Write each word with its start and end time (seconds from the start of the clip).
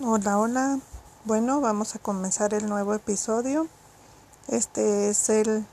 Hola, 0.00 0.38
hola. 0.38 0.78
Bueno, 1.26 1.60
vamos 1.60 1.94
a 1.94 1.98
comenzar 1.98 2.54
el 2.54 2.66
nuevo 2.66 2.94
episodio. 2.94 3.68
Este 4.48 5.10
es 5.10 5.28
el 5.28 5.66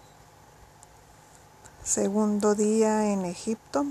segundo 1.86 2.54
día 2.54 3.14
en 3.14 3.24
Egipto. 3.24 3.86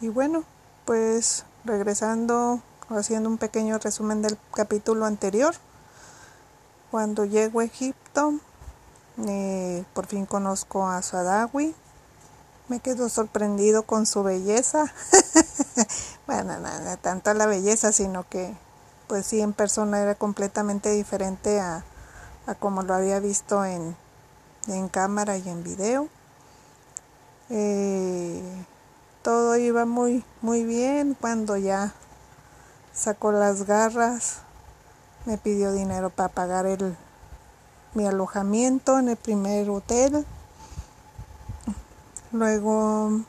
Y 0.00 0.06
bueno, 0.06 0.44
pues 0.84 1.44
regresando, 1.64 2.62
haciendo 2.88 3.28
un 3.28 3.36
pequeño 3.36 3.78
resumen 3.78 4.22
del 4.22 4.38
capítulo 4.54 5.06
anterior. 5.06 5.56
Cuando 6.92 7.24
llego 7.24 7.58
a 7.58 7.64
Egipto, 7.64 8.34
eh, 9.26 9.84
por 9.92 10.06
fin 10.06 10.24
conozco 10.24 10.86
a 10.86 11.02
Sadawi. 11.02 11.74
Me 12.68 12.78
quedo 12.78 13.08
sorprendido 13.08 13.82
con 13.82 14.06
su 14.06 14.22
belleza. 14.22 14.84
bueno, 16.28 16.60
nada, 16.60 16.96
tanto 16.96 17.34
la 17.34 17.46
belleza, 17.46 17.90
sino 17.90 18.28
que 18.28 18.56
pues 19.08 19.26
sí 19.26 19.40
en 19.40 19.52
persona 19.52 20.00
era 20.00 20.14
completamente 20.14 20.90
diferente 20.90 21.58
a, 21.60 21.84
como 22.60 22.82
lo 22.82 22.94
había 22.94 23.18
visto 23.20 23.64
en, 23.64 23.96
en 24.68 24.88
cámara 24.88 25.36
y 25.36 25.48
en 25.48 25.64
video. 25.64 26.08
Eh, 27.50 28.42
todo 29.22 29.56
iba 29.56 29.86
muy 29.86 30.22
muy 30.42 30.64
bien 30.64 31.16
cuando 31.18 31.56
ya 31.56 31.92
sacó 32.92 33.32
las 33.32 33.64
garras, 33.64 34.40
me 35.24 35.38
pidió 35.38 35.72
dinero 35.72 36.10
para 36.10 36.28
pagar 36.28 36.66
el 36.66 36.96
mi 37.94 38.06
alojamiento 38.06 38.98
en 38.98 39.08
el 39.08 39.16
primer 39.16 39.70
hotel. 39.70 40.26
Luego 42.32 43.22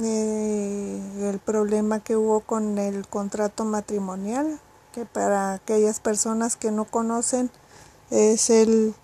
eh, 0.00 1.00
el 1.28 1.38
problema 1.38 2.00
que 2.00 2.16
hubo 2.16 2.40
con 2.40 2.78
el 2.78 3.06
contrato 3.06 3.64
matrimonial, 3.64 4.60
que 4.92 5.04
para 5.04 5.54
aquellas 5.54 6.00
personas 6.00 6.56
que 6.56 6.70
no 6.70 6.84
conocen 6.84 7.50
es 8.10 8.50
el, 8.50 8.94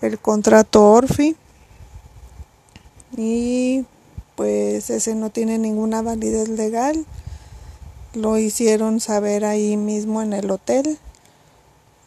el 0.00 0.18
contrato 0.18 0.90
Orfi 0.90 1.36
y 3.16 3.84
pues 4.36 4.90
ese 4.90 5.14
no 5.14 5.30
tiene 5.30 5.58
ninguna 5.58 6.02
validez 6.02 6.48
legal. 6.48 7.04
Lo 8.14 8.38
hicieron 8.38 9.00
saber 9.00 9.44
ahí 9.44 9.76
mismo 9.76 10.22
en 10.22 10.32
el 10.32 10.50
hotel. 10.50 10.98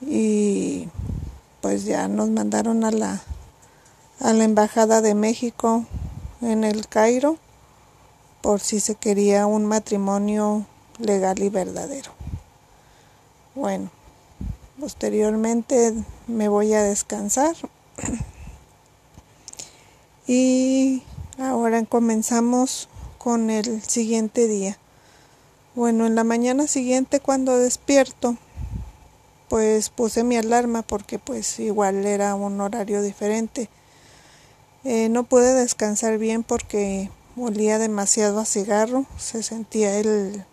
Y 0.01 0.87
pues 1.59 1.83
ya 1.83 2.07
nos 2.07 2.29
mandaron 2.29 2.85
a 2.85 2.91
la 2.91 3.21
a 4.21 4.33
la 4.33 4.43
embajada 4.43 5.01
de 5.01 5.15
México 5.15 5.85
en 6.41 6.63
el 6.63 6.87
Cairo 6.87 7.37
por 8.41 8.59
si 8.59 8.79
se 8.79 8.95
quería 8.95 9.45
un 9.45 9.65
matrimonio 9.65 10.65
legal 10.97 11.39
y 11.39 11.49
verdadero. 11.49 12.11
Bueno, 13.55 13.91
posteriormente 14.79 15.93
me 16.27 16.47
voy 16.47 16.73
a 16.73 16.83
descansar 16.83 17.55
y 20.27 21.03
ahora 21.37 21.83
comenzamos 21.85 22.89
con 23.17 23.49
el 23.49 23.81
siguiente 23.83 24.47
día. 24.47 24.77
Bueno, 25.75 26.05
en 26.05 26.15
la 26.15 26.23
mañana 26.23 26.67
siguiente 26.67 27.19
cuando 27.19 27.57
despierto, 27.57 28.37
pues 29.47 29.89
puse 29.89 30.23
mi 30.23 30.37
alarma 30.37 30.81
porque 30.81 31.19
pues 31.19 31.59
igual 31.59 32.05
era 32.05 32.35
un 32.35 32.59
horario 32.59 33.01
diferente. 33.01 33.69
Eh, 34.83 35.09
no 35.09 35.23
pude 35.23 35.53
descansar 35.53 36.17
bien 36.17 36.43
porque 36.43 37.11
olía 37.45 37.79
demasiado 37.79 38.39
a 38.39 38.45
cigarro, 38.45 39.05
se 39.17 39.43
sentía 39.43 39.97
el, 39.99 40.45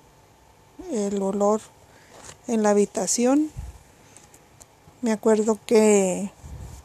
el 0.91 1.23
olor 1.23 1.61
en 2.47 2.63
la 2.63 2.71
habitación. 2.71 3.51
Me 5.03 5.13
acuerdo 5.13 5.59
que 5.67 6.31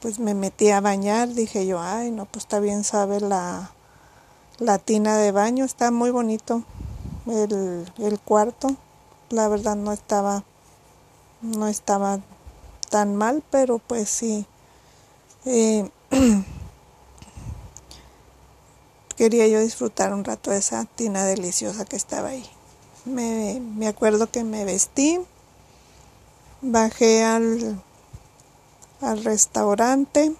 pues 0.01 0.19
me 0.19 0.33
metí 0.33 0.69
a 0.69 0.81
bañar, 0.81 1.29
dije 1.29 1.65
yo, 1.65 1.79
ay, 1.79 2.11
no, 2.11 2.25
pues 2.25 2.43
está 2.43 2.59
bien, 2.59 2.83
sabe 2.83 3.21
la, 3.21 3.71
la 4.59 4.77
tina 4.77 5.17
de 5.17 5.31
baño, 5.31 5.63
está 5.63 5.91
muy 5.91 6.11
bonito 6.11 6.63
el, 7.27 7.91
el 7.97 8.19
cuarto, 8.19 8.75
la 9.29 9.47
verdad 9.47 9.75
no 9.75 9.91
estaba, 9.93 10.43
no 11.41 11.67
estaba 11.67 12.19
tan 12.89 13.15
mal, 13.15 13.43
pero 13.49 13.79
pues 13.79 14.09
sí. 14.09 14.45
Eh, 15.45 15.89
quería 19.15 19.47
yo 19.47 19.59
disfrutar 19.59 20.13
un 20.13 20.23
rato 20.23 20.51
de 20.51 20.57
esa 20.57 20.85
tina 20.85 21.25
deliciosa 21.25 21.85
que 21.85 21.95
estaba 21.95 22.29
ahí. 22.29 22.45
Me, 23.05 23.59
me 23.59 23.87
acuerdo 23.87 24.29
que 24.29 24.43
me 24.43 24.65
vestí, 24.65 25.19
bajé 26.61 27.23
al, 27.23 27.81
al 29.01 29.23
restaurante 29.23 30.33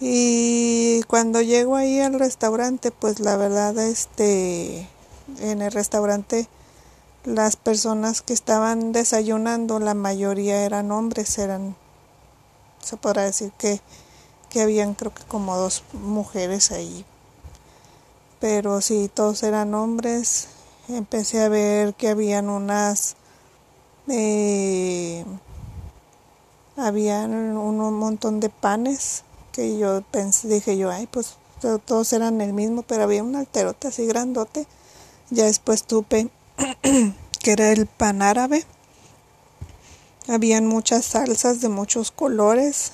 y 0.00 1.02
cuando 1.08 1.40
llego 1.40 1.76
ahí 1.76 2.00
al 2.00 2.18
restaurante, 2.18 2.90
pues 2.90 3.20
la 3.20 3.36
verdad, 3.36 3.78
este, 3.78 4.88
en 5.40 5.62
el 5.62 5.72
restaurante 5.72 6.48
las 7.24 7.56
personas 7.56 8.20
que 8.20 8.34
estaban 8.34 8.92
desayunando, 8.92 9.78
la 9.78 9.94
mayoría 9.94 10.64
eran 10.64 10.92
hombres, 10.92 11.38
eran, 11.38 11.74
se 12.82 12.98
podrá 12.98 13.22
decir 13.22 13.50
que 13.52 13.80
que 14.54 14.62
habían 14.62 14.94
creo 14.94 15.12
que 15.12 15.24
como 15.24 15.56
dos 15.56 15.82
mujeres 15.92 16.70
ahí. 16.70 17.04
Pero 18.38 18.80
sí, 18.80 19.10
todos 19.12 19.42
eran 19.42 19.74
hombres. 19.74 20.46
Empecé 20.86 21.42
a 21.42 21.48
ver 21.48 21.94
que 21.94 22.08
habían 22.08 22.48
unas... 22.48 23.16
Eh, 24.06 25.24
habían 26.76 27.32
un, 27.56 27.94
montón 27.98 28.38
de 28.38 28.48
panes 28.48 29.24
que 29.50 29.76
yo 29.76 30.02
pensé, 30.12 30.46
dije 30.46 30.76
yo, 30.76 30.88
ay, 30.88 31.08
pues 31.08 31.34
todos 31.84 32.12
eran 32.12 32.40
el 32.40 32.52
mismo, 32.52 32.82
pero 32.82 33.02
había 33.02 33.24
un 33.24 33.34
alterote 33.34 33.88
así 33.88 34.06
grandote. 34.06 34.68
Ya 35.30 35.46
después 35.46 35.82
tuve 35.82 36.30
que 37.40 37.52
era 37.52 37.72
el 37.72 37.86
pan 37.86 38.22
árabe. 38.22 38.64
Habían 40.28 40.68
muchas 40.68 41.06
salsas 41.06 41.60
de 41.60 41.68
muchos 41.68 42.12
colores, 42.12 42.92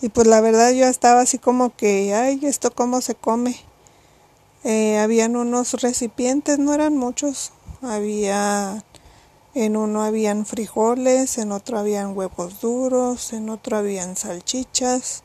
y 0.00 0.08
pues 0.10 0.26
la 0.26 0.40
verdad 0.40 0.72
yo 0.72 0.86
estaba 0.86 1.22
así 1.22 1.38
como 1.38 1.74
que, 1.74 2.14
ay, 2.14 2.40
¿esto 2.42 2.72
cómo 2.72 3.00
se 3.00 3.14
come? 3.14 3.56
Eh, 4.64 4.98
habían 4.98 5.34
unos 5.36 5.80
recipientes, 5.80 6.58
no 6.58 6.74
eran 6.74 6.96
muchos. 6.96 7.52
Había, 7.82 8.84
en 9.54 9.76
uno 9.76 10.02
habían 10.02 10.46
frijoles, 10.46 11.38
en 11.38 11.52
otro 11.52 11.78
habían 11.78 12.16
huevos 12.16 12.60
duros, 12.60 13.32
en 13.32 13.50
otro 13.50 13.76
habían 13.76 14.16
salchichas, 14.16 15.22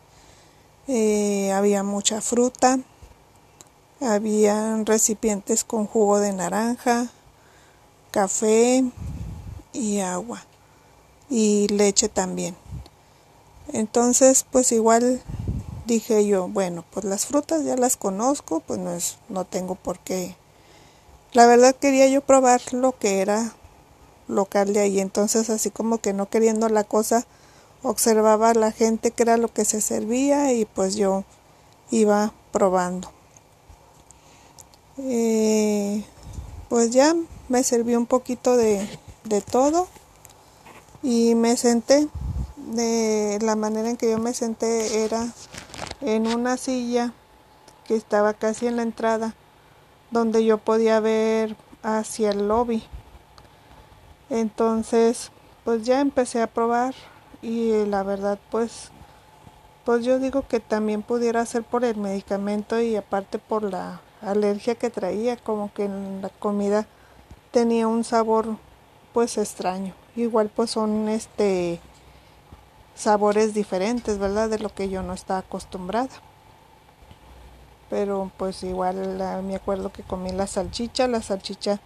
eh, 0.87 1.51
había 1.51 1.83
mucha 1.83 2.21
fruta, 2.21 2.79
habían 4.01 4.85
recipientes 4.85 5.63
con 5.63 5.85
jugo 5.87 6.19
de 6.19 6.33
naranja, 6.33 7.09
café 8.11 8.83
y 9.71 9.99
agua 9.99 10.43
y 11.29 11.67
leche 11.69 12.09
también. 12.09 12.62
Entonces, 13.73 14.45
pues 14.49 14.71
igual 14.71 15.21
dije 15.87 16.25
yo, 16.27 16.47
bueno, 16.47 16.85
pues 16.91 17.05
las 17.05 17.25
frutas 17.25 17.65
ya 17.65 17.75
las 17.75 17.97
conozco, 17.97 18.59
pues 18.59 18.79
no, 18.79 18.91
es, 18.91 19.17
no 19.29 19.45
tengo 19.45 19.73
por 19.73 19.97
qué. 19.99 20.35
La 21.33 21.47
verdad 21.47 21.75
quería 21.75 22.07
yo 22.07 22.21
probar 22.21 22.61
lo 22.71 22.97
que 22.97 23.19
era 23.19 23.53
local 24.27 24.73
de 24.73 24.81
ahí, 24.81 24.99
entonces 24.99 25.49
así 25.49 25.71
como 25.71 25.97
que 25.97 26.13
no 26.13 26.29
queriendo 26.29 26.69
la 26.69 26.83
cosa, 26.83 27.25
observaba 27.81 28.51
a 28.51 28.53
la 28.53 28.71
gente 28.71 29.09
que 29.09 29.23
era 29.23 29.37
lo 29.37 29.51
que 29.51 29.65
se 29.65 29.81
servía 29.81 30.53
y 30.53 30.65
pues 30.65 30.95
yo 30.95 31.23
iba 31.89 32.31
probando. 32.51 33.11
Eh, 34.99 36.05
pues 36.69 36.91
ya 36.91 37.15
me 37.49 37.63
serví 37.63 37.95
un 37.95 38.05
poquito 38.05 38.55
de, 38.55 38.87
de 39.23 39.41
todo 39.41 39.87
y 41.01 41.33
me 41.33 41.57
senté 41.57 42.07
de 42.75 43.39
la 43.41 43.55
manera 43.55 43.89
en 43.89 43.97
que 43.97 44.11
yo 44.11 44.19
me 44.19 44.33
senté 44.33 45.03
era 45.03 45.27
en 46.01 46.27
una 46.27 46.57
silla 46.57 47.13
que 47.85 47.95
estaba 47.95 48.33
casi 48.33 48.67
en 48.67 48.77
la 48.77 48.83
entrada 48.83 49.35
donde 50.11 50.45
yo 50.45 50.57
podía 50.57 50.99
ver 50.99 51.55
hacia 51.81 52.31
el 52.31 52.47
lobby. 52.47 52.83
Entonces 54.29 55.31
pues 55.63 55.83
ya 55.83 56.01
empecé 56.01 56.41
a 56.41 56.47
probar 56.47 56.93
y 57.41 57.85
la 57.85 58.03
verdad 58.03 58.39
pues 58.51 58.91
pues 59.85 60.05
yo 60.05 60.17
digo 60.19 60.47
que 60.47 60.59
también 60.59 61.01
pudiera 61.01 61.45
ser 61.45 61.63
por 61.63 61.83
el 61.83 61.97
medicamento 61.97 62.79
y 62.79 62.95
aparte 62.95 63.37
por 63.37 63.63
la 63.63 64.01
alergia 64.21 64.75
que 64.75 64.89
traía 64.89 65.35
como 65.35 65.73
que 65.73 65.85
en 65.85 66.21
la 66.21 66.29
comida 66.29 66.87
tenía 67.51 67.87
un 67.87 68.03
sabor 68.03 68.57
pues 69.13 69.37
extraño. 69.37 69.93
Igual 70.15 70.49
pues 70.55 70.71
son 70.71 71.09
este 71.09 71.81
sabores 72.95 73.53
diferentes, 73.53 74.17
¿verdad? 74.19 74.49
De 74.49 74.59
lo 74.59 74.73
que 74.73 74.89
yo 74.89 75.03
no 75.03 75.13
estaba 75.13 75.39
acostumbrada. 75.39 76.09
Pero 77.89 78.31
pues 78.37 78.63
igual 78.63 79.17
me 79.43 79.55
acuerdo 79.55 79.91
que 79.91 80.03
comí 80.03 80.31
la 80.31 80.47
salchicha, 80.47 81.07
la 81.07 81.21
salchicha 81.21 81.79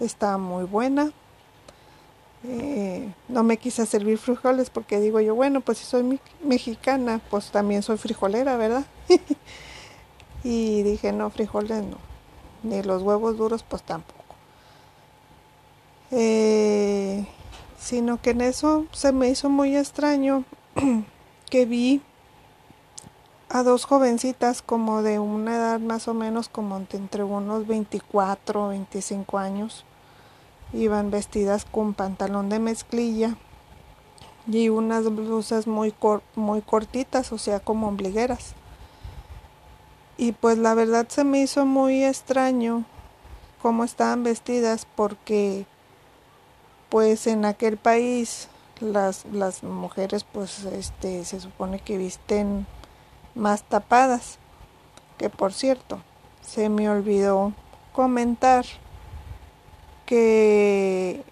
estaba 0.00 0.38
muy 0.38 0.64
buena. 0.64 1.12
eh, 2.42 3.14
no 3.28 3.42
me 3.42 3.56
quise 3.58 3.86
servir 3.86 4.18
frijoles 4.18 4.70
porque 4.70 5.00
digo 5.00 5.20
yo, 5.20 5.34
bueno, 5.34 5.60
pues 5.62 5.78
si 5.78 5.84
soy 5.86 6.20
mexicana, 6.42 7.20
pues 7.30 7.50
también 7.50 7.82
soy 7.82 7.96
frijolera, 7.98 8.56
¿verdad? 8.56 8.84
y 10.44 10.82
dije, 10.82 11.12
no, 11.12 11.30
frijoles 11.30 11.82
no, 11.84 11.98
ni 12.62 12.82
los 12.82 13.02
huevos 13.02 13.36
duros, 13.36 13.62
pues 13.62 13.82
tampoco. 13.82 14.36
Eh, 16.10 17.26
sino 17.84 18.18
que 18.20 18.30
en 18.30 18.40
eso 18.40 18.86
se 18.92 19.12
me 19.12 19.28
hizo 19.28 19.50
muy 19.50 19.76
extraño 19.76 20.44
que 21.50 21.66
vi 21.66 22.00
a 23.50 23.62
dos 23.62 23.84
jovencitas 23.84 24.62
como 24.62 25.02
de 25.02 25.18
una 25.18 25.56
edad 25.56 25.80
más 25.80 26.08
o 26.08 26.14
menos 26.14 26.48
como 26.48 26.78
entre 26.78 27.24
unos 27.24 27.66
24 27.66 28.64
o 28.64 28.68
25 28.68 29.36
años. 29.36 29.84
Iban 30.72 31.10
vestidas 31.10 31.66
con 31.66 31.92
pantalón 31.92 32.48
de 32.48 32.58
mezclilla 32.58 33.36
y 34.46 34.70
unas 34.70 35.04
blusas 35.14 35.66
muy, 35.66 35.94
muy 36.36 36.62
cortitas, 36.62 37.32
o 37.32 37.38
sea, 37.38 37.60
como 37.60 37.88
ombligueras. 37.88 38.54
Y 40.16 40.32
pues 40.32 40.56
la 40.56 40.72
verdad 40.72 41.06
se 41.08 41.22
me 41.22 41.42
hizo 41.42 41.66
muy 41.66 42.02
extraño 42.02 42.84
cómo 43.60 43.84
estaban 43.84 44.22
vestidas 44.22 44.86
porque 44.96 45.66
pues 46.88 47.26
en 47.26 47.44
aquel 47.44 47.76
país 47.76 48.48
las, 48.80 49.24
las 49.32 49.62
mujeres 49.62 50.24
pues 50.24 50.64
este 50.64 51.24
se 51.24 51.40
supone 51.40 51.80
que 51.80 51.98
visten 51.98 52.66
más 53.34 53.62
tapadas. 53.62 54.38
Que 55.18 55.30
por 55.30 55.52
cierto, 55.52 56.00
se 56.42 56.68
me 56.68 56.88
olvidó 56.88 57.52
comentar 57.92 58.64
que 60.06 61.24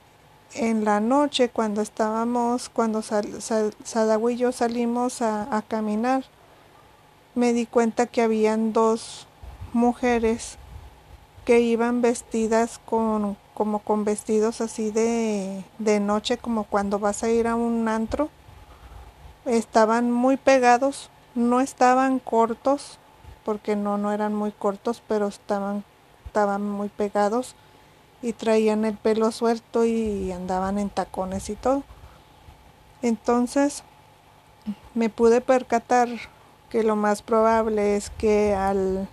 en 0.55 0.85
la 0.85 1.01
noche 1.01 1.49
cuando 1.49 1.81
estábamos, 1.81 2.69
cuando 2.69 3.03
sal, 3.03 3.29
y 4.31 4.37
yo 4.37 4.53
salimos 4.53 5.23
a, 5.23 5.57
a, 5.57 5.63
caminar, 5.63 6.25
me 7.35 7.53
di 7.53 7.67
cuenta 7.67 8.07
que 8.07 8.23
habían 8.23 8.73
dos 8.73 9.27
mujeres 9.73 10.59
que 11.45 11.61
iban 11.61 12.03
vestidas 12.03 12.81
con 12.85 13.37
como 13.55 13.81
con 13.81 14.05
vestidos 14.05 14.61
así 14.61 14.91
de, 14.91 15.65
de 15.79 16.01
noche, 16.01 16.39
como 16.39 16.65
cuando 16.65 16.99
vas 16.99 17.23
a 17.23 17.31
ir 17.31 17.47
a 17.47 17.55
un 17.55 17.89
antro. 17.89 18.29
Estaban 19.45 20.11
muy 20.11 20.37
pegados 20.37 21.11
no 21.35 21.61
estaban 21.61 22.19
cortos, 22.19 22.99
porque 23.45 23.77
no, 23.77 23.99
no 23.99 24.13
eran 24.13 24.35
muy 24.35 24.53
cortos, 24.53 25.03
pero 25.09 25.29
estaban, 25.29 25.85
estaban 26.27 26.69
muy 26.69 26.89
pegados 26.89 27.55
y 28.21 28.35
traían 28.35 28.85
el 28.85 28.97
pelo 28.97 29.33
suelto 29.33 29.85
y 29.85 30.31
andaban 30.31 30.79
en 30.79 30.91
tacones 30.91 31.49
y 31.49 31.57
todo. 31.57 31.83
Entonces 33.01 33.83
me 34.95 35.09
pude 35.09 35.41
percatar 35.41 36.09
que 36.71 36.85
lo 36.85 36.97
más 36.97 37.23
probable 37.23 37.97
es 37.97 38.11
que 38.11 38.55
al, 38.55 39.09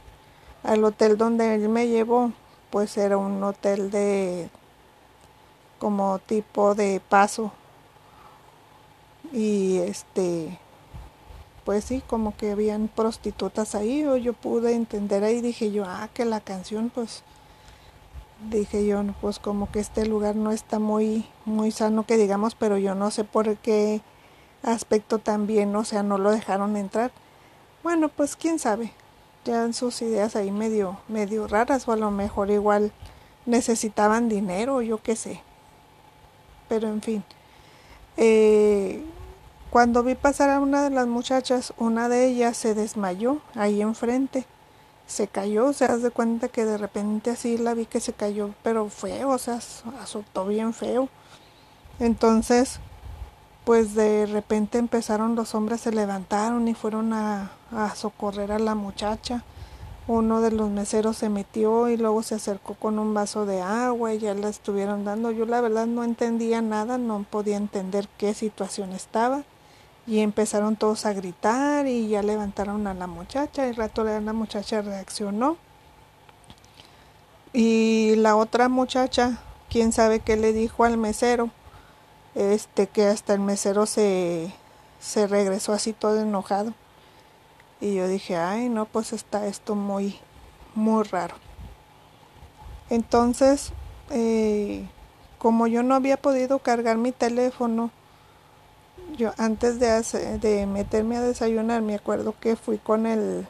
al 0.63 0.83
hotel 0.83 1.17
donde 1.17 1.55
él 1.55 1.69
me 1.69 1.87
llevó, 1.87 2.33
pues 2.69 2.97
era 2.97 3.17
un 3.17 3.43
hotel 3.43 3.91
de 3.91 4.49
como 5.79 6.19
tipo 6.19 6.75
de 6.75 7.01
paso 7.09 7.51
y 9.31 9.77
este 9.77 10.59
pues 11.69 11.83
sí, 11.85 12.01
como 12.07 12.35
que 12.35 12.51
habían 12.51 12.87
prostitutas 12.87 13.75
ahí, 13.75 14.03
o 14.03 14.17
yo 14.17 14.33
pude 14.33 14.73
entender 14.73 15.23
ahí, 15.23 15.39
dije 15.39 15.71
yo, 15.71 15.83
ah, 15.85 16.09
que 16.11 16.25
la 16.25 16.39
canción, 16.39 16.89
pues, 16.89 17.21
dije 18.49 18.87
yo, 18.87 19.03
pues 19.21 19.37
como 19.37 19.71
que 19.71 19.79
este 19.79 20.07
lugar 20.07 20.35
no 20.35 20.51
está 20.51 20.79
muy, 20.79 21.27
muy 21.45 21.69
sano, 21.69 22.07
que 22.07 22.17
digamos, 22.17 22.55
pero 22.55 22.79
yo 22.79 22.95
no 22.95 23.11
sé 23.11 23.23
por 23.23 23.55
qué 23.57 24.01
aspecto 24.63 25.19
también, 25.19 25.75
o 25.75 25.83
sea, 25.83 26.01
no 26.01 26.17
lo 26.17 26.31
dejaron 26.31 26.75
entrar. 26.75 27.11
Bueno, 27.83 28.09
pues 28.09 28.35
quién 28.35 28.57
sabe, 28.57 28.91
ya 29.49 29.73
sus 29.73 30.01
ideas 30.01 30.35
ahí 30.35 30.51
medio, 30.51 30.97
medio 31.07 31.47
raras, 31.47 31.87
o 31.87 31.91
a 31.91 31.95
lo 31.95 32.11
mejor 32.11 32.51
igual 32.51 32.91
necesitaban 33.45 34.29
dinero, 34.29 34.81
yo 34.81 35.01
qué 35.01 35.15
sé. 35.15 35.41
Pero 36.67 36.87
en 36.87 37.01
fin. 37.01 37.23
Eh, 38.15 39.03
cuando 39.71 40.03
vi 40.03 40.15
pasar 40.15 40.49
a 40.51 40.59
una 40.59 40.83
de 40.83 40.91
las 40.91 41.07
muchachas, 41.07 41.73
una 41.77 42.09
de 42.09 42.27
ellas 42.27 42.57
se 42.57 42.75
desmayó 42.75 43.41
ahí 43.55 43.81
enfrente. 43.81 44.45
Se 45.07 45.27
cayó, 45.27 45.73
se 45.73 45.87
das 45.87 46.03
de 46.03 46.11
cuenta 46.11 46.49
que 46.49 46.65
de 46.65 46.77
repente 46.77 47.31
así 47.31 47.57
la 47.57 47.73
vi 47.73 47.87
que 47.87 47.99
se 47.99 48.13
cayó, 48.13 48.51
pero 48.61 48.89
feo, 48.89 49.29
o 49.29 49.37
sea, 49.39 49.59
azotó 50.01 50.45
bien 50.45 50.73
feo. 50.73 51.09
Entonces, 51.99 52.79
pues 53.65 53.95
de 53.95 54.27
repente 54.27 54.77
empezaron 54.77 55.35
los 55.35 55.55
hombres, 55.55 55.81
se 55.81 55.91
levantaron 55.91 56.67
y 56.67 56.75
fueron 56.75 57.13
a, 57.13 57.51
a 57.71 57.95
socorrer 57.95 58.51
a 58.51 58.59
la 58.59 58.75
muchacha. 58.75 59.43
Uno 60.07 60.41
de 60.41 60.51
los 60.51 60.69
meseros 60.69 61.17
se 61.17 61.29
metió 61.29 61.87
y 61.87 61.95
luego 61.95 62.23
se 62.23 62.35
acercó 62.35 62.73
con 62.73 62.97
un 62.97 63.13
vaso 63.13 63.45
de 63.45 63.61
agua 63.61 64.13
y 64.13 64.19
ya 64.19 64.33
la 64.33 64.49
estuvieron 64.49 65.05
dando. 65.05 65.29
Yo 65.29 65.45
la 65.45 65.61
verdad 65.61 65.85
no 65.85 66.03
entendía 66.03 66.61
nada, 66.61 66.97
no 66.97 67.23
podía 67.29 67.57
entender 67.57 68.07
qué 68.17 68.33
situación 68.33 68.91
estaba. 68.93 69.43
Y 70.07 70.21
empezaron 70.21 70.75
todos 70.75 71.05
a 71.05 71.13
gritar 71.13 71.85
y 71.85 72.07
ya 72.07 72.23
levantaron 72.23 72.87
a 72.87 72.95
la 72.95 73.05
muchacha. 73.05 73.67
Y 73.67 73.73
rato 73.73 74.03
la 74.03 74.33
muchacha 74.33 74.81
reaccionó. 74.81 75.57
Y 77.53 78.15
la 78.15 78.35
otra 78.35 78.67
muchacha 78.67 79.39
quién 79.69 79.91
sabe 79.91 80.21
qué 80.21 80.37
le 80.37 80.53
dijo 80.53 80.85
al 80.85 80.97
mesero. 80.97 81.51
Este 82.33 82.87
que 82.87 83.05
hasta 83.05 83.33
el 83.33 83.41
mesero 83.41 83.85
se 83.85 84.51
se 84.99 85.27
regresó 85.27 85.71
así 85.73 85.93
todo 85.93 86.19
enojado 86.19 86.73
y 87.81 87.95
yo 87.95 88.07
dije 88.07 88.35
ay 88.35 88.69
no 88.69 88.85
pues 88.85 89.13
está 89.13 89.47
esto 89.47 89.75
muy 89.75 90.17
muy 90.75 91.03
raro 91.03 91.35
entonces 92.89 93.71
eh, 94.09 94.87
como 95.37 95.67
yo 95.67 95.83
no 95.83 95.95
había 95.95 96.17
podido 96.17 96.59
cargar 96.59 96.97
mi 96.97 97.11
teléfono 97.11 97.91
yo 99.17 99.33
antes 99.37 99.79
de, 99.79 100.39
de 100.39 100.65
meterme 100.65 101.17
a 101.17 101.21
desayunar 101.21 101.81
me 101.81 101.95
acuerdo 101.95 102.35
que 102.39 102.55
fui 102.55 102.77
con 102.77 103.05
el 103.05 103.47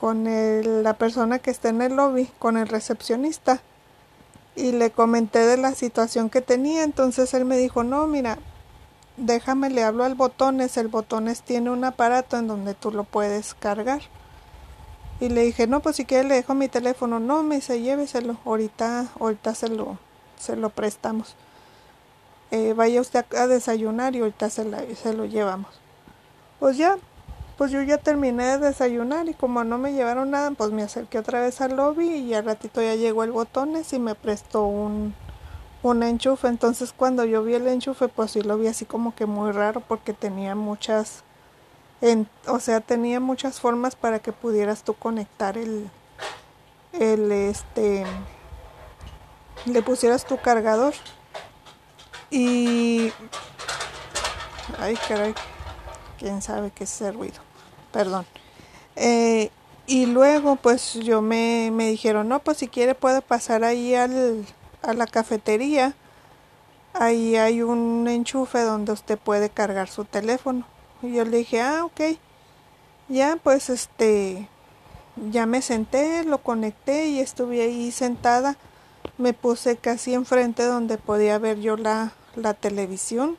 con 0.00 0.26
el, 0.26 0.82
la 0.82 0.94
persona 0.94 1.40
que 1.40 1.50
está 1.50 1.68
en 1.68 1.82
el 1.82 1.96
lobby, 1.96 2.30
con 2.38 2.56
el 2.56 2.68
recepcionista 2.68 3.60
y 4.56 4.72
le 4.72 4.90
comenté 4.90 5.40
de 5.40 5.58
la 5.58 5.74
situación 5.74 6.30
que 6.30 6.40
tenía, 6.40 6.84
entonces 6.84 7.34
él 7.34 7.44
me 7.44 7.58
dijo, 7.58 7.84
no, 7.84 8.06
mira, 8.06 8.38
déjame, 9.20 9.70
le 9.70 9.84
hablo 9.84 10.04
al 10.04 10.14
botones, 10.14 10.76
el 10.76 10.88
botones 10.88 11.42
tiene 11.42 11.70
un 11.70 11.84
aparato 11.84 12.36
en 12.36 12.46
donde 12.46 12.74
tú 12.74 12.90
lo 12.90 13.04
puedes 13.04 13.54
cargar. 13.54 14.02
Y 15.20 15.28
le 15.28 15.42
dije, 15.42 15.66
no, 15.66 15.80
pues 15.80 15.96
si 15.96 16.06
quiere 16.06 16.28
le 16.28 16.34
dejo 16.36 16.54
mi 16.54 16.68
teléfono, 16.68 17.20
no, 17.20 17.42
me 17.42 17.56
dice, 17.56 17.82
lléveselo, 17.82 18.38
ahorita, 18.44 19.08
ahorita 19.20 19.54
se 19.54 19.68
lo, 19.68 19.98
se 20.38 20.56
lo 20.56 20.70
prestamos. 20.70 21.36
Eh, 22.50 22.72
vaya 22.72 23.00
usted 23.00 23.24
a, 23.36 23.46
desayunar 23.46 24.16
y 24.16 24.20
ahorita 24.20 24.48
se, 24.50 24.96
se 24.96 25.12
lo 25.12 25.26
llevamos. 25.26 25.78
Pues 26.58 26.76
ya, 26.78 26.96
pues 27.58 27.70
yo 27.70 27.82
ya 27.82 27.98
terminé 27.98 28.44
de 28.44 28.58
desayunar 28.58 29.28
y 29.28 29.34
como 29.34 29.62
no 29.62 29.76
me 29.76 29.92
llevaron 29.92 30.30
nada, 30.30 30.50
pues 30.52 30.70
me 30.70 30.82
acerqué 30.82 31.18
otra 31.18 31.40
vez 31.42 31.60
al 31.60 31.76
lobby 31.76 32.08
y 32.08 32.34
al 32.34 32.46
ratito 32.46 32.80
ya 32.80 32.94
llegó 32.94 33.22
el 33.22 33.32
botones 33.32 33.92
y 33.92 33.98
me 33.98 34.14
prestó 34.14 34.64
un, 34.64 35.14
un 35.82 36.02
enchufe. 36.02 36.48
Entonces 36.48 36.92
cuando 36.96 37.24
yo 37.24 37.42
vi 37.42 37.54
el 37.54 37.66
enchufe, 37.66 38.08
pues 38.08 38.32
sí 38.32 38.42
lo 38.42 38.58
vi 38.58 38.68
así 38.68 38.84
como 38.84 39.14
que 39.14 39.26
muy 39.26 39.52
raro 39.52 39.80
porque 39.80 40.12
tenía 40.12 40.54
muchas, 40.54 41.22
o 42.46 42.60
sea, 42.60 42.80
tenía 42.80 43.20
muchas 43.20 43.60
formas 43.60 43.96
para 43.96 44.18
que 44.18 44.32
pudieras 44.32 44.82
tú 44.82 44.94
conectar 44.94 45.56
el, 45.58 45.90
el, 46.92 47.32
este, 47.32 48.04
le 49.66 49.82
pusieras 49.82 50.24
tu 50.26 50.38
cargador. 50.38 50.94
Y... 52.30 53.12
Ay, 54.78 54.96
caray. 55.08 55.34
Quién 56.18 56.42
sabe 56.42 56.70
qué 56.70 56.84
es 56.84 56.94
ese 56.94 57.12
ruido. 57.12 57.40
Perdón. 57.92 58.24
Eh, 58.94 59.50
y 59.86 60.06
luego 60.06 60.56
pues 60.56 60.94
yo 60.94 61.22
me, 61.22 61.70
me 61.72 61.88
dijeron, 61.90 62.28
no, 62.28 62.38
pues 62.38 62.58
si 62.58 62.68
quiere 62.68 62.94
puede 62.94 63.22
pasar 63.22 63.64
ahí 63.64 63.94
al, 63.94 64.44
a 64.82 64.92
la 64.94 65.06
cafetería. 65.06 65.94
Ahí 66.92 67.36
hay 67.36 67.62
un 67.62 68.06
enchufe 68.08 68.60
donde 68.62 68.92
usted 68.92 69.18
puede 69.18 69.50
cargar 69.50 69.88
su 69.88 70.04
teléfono. 70.04 70.66
Y 71.02 71.12
yo 71.12 71.24
le 71.24 71.38
dije, 71.38 71.60
ah, 71.60 71.84
ok. 71.84 72.18
Ya, 73.08 73.36
pues 73.42 73.70
este, 73.70 74.48
ya 75.30 75.46
me 75.46 75.62
senté, 75.62 76.24
lo 76.24 76.38
conecté 76.38 77.08
y 77.08 77.20
estuve 77.20 77.62
ahí 77.62 77.90
sentada. 77.90 78.56
Me 79.18 79.32
puse 79.32 79.76
casi 79.76 80.14
enfrente 80.14 80.64
donde 80.64 80.98
podía 80.98 81.38
ver 81.38 81.60
yo 81.60 81.76
la, 81.76 82.12
la 82.36 82.54
televisión. 82.54 83.36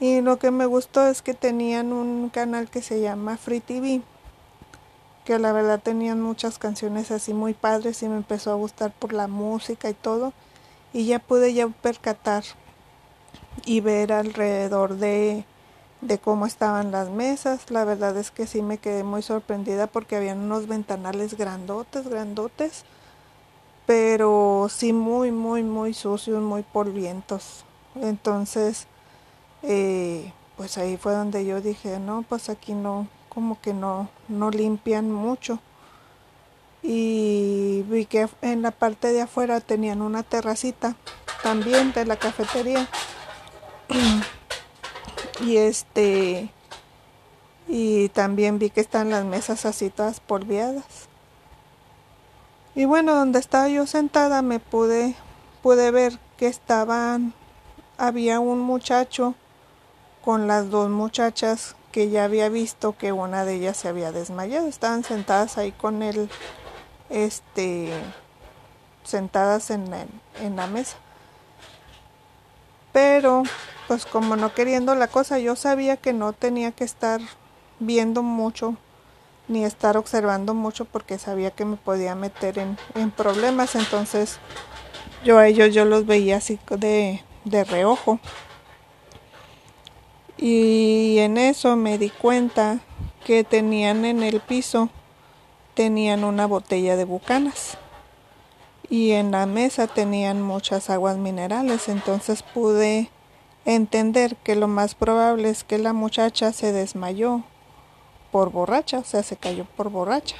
Y 0.00 0.20
lo 0.20 0.38
que 0.38 0.50
me 0.50 0.66
gustó 0.66 1.06
es 1.08 1.22
que 1.22 1.34
tenían 1.34 1.92
un 1.92 2.30
canal 2.30 2.70
que 2.70 2.82
se 2.82 3.00
llama 3.00 3.36
Free 3.36 3.60
TV, 3.60 4.00
que 5.28 5.38
la 5.38 5.52
verdad 5.52 5.78
tenían 5.78 6.22
muchas 6.22 6.58
canciones 6.58 7.10
así 7.10 7.34
muy 7.34 7.52
padres 7.52 8.02
y 8.02 8.08
me 8.08 8.16
empezó 8.16 8.50
a 8.50 8.54
gustar 8.54 8.92
por 8.92 9.12
la 9.12 9.28
música 9.28 9.90
y 9.90 9.92
todo. 9.92 10.32
y 10.94 11.04
ya 11.04 11.18
pude 11.18 11.52
ya 11.52 11.68
percatar 11.68 12.44
y 13.66 13.82
ver 13.82 14.10
alrededor 14.10 14.96
de, 14.96 15.44
de 16.00 16.18
cómo 16.18 16.46
estaban 16.46 16.92
las 16.92 17.10
mesas. 17.10 17.70
La 17.70 17.84
verdad 17.84 18.16
es 18.16 18.30
que 18.30 18.46
sí 18.46 18.62
me 18.62 18.78
quedé 18.78 19.04
muy 19.04 19.20
sorprendida 19.20 19.86
porque 19.86 20.16
habían 20.16 20.38
unos 20.38 20.66
ventanales 20.66 21.36
grandotes, 21.36 22.08
grandotes, 22.08 22.84
pero 23.84 24.68
sí 24.70 24.94
muy, 24.94 25.30
muy, 25.30 25.62
muy 25.62 25.92
sucios, 25.92 26.42
muy 26.42 26.62
polvientos. 26.62 27.66
Entonces, 27.96 28.86
eh, 29.62 30.32
pues 30.56 30.78
ahí 30.78 30.96
fue 30.96 31.12
donde 31.12 31.44
yo 31.44 31.60
dije, 31.60 31.98
no, 31.98 32.24
pues 32.26 32.48
aquí 32.48 32.72
no, 32.72 33.06
como 33.38 33.60
que 33.60 33.72
no, 33.72 34.08
no 34.26 34.50
limpian 34.50 35.12
mucho. 35.12 35.60
Y 36.82 37.84
vi 37.86 38.04
que 38.04 38.28
en 38.42 38.62
la 38.62 38.72
parte 38.72 39.12
de 39.12 39.20
afuera 39.20 39.60
tenían 39.60 40.02
una 40.02 40.24
terracita 40.24 40.96
también 41.44 41.92
de 41.92 42.04
la 42.04 42.16
cafetería. 42.16 42.88
y 45.40 45.56
este 45.56 46.50
y 47.68 48.08
también 48.08 48.58
vi 48.58 48.70
que 48.70 48.80
están 48.80 49.10
las 49.10 49.24
mesas 49.24 49.66
así 49.66 49.88
todas 49.88 50.18
polviadas. 50.18 51.06
Y 52.74 52.86
bueno, 52.86 53.14
donde 53.14 53.38
estaba 53.38 53.68
yo 53.68 53.86
sentada 53.86 54.42
me 54.42 54.58
pude 54.58 55.14
pude 55.62 55.92
ver 55.92 56.18
que 56.36 56.48
estaban 56.48 57.34
había 57.98 58.40
un 58.40 58.58
muchacho 58.58 59.36
con 60.24 60.48
las 60.48 60.70
dos 60.70 60.90
muchachas 60.90 61.76
que 61.92 62.10
ya 62.10 62.24
había 62.24 62.48
visto 62.48 62.96
que 62.96 63.12
una 63.12 63.44
de 63.44 63.56
ellas 63.56 63.76
se 63.76 63.88
había 63.88 64.12
desmayado. 64.12 64.66
Estaban 64.66 65.04
sentadas 65.04 65.58
ahí 65.58 65.72
con 65.72 66.02
él, 66.02 66.28
este, 67.10 67.92
sentadas 69.04 69.70
en 69.70 69.88
en 70.40 70.56
la 70.56 70.66
mesa. 70.66 70.96
Pero 72.92 73.42
pues 73.86 74.04
como 74.04 74.36
no 74.36 74.52
queriendo 74.52 74.94
la 74.94 75.08
cosa, 75.08 75.38
yo 75.38 75.56
sabía 75.56 75.96
que 75.96 76.12
no 76.12 76.32
tenía 76.32 76.72
que 76.72 76.84
estar 76.84 77.20
viendo 77.80 78.22
mucho 78.22 78.76
ni 79.48 79.64
estar 79.64 79.96
observando 79.96 80.52
mucho 80.52 80.84
porque 80.84 81.18
sabía 81.18 81.50
que 81.50 81.64
me 81.64 81.76
podía 81.76 82.14
meter 82.14 82.58
en, 82.58 83.10
problemas. 83.10 83.74
Entonces 83.74 84.38
yo 85.24 85.38
a 85.38 85.48
ellos 85.48 85.74
yo 85.74 85.84
los 85.86 86.06
veía 86.06 86.36
así 86.36 86.58
de, 86.70 87.24
de 87.44 87.64
reojo. 87.64 88.20
Y 90.38 91.18
en 91.18 91.36
eso 91.36 91.76
me 91.76 91.98
di 91.98 92.10
cuenta 92.10 92.80
que 93.26 93.44
tenían 93.44 94.04
en 94.04 94.22
el 94.22 94.40
piso, 94.40 94.88
tenían 95.74 96.24
una 96.24 96.46
botella 96.46 96.96
de 96.96 97.04
bucanas 97.04 97.76
y 98.90 99.12
en 99.12 99.30
la 99.30 99.46
mesa 99.46 99.86
tenían 99.86 100.40
muchas 100.40 100.90
aguas 100.90 101.18
minerales, 101.18 101.88
entonces 101.88 102.42
pude 102.42 103.10
entender 103.64 104.36
que 104.36 104.56
lo 104.56 104.66
más 104.66 104.94
probable 104.94 105.50
es 105.50 105.62
que 105.62 105.78
la 105.78 105.92
muchacha 105.92 106.52
se 106.52 106.72
desmayó 106.72 107.42
por 108.32 108.50
borracha, 108.50 109.00
o 109.00 109.04
sea, 109.04 109.22
se 109.22 109.36
cayó 109.36 109.64
por 109.76 109.90
borracha. 109.90 110.36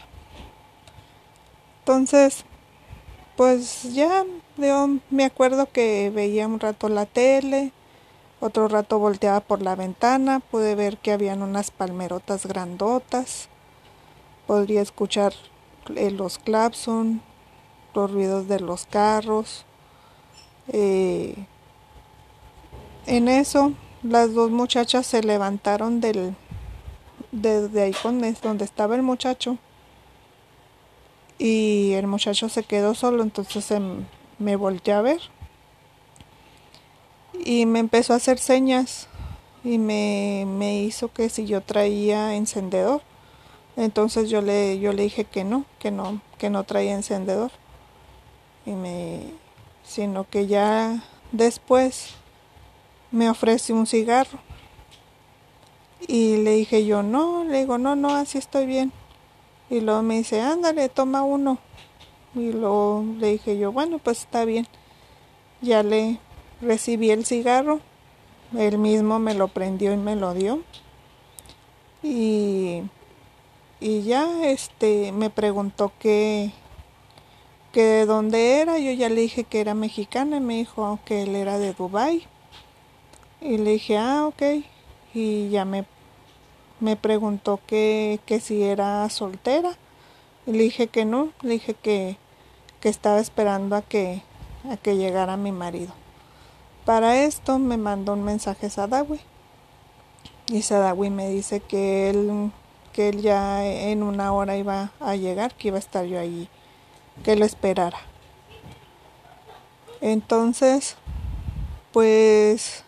Entonces, 1.80 2.44
pues 3.36 3.94
ya 3.94 4.24
yo 4.56 4.88
me 5.10 5.24
acuerdo 5.24 5.70
que 5.70 6.10
veía 6.14 6.46
un 6.46 6.60
rato 6.60 6.88
la 6.88 7.06
tele, 7.06 7.72
otro 8.40 8.68
rato 8.68 8.98
volteaba 8.98 9.40
por 9.40 9.62
la 9.62 9.74
ventana, 9.74 10.40
pude 10.40 10.74
ver 10.74 10.98
que 10.98 11.12
habían 11.12 11.42
unas 11.42 11.70
palmerotas 11.70 12.46
grandotas, 12.46 13.48
podría 14.46 14.80
escuchar 14.80 15.32
eh, 15.96 16.10
los 16.10 16.38
clapson, 16.38 17.20
los 17.94 18.10
ruidos 18.12 18.46
de 18.46 18.60
los 18.60 18.86
carros. 18.86 19.64
Eh, 20.68 21.34
en 23.06 23.28
eso, 23.28 23.72
las 24.02 24.34
dos 24.34 24.50
muchachas 24.50 25.06
se 25.06 25.22
levantaron 25.22 26.00
del 26.00 26.36
desde 27.32 27.82
ahí 27.82 27.92
con 27.92 28.20
donde 28.40 28.64
estaba 28.64 28.94
el 28.94 29.02
muchacho. 29.02 29.58
Y 31.38 31.92
el 31.92 32.06
muchacho 32.06 32.48
se 32.48 32.64
quedó 32.64 32.94
solo, 32.94 33.22
entonces 33.22 33.72
me 34.38 34.56
volteé 34.56 34.94
a 34.94 35.02
ver 35.02 35.20
y 37.48 37.64
me 37.64 37.78
empezó 37.78 38.12
a 38.12 38.16
hacer 38.16 38.38
señas 38.38 39.06
y 39.64 39.78
me, 39.78 40.44
me 40.46 40.82
hizo 40.82 41.10
que 41.10 41.30
si 41.30 41.46
yo 41.46 41.62
traía 41.62 42.34
encendedor. 42.34 43.00
Entonces 43.74 44.28
yo 44.28 44.42
le, 44.42 44.78
yo 44.80 44.92
le 44.92 45.04
dije 45.04 45.24
que 45.24 45.44
no, 45.44 45.64
que 45.78 45.90
no, 45.90 46.20
que 46.36 46.50
no 46.50 46.64
traía 46.64 46.92
encendedor. 46.92 47.50
Y 48.66 48.72
me, 48.72 49.32
sino 49.82 50.28
que 50.28 50.46
ya 50.46 51.02
después 51.32 52.10
me 53.10 53.30
ofrece 53.30 53.72
un 53.72 53.86
cigarro. 53.86 54.40
Y 56.06 56.42
le 56.42 56.50
dije 56.50 56.84
yo, 56.84 57.02
no, 57.02 57.44
le 57.44 57.60
digo, 57.60 57.78
no, 57.78 57.96
no, 57.96 58.14
así 58.14 58.36
estoy 58.36 58.66
bien. 58.66 58.92
Y 59.70 59.80
luego 59.80 60.02
me 60.02 60.18
dice, 60.18 60.42
ándale, 60.42 60.90
toma 60.90 61.22
uno. 61.22 61.56
Y 62.34 62.52
luego 62.52 63.06
le 63.16 63.28
dije 63.28 63.56
yo, 63.56 63.72
bueno, 63.72 63.98
pues 64.00 64.20
está 64.20 64.44
bien. 64.44 64.68
Ya 65.62 65.82
le 65.82 66.18
recibí 66.60 67.10
el 67.10 67.24
cigarro. 67.24 67.80
Él 68.56 68.78
mismo 68.78 69.18
me 69.18 69.34
lo 69.34 69.48
prendió 69.48 69.92
y 69.92 69.96
me 69.96 70.16
lo 70.16 70.34
dio. 70.34 70.62
Y, 72.02 72.82
y 73.80 74.02
ya 74.02 74.44
este 74.44 75.12
me 75.12 75.30
preguntó 75.30 75.92
que, 75.98 76.52
que 77.72 77.82
de 77.82 78.06
dónde 78.06 78.60
era. 78.60 78.78
Yo 78.78 78.92
ya 78.92 79.08
le 79.08 79.20
dije 79.20 79.44
que 79.44 79.60
era 79.60 79.74
mexicana 79.74 80.38
y 80.38 80.40
me 80.40 80.56
dijo 80.56 80.98
que 81.04 81.22
él 81.22 81.36
era 81.36 81.58
de 81.58 81.74
Dubai. 81.74 82.26
Y 83.40 83.58
le 83.58 83.72
dije, 83.72 83.98
ah, 83.98 84.26
ok. 84.26 84.64
Y 85.14 85.48
ya 85.50 85.64
me, 85.64 85.84
me 86.80 86.96
preguntó 86.96 87.60
que, 87.66 88.20
que 88.26 88.40
si 88.40 88.62
era 88.62 89.08
soltera. 89.10 89.76
Y 90.46 90.52
le 90.52 90.62
dije 90.64 90.88
que 90.88 91.04
no, 91.04 91.30
le 91.42 91.54
dije 91.54 91.74
que, 91.74 92.16
que 92.80 92.88
estaba 92.88 93.20
esperando 93.20 93.76
a 93.76 93.82
que, 93.82 94.22
a 94.70 94.76
que 94.76 94.96
llegara 94.96 95.36
mi 95.36 95.52
marido. 95.52 95.92
Para 96.88 97.22
esto 97.22 97.58
me 97.58 97.76
mandó 97.76 98.14
un 98.14 98.24
mensaje 98.24 98.70
Sadawi. 98.70 99.20
Y 100.46 100.62
Sadawi 100.62 101.10
me 101.10 101.28
dice 101.28 101.60
que 101.60 102.08
él, 102.08 102.50
que 102.94 103.10
él 103.10 103.20
ya 103.20 103.62
en 103.62 104.02
una 104.02 104.32
hora 104.32 104.56
iba 104.56 104.90
a 104.98 105.14
llegar, 105.14 105.54
que 105.54 105.68
iba 105.68 105.76
a 105.76 105.80
estar 105.80 106.06
yo 106.06 106.18
allí, 106.18 106.48
que 107.24 107.36
lo 107.36 107.44
esperara. 107.44 107.98
Entonces, 110.00 110.96
pues 111.92 112.84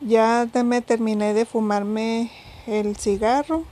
ya 0.00 0.46
me 0.62 0.80
terminé 0.80 1.34
de 1.34 1.46
fumarme 1.46 2.30
el 2.68 2.96
cigarro 2.96 3.64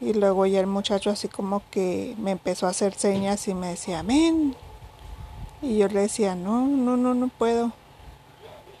y 0.00 0.14
luego 0.14 0.46
ya 0.46 0.60
el 0.60 0.68
muchacho 0.68 1.10
así 1.10 1.28
como 1.28 1.60
que 1.70 2.14
me 2.16 2.30
empezó 2.30 2.66
a 2.66 2.70
hacer 2.70 2.94
señas 2.94 3.46
y 3.46 3.52
me 3.52 3.68
decía, 3.68 4.02
ven. 4.02 4.56
Y 5.64 5.78
yo 5.78 5.88
le 5.88 6.00
decía, 6.00 6.34
no, 6.34 6.66
no, 6.66 6.96
no, 6.96 7.14
no 7.14 7.28
puedo. 7.28 7.72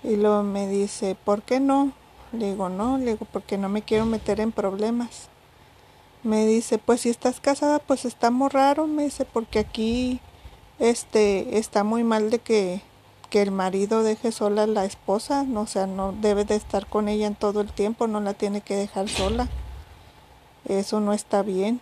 Y 0.02 0.16
luego 0.16 0.42
me 0.42 0.68
dice, 0.68 1.16
¿por 1.16 1.42
qué 1.42 1.60
no? 1.60 1.92
Le 2.32 2.50
digo, 2.50 2.68
no, 2.68 2.98
le 2.98 3.12
digo, 3.12 3.26
porque 3.32 3.56
no 3.56 3.68
me 3.68 3.82
quiero 3.82 4.04
meter 4.04 4.38
en 4.40 4.52
problemas. 4.52 5.28
Me 6.22 6.46
dice, 6.46 6.78
pues 6.78 7.00
si 7.02 7.08
estás 7.08 7.40
casada, 7.40 7.78
pues 7.78 8.04
está 8.04 8.30
muy 8.30 8.50
raro, 8.50 8.86
me 8.86 9.04
dice, 9.04 9.24
porque 9.24 9.58
aquí 9.58 10.20
este 10.78 11.58
está 11.58 11.84
muy 11.84 12.04
mal 12.04 12.30
de 12.30 12.38
que 12.38 12.82
que 13.34 13.42
el 13.42 13.50
marido 13.50 14.04
deje 14.04 14.30
sola 14.30 14.62
a 14.62 14.68
la 14.68 14.84
esposa, 14.84 15.42
no, 15.42 15.62
o 15.62 15.66
sea, 15.66 15.88
no 15.88 16.12
debe 16.12 16.44
de 16.44 16.54
estar 16.54 16.86
con 16.86 17.08
ella 17.08 17.26
en 17.26 17.34
todo 17.34 17.62
el 17.62 17.72
tiempo, 17.72 18.06
no 18.06 18.20
la 18.20 18.34
tiene 18.34 18.60
que 18.60 18.76
dejar 18.76 19.08
sola. 19.08 19.48
Eso 20.66 21.00
no 21.00 21.12
está 21.12 21.42
bien. 21.42 21.80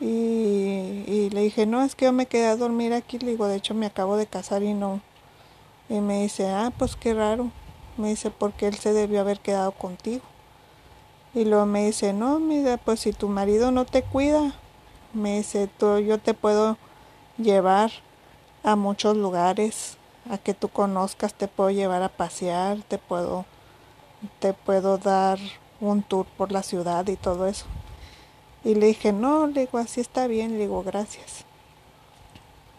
Y, 0.00 1.30
le 1.30 1.42
dije, 1.42 1.66
no, 1.66 1.82
es 1.82 1.94
que 1.94 2.06
yo 2.06 2.12
me 2.12 2.26
quedé 2.26 2.46
a 2.46 2.56
dormir 2.56 2.92
aquí, 2.92 3.18
le 3.18 3.32
digo, 3.32 3.46
de 3.46 3.56
hecho 3.56 3.74
me 3.74 3.86
acabo 3.86 4.16
de 4.16 4.26
casar 4.26 4.62
y 4.62 4.72
no. 4.72 5.00
Y 5.88 6.00
me 6.00 6.22
dice, 6.22 6.48
ah, 6.48 6.72
pues 6.76 6.96
qué 6.96 7.14
raro. 7.14 7.50
Me 7.96 8.08
dice, 8.10 8.30
porque 8.30 8.68
él 8.68 8.76
se 8.76 8.92
debió 8.92 9.20
haber 9.20 9.40
quedado 9.40 9.72
contigo. 9.72 10.22
Y 11.34 11.44
luego 11.44 11.66
me 11.66 11.86
dice, 11.86 12.12
no, 12.12 12.38
mira, 12.38 12.76
pues 12.76 13.00
si 13.00 13.12
tu 13.12 13.28
marido 13.28 13.70
no 13.70 13.84
te 13.84 14.02
cuida, 14.02 14.54
me 15.12 15.38
dice, 15.38 15.68
tú, 15.78 15.98
yo 15.98 16.18
te 16.18 16.34
puedo 16.34 16.78
llevar 17.36 17.90
a 18.62 18.76
muchos 18.76 19.16
lugares 19.16 19.96
a 20.30 20.38
que 20.38 20.54
tú 20.54 20.68
conozcas, 20.68 21.34
te 21.34 21.48
puedo 21.48 21.70
llevar 21.70 22.02
a 22.02 22.08
pasear, 22.08 22.82
te 22.82 22.98
puedo, 22.98 23.46
te 24.40 24.52
puedo 24.52 24.98
dar 24.98 25.38
un 25.80 26.02
tour 26.02 26.26
por 26.36 26.52
la 26.52 26.62
ciudad 26.62 27.06
y 27.08 27.16
todo 27.16 27.46
eso. 27.46 27.66
Y 28.64 28.74
le 28.74 28.86
dije, 28.86 29.12
no, 29.12 29.46
le 29.46 29.62
digo, 29.62 29.78
así 29.78 30.00
está 30.00 30.26
bien, 30.26 30.52
le 30.52 30.58
digo, 30.60 30.82
gracias. 30.82 31.44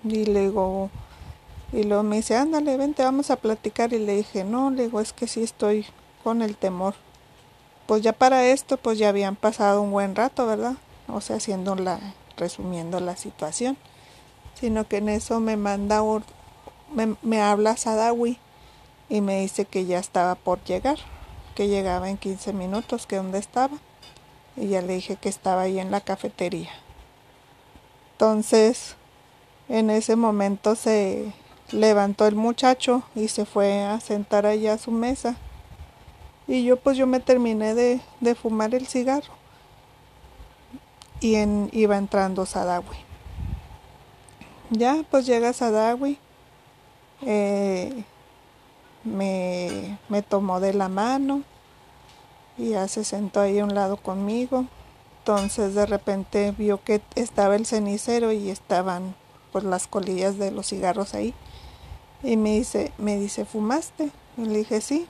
Y 0.03 0.25
le 0.25 0.41
digo, 0.41 0.89
y 1.71 1.83
luego 1.83 2.03
me 2.03 2.17
dice, 2.17 2.35
ándale, 2.35 2.77
vente, 2.77 3.03
vamos 3.03 3.31
a 3.31 3.35
platicar. 3.35 3.93
Y 3.93 3.99
le 3.99 4.15
dije, 4.17 4.43
no, 4.43 4.71
le 4.71 4.83
digo, 4.83 4.99
es 5.01 5.13
que 5.13 5.27
sí 5.27 5.43
estoy 5.43 5.85
con 6.23 6.41
el 6.41 6.57
temor. 6.57 6.95
Pues 7.85 8.01
ya 8.01 8.13
para 8.13 8.45
esto, 8.45 8.77
pues 8.77 8.97
ya 8.97 9.09
habían 9.09 9.35
pasado 9.35 9.81
un 9.81 9.91
buen 9.91 10.15
rato, 10.15 10.45
¿verdad? 10.45 10.75
O 11.07 11.21
sea, 11.21 11.37
haciendo 11.37 11.75
la, 11.75 11.99
resumiendo 12.37 12.99
la 12.99 13.15
situación. 13.15 13.77
Sino 14.55 14.87
que 14.87 14.97
en 14.97 15.09
eso 15.09 15.39
me 15.39 15.57
manda 15.57 16.01
me, 16.93 17.15
me 17.21 17.41
habla 17.41 17.77
Sadawi 17.77 18.37
y 19.09 19.21
me 19.21 19.41
dice 19.41 19.65
que 19.65 19.85
ya 19.85 19.99
estaba 19.99 20.35
por 20.35 20.63
llegar, 20.63 20.97
que 21.55 21.67
llegaba 21.67 22.09
en 22.09 22.17
15 22.17 22.53
minutos, 22.53 23.07
que 23.07 23.17
dónde 23.17 23.39
estaba. 23.39 23.77
Y 24.55 24.67
ya 24.67 24.81
le 24.81 24.95
dije 24.95 25.15
que 25.15 25.29
estaba 25.29 25.61
ahí 25.63 25.79
en 25.79 25.91
la 25.91 26.01
cafetería. 26.01 26.71
Entonces, 28.13 28.95
en 29.69 29.89
ese 29.89 30.15
momento 30.15 30.75
se 30.75 31.33
levantó 31.71 32.27
el 32.27 32.35
muchacho 32.35 33.03
y 33.15 33.27
se 33.27 33.45
fue 33.45 33.83
a 33.83 33.99
sentar 33.99 34.45
allá 34.45 34.73
a 34.73 34.77
su 34.77 34.91
mesa. 34.91 35.37
Y 36.47 36.63
yo 36.63 36.77
pues 36.77 36.97
yo 36.97 37.05
me 37.07 37.19
terminé 37.19 37.75
de, 37.75 38.01
de 38.19 38.35
fumar 38.35 38.73
el 38.73 38.87
cigarro. 38.87 39.33
Y 41.21 41.35
en, 41.35 41.69
iba 41.71 41.97
entrando 41.97 42.45
Sadawi. 42.45 42.97
Ya 44.71 45.03
pues 45.09 45.25
llega 45.25 45.53
Sadawi. 45.53 46.17
Eh, 47.21 48.03
me, 49.03 49.97
me 50.09 50.21
tomó 50.21 50.59
de 50.59 50.73
la 50.73 50.89
mano 50.89 51.43
y 52.59 52.71
ya 52.71 52.87
se 52.87 53.03
sentó 53.03 53.39
ahí 53.39 53.59
a 53.59 53.63
un 53.63 53.73
lado 53.73 53.97
conmigo. 53.97 54.65
Entonces 55.19 55.73
de 55.73 55.85
repente 55.85 56.53
vio 56.57 56.83
que 56.83 57.01
estaba 57.15 57.55
el 57.55 57.65
cenicero 57.65 58.31
y 58.31 58.49
estaban 58.49 59.15
pues 59.51 59.63
las 59.63 59.87
colillas 59.87 60.37
de 60.37 60.51
los 60.51 60.67
cigarros 60.67 61.13
ahí. 61.13 61.33
Y 62.21 62.35
me 62.35 62.57
dice, 62.57 62.91
me 62.97 63.17
dice, 63.17 63.45
¿fumaste? 63.45 64.11
Y 64.37 64.41
le 64.41 64.59
dije, 64.59 64.81
sí. 64.81 65.07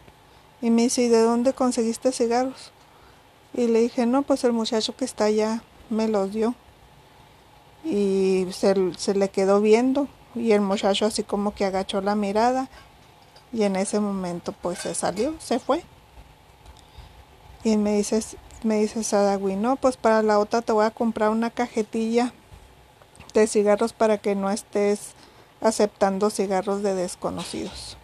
Y 0.61 0.69
me 0.69 0.83
dice, 0.83 1.03
¿y 1.03 1.07
de 1.07 1.21
dónde 1.21 1.53
conseguiste 1.53 2.11
cigarros? 2.11 2.71
Y 3.53 3.67
le 3.67 3.81
dije, 3.81 4.05
no, 4.05 4.21
pues 4.21 4.43
el 4.43 4.53
muchacho 4.53 4.95
que 4.95 5.05
está 5.05 5.25
allá 5.25 5.63
me 5.89 6.07
los 6.07 6.31
dio. 6.31 6.53
Y 7.83 8.45
se, 8.51 8.75
se 8.97 9.15
le 9.15 9.29
quedó 9.29 9.61
viendo 9.61 10.07
y 10.35 10.51
el 10.51 10.61
muchacho 10.61 11.05
así 11.05 11.23
como 11.23 11.55
que 11.55 11.65
agachó 11.65 12.01
la 12.01 12.13
mirada 12.13 12.69
y 13.51 13.63
en 13.63 13.75
ese 13.75 13.99
momento 13.99 14.51
pues 14.51 14.79
se 14.79 14.93
salió, 14.93 15.33
se 15.39 15.59
fue. 15.59 15.83
Y 17.63 17.77
me 17.77 17.97
dices, 17.97 18.37
me 18.63 18.79
dice 18.79 19.03
Sadawi, 19.03 19.55
no, 19.55 19.75
pues 19.75 19.97
para 19.97 20.21
la 20.21 20.39
otra 20.39 20.61
te 20.61 20.71
voy 20.71 20.85
a 20.85 20.91
comprar 20.91 21.29
una 21.29 21.49
cajetilla 21.49 22.33
de 23.33 23.47
cigarros 23.47 23.93
para 23.93 24.17
que 24.17 24.35
no 24.35 24.49
estés 24.49 25.13
aceptando 25.61 26.29
cigarros 26.29 26.83
de 26.83 26.95
desconocidos. 26.95 27.97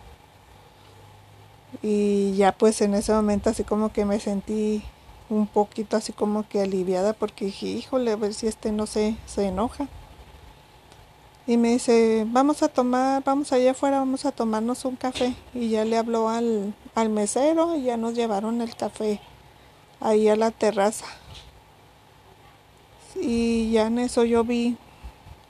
Y 1.81 2.33
ya 2.35 2.51
pues 2.53 2.81
en 2.81 2.93
ese 2.93 3.13
momento 3.13 3.49
así 3.49 3.63
como 3.63 3.91
que 3.91 4.05
me 4.05 4.19
sentí 4.19 4.83
un 5.29 5.47
poquito 5.47 5.97
así 5.97 6.13
como 6.13 6.47
que 6.47 6.61
aliviada 6.61 7.13
porque 7.13 7.45
dije, 7.45 7.67
híjole, 7.67 8.11
a 8.11 8.15
ver 8.15 8.33
si 8.33 8.47
este 8.47 8.71
no 8.71 8.85
se, 8.85 9.17
se 9.25 9.47
enoja. 9.47 9.87
Y 11.47 11.57
me 11.57 11.69
dice, 11.69 12.25
vamos 12.27 12.63
a 12.63 12.69
tomar, 12.69 13.23
vamos 13.23 13.51
allá 13.51 13.71
afuera, 13.71 13.99
vamos 13.99 14.25
a 14.25 14.31
tomarnos 14.31 14.83
un 14.83 14.95
café. 14.95 15.35
Y 15.53 15.69
ya 15.69 15.85
le 15.85 15.97
habló 15.97 16.27
al, 16.27 16.73
al 16.95 17.09
mesero 17.09 17.75
y 17.75 17.83
ya 17.83 17.97
nos 17.97 18.15
llevaron 18.15 18.61
el 18.61 18.75
café 18.75 19.21
ahí 20.07 20.27
a 20.29 20.35
la 20.35 20.51
terraza. 20.51 21.05
Y 23.15 23.71
ya 23.71 23.87
en 23.87 23.99
eso 23.99 24.23
yo 24.23 24.43
vi 24.43 24.77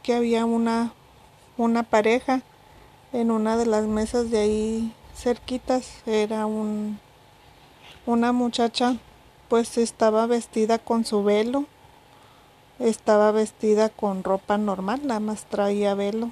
que 0.04 0.14
había 0.14 0.46
una, 0.46 0.94
una 1.58 1.84
pareja 1.84 2.42
en 3.12 3.32
una 3.32 3.58
de 3.58 3.66
las 3.66 3.86
mesas 3.86 4.30
de 4.32 4.40
ahí 4.40 4.94
cerquitas. 5.16 6.02
Era 6.06 6.46
un, 6.46 7.00
una 8.06 8.32
muchacha, 8.32 8.98
pues 9.50 9.78
estaba 9.78 10.28
vestida 10.28 10.80
con 10.80 11.06
su 11.06 11.24
velo 11.24 11.66
estaba 12.80 13.32
vestida 13.32 13.90
con 13.90 14.24
ropa 14.24 14.58
normal, 14.58 15.02
nada 15.06 15.20
más 15.20 15.46
traía 15.46 15.96
velo. 15.96 16.32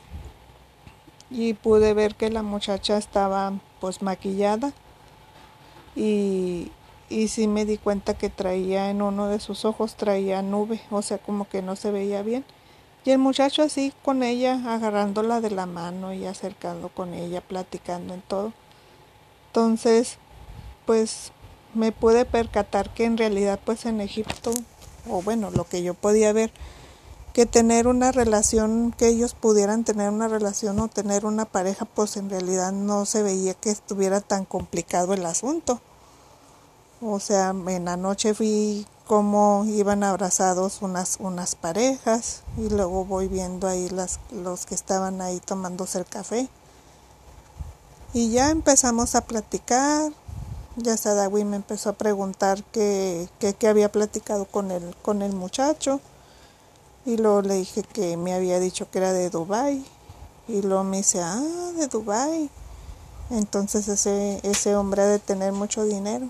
Y 1.29 1.53
pude 1.53 1.93
ver 1.93 2.15
que 2.15 2.29
la 2.29 2.43
muchacha 2.43 2.97
estaba 2.97 3.53
pues 3.79 4.01
maquillada 4.01 4.71
y, 5.95 6.71
y 7.13 7.27
sí 7.27 7.47
me 7.47 7.65
di 7.65 7.77
cuenta 7.77 8.15
que 8.15 8.29
traía 8.29 8.89
en 8.89 9.01
uno 9.01 9.27
de 9.27 9.39
sus 9.39 9.65
ojos 9.65 9.95
traía 9.95 10.41
nube, 10.41 10.81
o 10.89 11.01
sea 11.01 11.17
como 11.17 11.47
que 11.47 11.61
no 11.61 11.75
se 11.75 11.91
veía 11.91 12.23
bien. 12.23 12.43
Y 13.05 13.11
el 13.11 13.19
muchacho 13.19 13.63
así 13.63 13.93
con 14.03 14.23
ella, 14.23 14.61
agarrándola 14.73 15.41
de 15.41 15.51
la 15.51 15.65
mano 15.65 16.13
y 16.13 16.25
acercando 16.25 16.89
con 16.89 17.13
ella, 17.13 17.41
platicando 17.41 18.13
en 18.13 18.21
todo. 18.21 18.53
Entonces, 19.47 20.17
pues 20.85 21.31
me 21.73 21.91
pude 21.91 22.25
percatar 22.25 22.93
que 22.93 23.05
en 23.05 23.17
realidad 23.17 23.59
pues 23.63 23.85
en 23.85 24.01
Egipto 24.01 24.53
o 25.09 25.21
bueno, 25.21 25.51
lo 25.51 25.65
que 25.65 25.83
yo 25.83 25.93
podía 25.93 26.33
ver, 26.33 26.51
que 27.33 27.45
tener 27.45 27.87
una 27.87 28.11
relación, 28.11 28.93
que 28.97 29.07
ellos 29.07 29.33
pudieran 29.33 29.83
tener 29.83 30.09
una 30.09 30.27
relación 30.27 30.79
o 30.79 30.87
tener 30.87 31.25
una 31.25 31.45
pareja, 31.45 31.85
pues 31.85 32.15
en 32.17 32.29
realidad 32.29 32.71
no 32.71 33.05
se 33.05 33.23
veía 33.23 33.53
que 33.53 33.71
estuviera 33.71 34.21
tan 34.21 34.45
complicado 34.45 35.13
el 35.13 35.25
asunto. 35.25 35.81
O 37.05 37.19
sea, 37.19 37.49
en 37.49 37.85
la 37.85 37.97
noche 37.97 38.31
vi 38.31 38.87
cómo 39.07 39.65
iban 39.65 40.03
abrazados 40.03 40.81
unas, 40.81 41.17
unas 41.19 41.55
parejas 41.55 42.43
y 42.57 42.69
luego 42.69 43.03
voy 43.03 43.27
viendo 43.27 43.67
ahí 43.67 43.89
las, 43.89 44.21
los 44.31 44.65
que 44.65 44.73
estaban 44.73 45.19
ahí 45.19 45.41
tomándose 45.41 45.99
el 45.99 46.05
café. 46.05 46.47
Y 48.13 48.31
ya 48.31 48.51
empezamos 48.51 49.15
a 49.15 49.21
platicar, 49.21 50.13
ya 50.77 50.95
Sadawi 50.95 51.43
me 51.43 51.57
empezó 51.57 51.89
a 51.89 51.93
preguntar 51.93 52.63
qué, 52.71 53.27
qué, 53.39 53.67
había 53.67 53.91
platicado 53.91 54.45
con 54.45 54.71
el, 54.71 54.95
con 55.01 55.21
el 55.21 55.33
muchacho. 55.33 55.99
Y 57.05 57.17
luego 57.17 57.41
le 57.41 57.55
dije 57.55 57.83
que 57.83 58.15
me 58.15 58.33
había 58.33 58.61
dicho 58.61 58.89
que 58.89 58.99
era 58.99 59.11
de 59.11 59.29
Dubai. 59.29 59.83
Y 60.47 60.61
luego 60.61 60.85
me 60.85 60.97
dice, 60.97 61.21
ah, 61.21 61.41
de 61.75 61.87
Dubai. 61.87 62.49
Entonces 63.29 63.89
ese, 63.89 64.39
ese 64.43 64.77
hombre 64.77 65.01
ha 65.01 65.07
de 65.07 65.19
tener 65.19 65.51
mucho 65.51 65.83
dinero. 65.83 66.29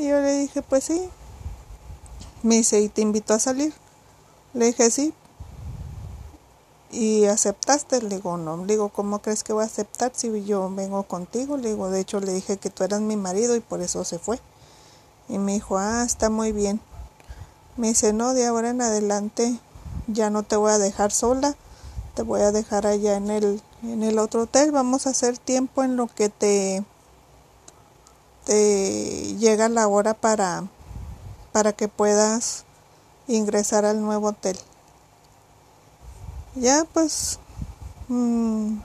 Y 0.00 0.08
yo 0.08 0.20
le 0.20 0.38
dije, 0.38 0.62
pues 0.62 0.84
sí. 0.84 1.10
Me 2.42 2.56
dice, 2.56 2.80
¿y 2.80 2.88
te 2.88 3.02
invitó 3.02 3.34
a 3.34 3.38
salir? 3.38 3.74
Le 4.54 4.66
dije, 4.66 4.90
sí, 4.90 5.12
y 6.90 7.26
aceptaste, 7.26 8.02
le 8.02 8.16
digo, 8.16 8.36
no, 8.36 8.56
le 8.56 8.72
digo, 8.72 8.88
¿cómo 8.88 9.20
crees 9.20 9.44
que 9.44 9.52
voy 9.52 9.62
a 9.62 9.66
aceptar 9.66 10.12
si 10.14 10.44
yo 10.44 10.68
vengo 10.74 11.04
contigo? 11.04 11.56
Le 11.56 11.70
digo, 11.70 11.90
de 11.90 12.00
hecho 12.00 12.18
le 12.20 12.32
dije 12.32 12.56
que 12.56 12.70
tú 12.70 12.82
eras 12.82 13.00
mi 13.00 13.16
marido 13.16 13.54
y 13.54 13.60
por 13.60 13.80
eso 13.80 14.04
se 14.04 14.18
fue. 14.18 14.40
Y 15.28 15.38
me 15.38 15.52
dijo, 15.52 15.78
ah, 15.78 16.02
está 16.04 16.30
muy 16.30 16.50
bien. 16.50 16.80
Me 17.76 17.88
dice, 17.88 18.12
no, 18.12 18.34
de 18.34 18.46
ahora 18.46 18.70
en 18.70 18.82
adelante 18.82 19.60
ya 20.08 20.30
no 20.30 20.42
te 20.42 20.56
voy 20.56 20.72
a 20.72 20.78
dejar 20.78 21.12
sola, 21.12 21.54
te 22.14 22.22
voy 22.22 22.40
a 22.40 22.50
dejar 22.50 22.86
allá 22.86 23.16
en 23.16 23.30
el, 23.30 23.62
en 23.84 24.02
el 24.02 24.18
otro 24.18 24.42
hotel, 24.42 24.72
vamos 24.72 25.06
a 25.06 25.10
hacer 25.10 25.38
tiempo 25.38 25.84
en 25.84 25.96
lo 25.96 26.08
que 26.08 26.28
te, 26.28 26.82
te 28.50 29.36
llega 29.36 29.68
la 29.68 29.86
hora 29.86 30.12
para, 30.12 30.64
para 31.52 31.72
que 31.72 31.86
puedas 31.86 32.64
ingresar 33.28 33.84
al 33.84 34.02
nuevo 34.02 34.30
hotel. 34.30 34.58
Ya 36.56 36.84
pues 36.92 37.38
mm, 38.08 38.78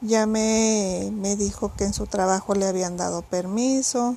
ya 0.00 0.24
me, 0.24 1.10
me 1.12 1.36
dijo 1.36 1.72
que 1.76 1.84
en 1.84 1.92
su 1.92 2.06
trabajo 2.06 2.54
le 2.54 2.66
habían 2.66 2.96
dado 2.96 3.20
permiso, 3.20 4.16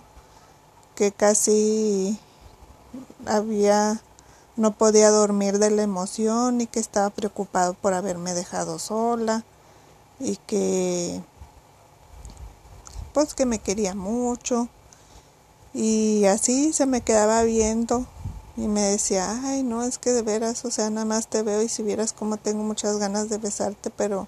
que 0.95 1.11
casi 1.11 2.17
había 3.25 4.01
no 4.55 4.77
podía 4.77 5.09
dormir 5.09 5.59
de 5.59 5.71
la 5.71 5.83
emoción 5.83 6.61
y 6.61 6.67
que 6.67 6.79
estaba 6.79 7.09
preocupado 7.09 7.73
por 7.73 7.93
haberme 7.93 8.33
dejado 8.33 8.79
sola 8.79 9.43
y 10.21 10.37
que 10.37 11.21
pues 13.15 13.33
que 13.33 13.45
me 13.45 13.59
quería 13.59 13.95
mucho 13.95 14.67
y 15.73 16.25
así 16.25 16.73
se 16.73 16.85
me 16.85 16.99
quedaba 16.99 17.43
viendo 17.43 18.05
y 18.57 18.67
me 18.67 18.81
decía, 18.81 19.39
ay, 19.45 19.63
no, 19.63 19.83
es 19.83 19.97
que 19.97 20.11
de 20.11 20.21
veras, 20.21 20.65
o 20.65 20.69
sea, 20.69 20.89
nada 20.89 21.05
más 21.05 21.29
te 21.29 21.41
veo 21.41 21.61
y 21.61 21.69
si 21.69 21.81
vieras 21.81 22.11
como 22.11 22.35
tengo 22.35 22.61
muchas 22.63 22.97
ganas 22.97 23.29
de 23.29 23.37
besarte, 23.37 23.89
pero 23.89 24.27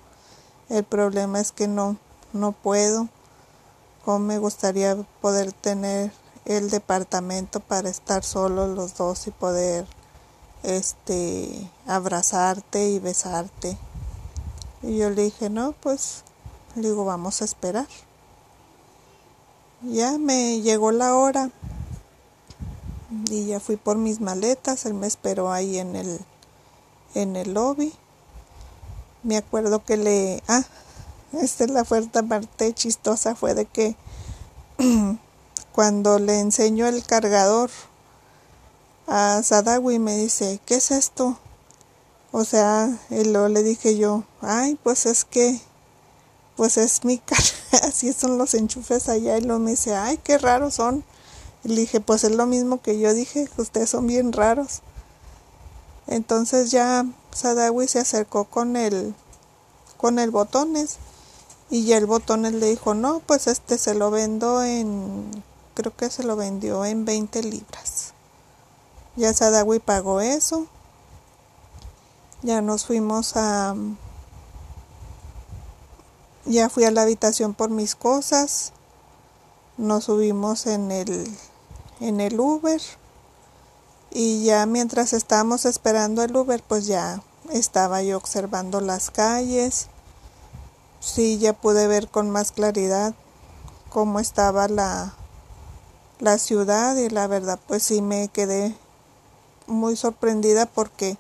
el 0.70 0.86
problema 0.86 1.42
es 1.42 1.52
que 1.52 1.68
no, 1.68 1.98
no 2.32 2.54
puedo. 2.54 3.10
Como 4.06 4.20
me 4.20 4.38
gustaría 4.38 4.96
poder 5.20 5.52
tener 5.52 6.14
el 6.46 6.70
departamento 6.70 7.60
para 7.60 7.90
estar 7.90 8.24
solos 8.24 8.74
los 8.74 8.96
dos 8.96 9.28
y 9.28 9.32
poder 9.32 9.86
este 10.64 11.70
abrazarte 11.88 12.90
y 12.90 13.00
besarte. 13.00 13.78
Y 14.82 14.98
yo 14.98 15.10
le 15.10 15.24
dije, 15.24 15.50
no, 15.50 15.74
pues, 15.74 16.24
le 16.76 16.84
digo, 16.84 17.04
vamos 17.04 17.42
a 17.42 17.46
esperar. 17.46 17.88
Ya 19.84 20.18
me 20.18 20.62
llegó 20.62 20.92
la 20.92 21.16
hora 21.16 21.52
y 23.30 23.46
ya 23.46 23.60
fui 23.60 23.76
por 23.76 23.96
mis 23.96 24.20
maletas, 24.20 24.88
él 24.88 24.96
me 24.96 25.06
esperó 25.06 25.52
ahí 25.52 25.78
en 25.78 25.96
el 25.96 26.20
en 27.14 27.36
el 27.36 27.54
lobby. 27.54 27.94
Me 29.22 29.38
acuerdo 29.38 29.84
que 29.86 29.98
le 29.98 30.42
ah, 30.48 30.64
esta 31.34 31.66
es 31.66 31.70
la 31.70 31.86
fuerte 31.86 32.24
parte 32.24 32.74
chistosa 32.74 33.36
fue 33.36 33.54
de 33.54 33.66
que 33.66 33.96
cuando 35.74 36.18
le 36.18 36.40
enseñó 36.40 36.88
el 36.88 37.06
cargador 37.06 37.70
a 39.06 39.44
Sadawi 39.44 40.00
me 40.00 40.18
dice, 40.18 40.60
"¿Qué 40.66 40.76
es 40.76 40.90
esto?" 40.90 41.38
O 42.32 42.46
sea, 42.46 42.90
y 43.12 43.26
luego 43.26 43.48
le 43.48 43.62
dije 43.62 43.96
yo, 43.96 44.24
"Ay, 44.42 44.80
pues 44.82 45.06
es 45.06 45.24
que 45.24 45.60
pues 46.56 46.78
es 46.78 47.06
mi 47.06 47.18
cara, 47.20 47.44
así 47.84 48.14
son 48.14 48.38
los 48.38 48.54
enchufes 48.54 49.10
allá 49.10 49.38
y 49.38 49.42
luego 49.42 49.60
me 49.60 49.72
dice, 49.72 49.96
ay, 49.96 50.18
qué 50.24 50.38
raros 50.38 50.76
son. 50.76 51.04
Y 51.64 51.70
le 51.70 51.82
dije, 51.82 52.00
pues 52.00 52.24
es 52.24 52.32
lo 52.32 52.46
mismo 52.46 52.82
que 52.82 53.00
yo 53.00 53.14
dije, 53.14 53.50
ustedes 53.58 53.90
son 53.90 54.08
bien 54.08 54.32
raros. 54.34 54.82
Entonces 56.08 56.72
ya 56.72 57.06
Sadawi 57.34 57.88
se 57.88 58.00
acercó 58.00 58.46
con 58.46 58.78
el 58.78 59.14
con 59.98 60.20
el 60.20 60.32
botones 60.32 60.98
y 61.70 61.86
ya 61.86 61.98
el 61.98 62.06
botones 62.06 62.54
le 62.54 62.68
dijo, 62.68 62.94
"No, 62.94 63.20
pues 63.20 63.48
este 63.48 63.78
se 63.78 63.94
lo 63.94 64.10
vendo 64.10 64.64
en 64.64 65.44
creo 65.74 65.96
que 65.96 66.10
se 66.10 66.24
lo 66.24 66.36
vendió 66.36 66.86
en 66.86 67.04
20 67.04 67.44
libras." 67.44 68.14
Ya 69.18 69.34
Sadawi 69.34 69.80
pagó 69.80 70.22
eso. 70.22 70.68
Ya 72.44 72.62
nos 72.62 72.86
fuimos 72.86 73.36
a 73.36 73.76
ya 76.48 76.70
fui 76.70 76.86
a 76.86 76.92
la 76.92 77.04
habitación 77.04 77.54
por 77.54 77.70
mis 77.70 77.96
cosas. 77.96 78.74
Nos 79.78 80.06
subimos 80.06 80.66
en 80.66 80.92
el 80.92 81.28
en 82.00 82.22
el 82.22 82.40
Uber 82.40 82.82
y 84.12 84.44
ya 84.44 84.66
mientras 84.66 85.14
estábamos 85.14 85.66
esperando 85.66 86.24
el 86.24 86.36
Uber, 86.36 86.64
pues 86.68 86.88
ya 86.88 87.22
estaba 87.52 88.02
yo 88.02 88.18
observando 88.18 88.82
las 88.82 89.12
calles. 89.12 89.88
Sí, 91.00 91.38
ya 91.38 91.54
pude 91.54 91.88
ver 91.88 92.08
con 92.08 92.30
más 92.30 92.52
claridad 92.52 93.14
cómo 93.90 94.20
estaba 94.20 94.68
la, 94.68 95.14
la 96.20 96.38
ciudad 96.38 96.96
y 96.96 97.10
la 97.10 97.28
verdad 97.28 97.60
pues 97.68 97.84
sí 97.84 98.02
me 98.02 98.30
quedé 98.30 98.76
muy 99.68 99.96
sorprendida 99.96 100.66
porque 100.66 101.18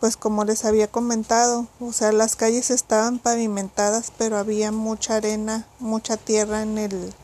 pues 0.00 0.16
como 0.16 0.44
les 0.44 0.64
había 0.64 0.88
comentado, 0.88 1.66
o 1.80 1.92
sea, 1.92 2.12
las 2.12 2.36
calles 2.36 2.70
estaban 2.70 3.18
pavimentadas, 3.18 4.12
pero 4.16 4.38
había 4.38 4.72
mucha 4.72 5.16
arena, 5.16 5.66
mucha 5.78 6.16
tierra 6.16 6.62
en 6.62 6.78
el 6.78 7.14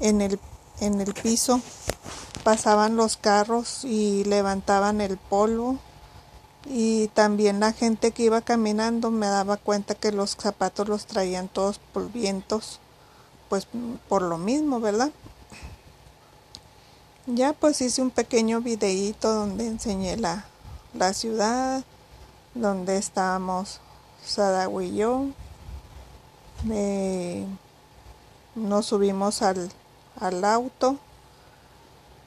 en 0.00 0.20
el 0.20 0.38
en 0.80 1.00
el 1.00 1.14
piso. 1.14 1.60
Pasaban 2.42 2.96
los 2.96 3.16
carros 3.16 3.84
y 3.84 4.24
levantaban 4.24 5.00
el 5.00 5.16
polvo. 5.16 5.78
Y 6.66 7.08
también 7.08 7.60
la 7.60 7.72
gente 7.72 8.12
que 8.12 8.24
iba 8.24 8.40
caminando 8.40 9.10
me 9.10 9.26
daba 9.26 9.56
cuenta 9.58 9.94
que 9.94 10.12
los 10.12 10.36
zapatos 10.36 10.88
los 10.88 11.06
traían 11.06 11.48
todos 11.48 11.78
polvientos 11.92 12.80
pues 13.48 13.68
por 14.08 14.22
lo 14.22 14.38
mismo 14.38 14.80
verdad 14.80 15.10
ya 17.26 17.52
pues 17.52 17.80
hice 17.80 18.02
un 18.02 18.10
pequeño 18.10 18.60
videíto 18.60 19.32
donde 19.32 19.66
enseñé 19.66 20.16
la, 20.16 20.44
la 20.94 21.12
ciudad 21.12 21.84
donde 22.54 22.96
estábamos 22.96 23.80
Sadawi 24.24 24.86
y 24.86 24.96
yo. 24.96 25.26
Eh, 26.70 27.46
nos 28.54 28.86
subimos 28.86 29.42
al, 29.42 29.70
al 30.20 30.44
auto 30.44 30.96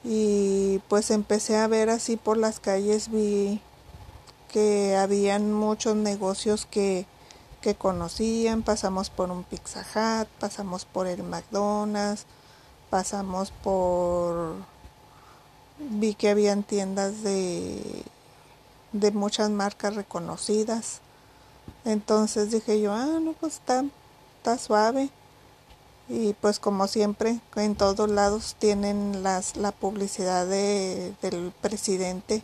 y 0.04 0.80
pues 0.90 1.10
empecé 1.12 1.58
a 1.58 1.68
ver 1.68 1.90
así 1.90 2.18
por 2.18 2.38
las 2.38 2.60
calles 2.60 3.10
vi 3.10 3.62
que 4.50 4.96
habían 4.96 5.52
muchos 5.54 5.96
negocios 5.96 6.66
que, 6.66 7.06
que 7.62 7.76
conocían, 7.76 8.62
pasamos 8.64 9.10
por 9.10 9.32
un 9.32 9.44
Pizza 9.44 9.82
Hut, 9.82 10.28
pasamos 10.40 10.86
por 10.86 11.08
el 11.08 11.24
McDonald's, 11.24 12.26
pasamos 12.90 13.52
por 13.64 14.56
vi 15.80 16.14
que 16.14 16.30
habían 16.30 16.64
tiendas 16.64 17.24
de 17.24 18.04
de 18.92 19.12
muchas 19.12 19.50
marcas 19.50 19.96
reconocidas. 19.96 21.02
Entonces 21.86 22.52
dije 22.52 22.82
yo, 22.82 22.94
ah, 22.94 23.20
no, 23.22 23.34
pues 23.34 23.56
está, 23.56 23.84
suave 24.58 25.10
y 26.08 26.32
pues 26.34 26.58
como 26.58 26.88
siempre 26.88 27.42
en 27.58 27.76
todos 27.76 28.10
lados 28.10 28.56
tienen 28.58 29.24
las, 29.24 29.58
la 29.58 29.74
publicidad 29.74 30.48
de, 30.48 31.14
del 31.22 31.52
presidente. 31.62 32.42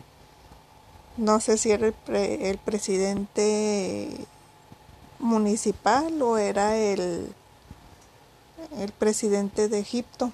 No 1.16 1.40
sé 1.40 1.56
si 1.56 1.70
era 1.70 1.86
el, 1.86 1.94
el 2.14 2.58
presidente 2.58 4.26
municipal 5.18 6.20
o 6.20 6.36
era 6.36 6.76
el, 6.76 7.32
el 8.78 8.92
presidente 8.92 9.68
de 9.68 9.78
Egipto 9.78 10.30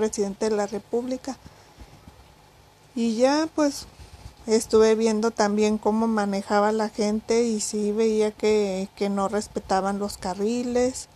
presidente 0.00 0.48
de 0.48 0.56
la 0.56 0.66
república. 0.66 1.36
Y 2.94 3.16
ya 3.16 3.48
pues 3.54 3.86
estuve 4.46 4.94
viendo 4.94 5.30
también 5.30 5.78
cómo 5.78 6.06
manejaba 6.06 6.72
la 6.72 6.88
gente 6.88 7.44
y 7.44 7.60
sí 7.60 7.92
veía 7.92 8.30
que, 8.30 8.88
que 8.96 9.08
no 9.08 9.28
respetaban 9.28 9.98
los 9.98 10.16
carriles 10.16 11.08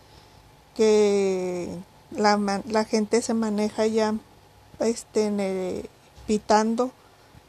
que 0.75 1.69
la, 2.11 2.63
la 2.67 2.85
gente 2.85 3.23
se 3.23 3.35
maneja 3.35 3.87
ya 3.87 4.15
este, 4.81 5.89
pitando 6.27 6.91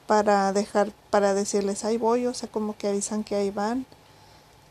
para 0.08 0.54
dejar, 0.54 0.92
para 1.10 1.34
decirles 1.34 1.84
ahí 1.84 1.98
voy, 1.98 2.28
o 2.28 2.34
sea, 2.34 2.50
como 2.50 2.78
que 2.78 2.88
avisan 2.88 3.24
que 3.24 3.36
ahí 3.36 3.50
van. 3.50 3.86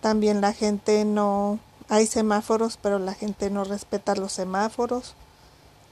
También 0.01 0.41
la 0.41 0.53
gente 0.53 1.05
no, 1.05 1.59
hay 1.89 2.07
semáforos, 2.07 2.79
pero 2.81 2.99
la 2.99 3.15
gente 3.15 3.51
no 3.51 3.65
respeta 3.65 4.15
los 4.15 4.33
semáforos. 4.33 5.15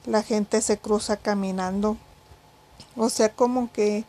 La 0.05 0.23
gente 0.23 0.61
se 0.61 0.77
cruza 0.77 1.17
caminando. 1.17 1.97
O 2.95 3.09
sea, 3.09 3.29
como 3.29 3.71
que 3.71 4.05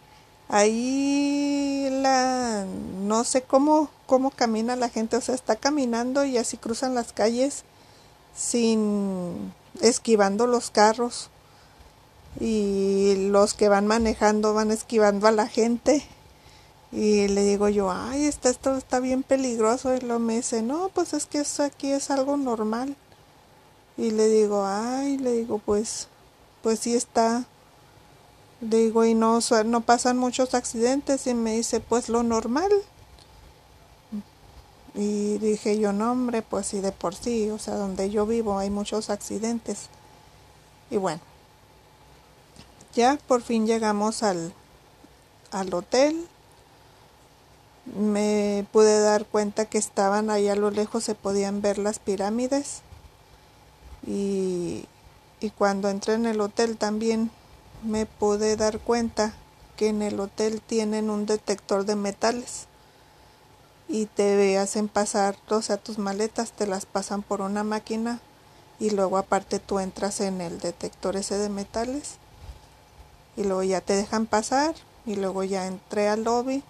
ahí 0.54 1.88
la, 1.90 2.64
no 3.02 3.24
sé 3.24 3.42
cómo, 3.42 3.90
cómo 4.06 4.30
camina 4.30 4.76
la 4.76 4.88
gente, 4.88 5.16
o 5.16 5.20
sea, 5.20 5.34
está 5.34 5.56
caminando 5.56 6.24
y 6.24 6.38
así 6.38 6.56
cruzan 6.56 6.94
las 6.94 7.12
calles 7.12 7.64
sin 8.34 9.52
esquivando 9.80 10.46
los 10.46 10.70
carros. 10.70 11.30
Y 12.40 13.28
los 13.30 13.54
que 13.54 13.68
van 13.68 13.86
manejando 13.86 14.54
van 14.54 14.72
esquivando 14.72 15.28
a 15.28 15.32
la 15.32 15.46
gente. 15.46 16.04
Y 16.90 17.28
le 17.28 17.44
digo 17.44 17.68
yo, 17.68 17.90
ay, 17.90 18.26
esto 18.26 18.76
está 18.76 19.00
bien 19.00 19.22
peligroso 19.22 19.94
y 19.94 20.00
lo 20.00 20.18
me 20.18 20.36
dice, 20.36 20.62
no, 20.62 20.88
pues 20.88 21.12
es 21.12 21.26
que 21.26 21.38
eso 21.40 21.62
aquí 21.62 21.90
es 21.90 22.10
algo 22.10 22.36
normal 22.36 22.96
y 23.96 24.10
le 24.10 24.28
digo, 24.28 24.64
ay, 24.66 25.18
le 25.18 25.32
digo, 25.32 25.58
pues, 25.58 26.08
pues 26.62 26.80
sí 26.80 26.94
está, 26.94 27.44
digo, 28.70 29.04
y 29.04 29.14
no, 29.14 29.40
no 29.66 29.80
pasan 29.82 30.18
muchos 30.18 30.54
accidentes 30.54 31.26
y 31.26 31.34
me 31.34 31.56
dice, 31.56 31.80
pues 31.80 32.08
lo 32.08 32.22
normal 32.22 32.70
y 34.94 35.38
dije 35.38 35.78
yo, 35.78 35.92
no 35.92 36.12
hombre, 36.12 36.42
pues 36.42 36.66
sí, 36.66 36.80
de 36.80 36.92
por 36.92 37.16
sí, 37.16 37.50
o 37.50 37.58
sea, 37.58 37.74
donde 37.74 38.10
yo 38.10 38.26
vivo 38.26 38.58
hay 38.58 38.70
muchos 38.70 39.10
accidentes. 39.10 39.88
Y 40.88 40.98
bueno, 40.98 41.20
ya 42.94 43.18
por 43.26 43.42
fin 43.42 43.66
llegamos 43.66 44.22
al, 44.22 44.54
al 45.50 45.74
hotel. 45.74 46.28
Me 47.98 48.66
pude 48.72 49.00
dar 49.00 49.26
cuenta 49.26 49.66
que 49.66 49.78
estaban 49.78 50.30
ahí 50.30 50.48
a 50.48 50.54
lo 50.54 50.70
lejos, 50.70 51.02
se 51.02 51.16
podían 51.16 51.60
ver 51.60 51.78
las 51.78 51.98
pirámides. 51.98 52.82
Y, 54.06 54.86
y 55.40 55.50
cuando 55.50 55.88
entré 55.88 56.14
en 56.14 56.26
el 56.26 56.40
hotel 56.40 56.76
también 56.76 57.32
me 57.84 58.06
pude 58.06 58.56
dar 58.56 58.78
cuenta 58.80 59.34
que 59.76 59.88
en 59.88 60.02
el 60.02 60.18
hotel 60.20 60.60
tienen 60.60 61.10
un 61.10 61.26
detector 61.26 61.84
de 61.84 61.96
metales 61.96 62.66
y 63.88 64.06
te 64.06 64.58
hacen 64.58 64.88
pasar, 64.88 65.36
o 65.50 65.60
sea, 65.60 65.76
tus 65.76 65.98
maletas 65.98 66.52
te 66.52 66.66
las 66.66 66.86
pasan 66.86 67.22
por 67.22 67.40
una 67.40 67.64
máquina 67.64 68.20
y 68.80 68.90
luego 68.90 69.18
aparte 69.18 69.58
tú 69.58 69.78
entras 69.78 70.20
en 70.20 70.40
el 70.40 70.58
detector 70.58 71.16
ese 71.16 71.36
de 71.36 71.48
metales 71.48 72.16
y 73.36 73.44
luego 73.44 73.62
ya 73.62 73.80
te 73.80 73.94
dejan 73.94 74.26
pasar 74.26 74.74
y 75.04 75.16
luego 75.16 75.44
ya 75.44 75.66
entré 75.66 76.08
al 76.08 76.24
lobby, 76.24 76.62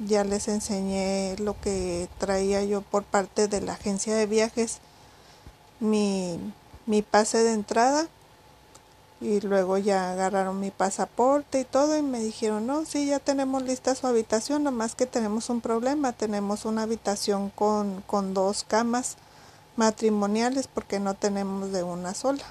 ya 0.00 0.24
les 0.24 0.48
enseñé 0.48 1.36
lo 1.38 1.58
que 1.60 2.08
traía 2.18 2.64
yo 2.64 2.82
por 2.82 3.04
parte 3.04 3.46
de 3.46 3.60
la 3.60 3.74
agencia 3.74 4.14
de 4.16 4.26
viajes, 4.26 4.78
mi, 5.78 6.38
mi 6.86 7.02
pase 7.02 7.42
de 7.44 7.52
entrada 7.52 8.08
y 9.20 9.40
luego 9.40 9.78
ya 9.78 10.12
agarraron 10.12 10.60
mi 10.60 10.70
pasaporte 10.70 11.60
y 11.60 11.64
todo 11.64 11.96
y 11.96 12.02
me 12.02 12.20
dijeron, 12.20 12.66
no, 12.66 12.84
sí, 12.84 13.06
ya 13.06 13.18
tenemos 13.18 13.62
lista 13.62 13.94
su 13.94 14.06
habitación, 14.06 14.62
nomás 14.64 14.94
que 14.94 15.06
tenemos 15.06 15.48
un 15.48 15.60
problema, 15.62 16.12
tenemos 16.12 16.66
una 16.66 16.82
habitación 16.82 17.50
con, 17.50 18.02
con 18.02 18.34
dos 18.34 18.64
camas 18.64 19.16
matrimoniales 19.76 20.68
porque 20.68 21.00
no 21.00 21.14
tenemos 21.14 21.72
de 21.72 21.82
una 21.82 22.14
sola. 22.14 22.44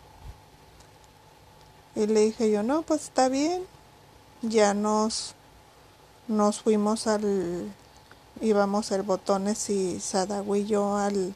Y 1.95 2.07
le 2.07 2.21
dije 2.21 2.51
yo, 2.51 2.63
no, 2.63 2.81
pues 2.81 3.03
está 3.03 3.29
bien, 3.29 3.63
ya 4.41 4.73
nos, 4.73 5.35
nos 6.27 6.61
fuimos 6.61 7.05
al, 7.05 7.71
íbamos 8.41 8.91
el 8.91 9.03
botones 9.03 9.69
y 9.69 9.99
Sadagüe 9.99 10.59
y 10.59 10.65
yo 10.65 10.97
al, 10.97 11.35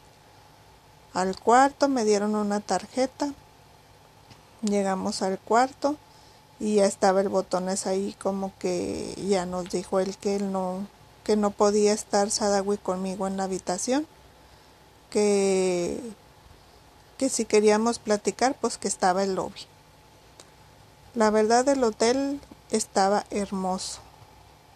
al 1.13 1.39
cuarto, 1.39 1.88
me 1.88 2.04
dieron 2.04 2.36
una 2.36 2.62
tarjeta 2.62 3.32
Llegamos 4.62 5.22
al 5.22 5.39
cuarto 5.39 5.95
y 6.60 6.76
ya 6.76 6.86
estaba 6.86 7.22
el 7.22 7.30
botones 7.30 7.88
ahí 7.88 8.15
como 8.22 8.52
que 8.60 9.15
ya 9.28 9.45
nos 9.45 9.69
dijo 9.69 10.00
él 10.00 10.17
que 10.17 10.39
no 10.39 10.88
que 11.24 11.36
no 11.36 11.52
podía 11.52 11.93
estar 11.93 12.32
Sadawi 12.32 12.78
conmigo 12.78 13.28
en 13.28 13.38
la 13.38 13.43
habitación 13.43 14.08
que, 15.10 16.00
que 17.17 17.30
si 17.30 17.45
queríamos 17.45 18.00
platicar, 18.00 18.56
pues 18.60 18.78
que 18.78 18.88
estaba 18.88 19.24
el 19.24 19.36
lobby. 19.36 19.62
La 21.15 21.32
verdad 21.32 21.67
el 21.67 21.84
hotel 21.84 22.39
estaba 22.72 23.26
hermoso. 23.32 24.00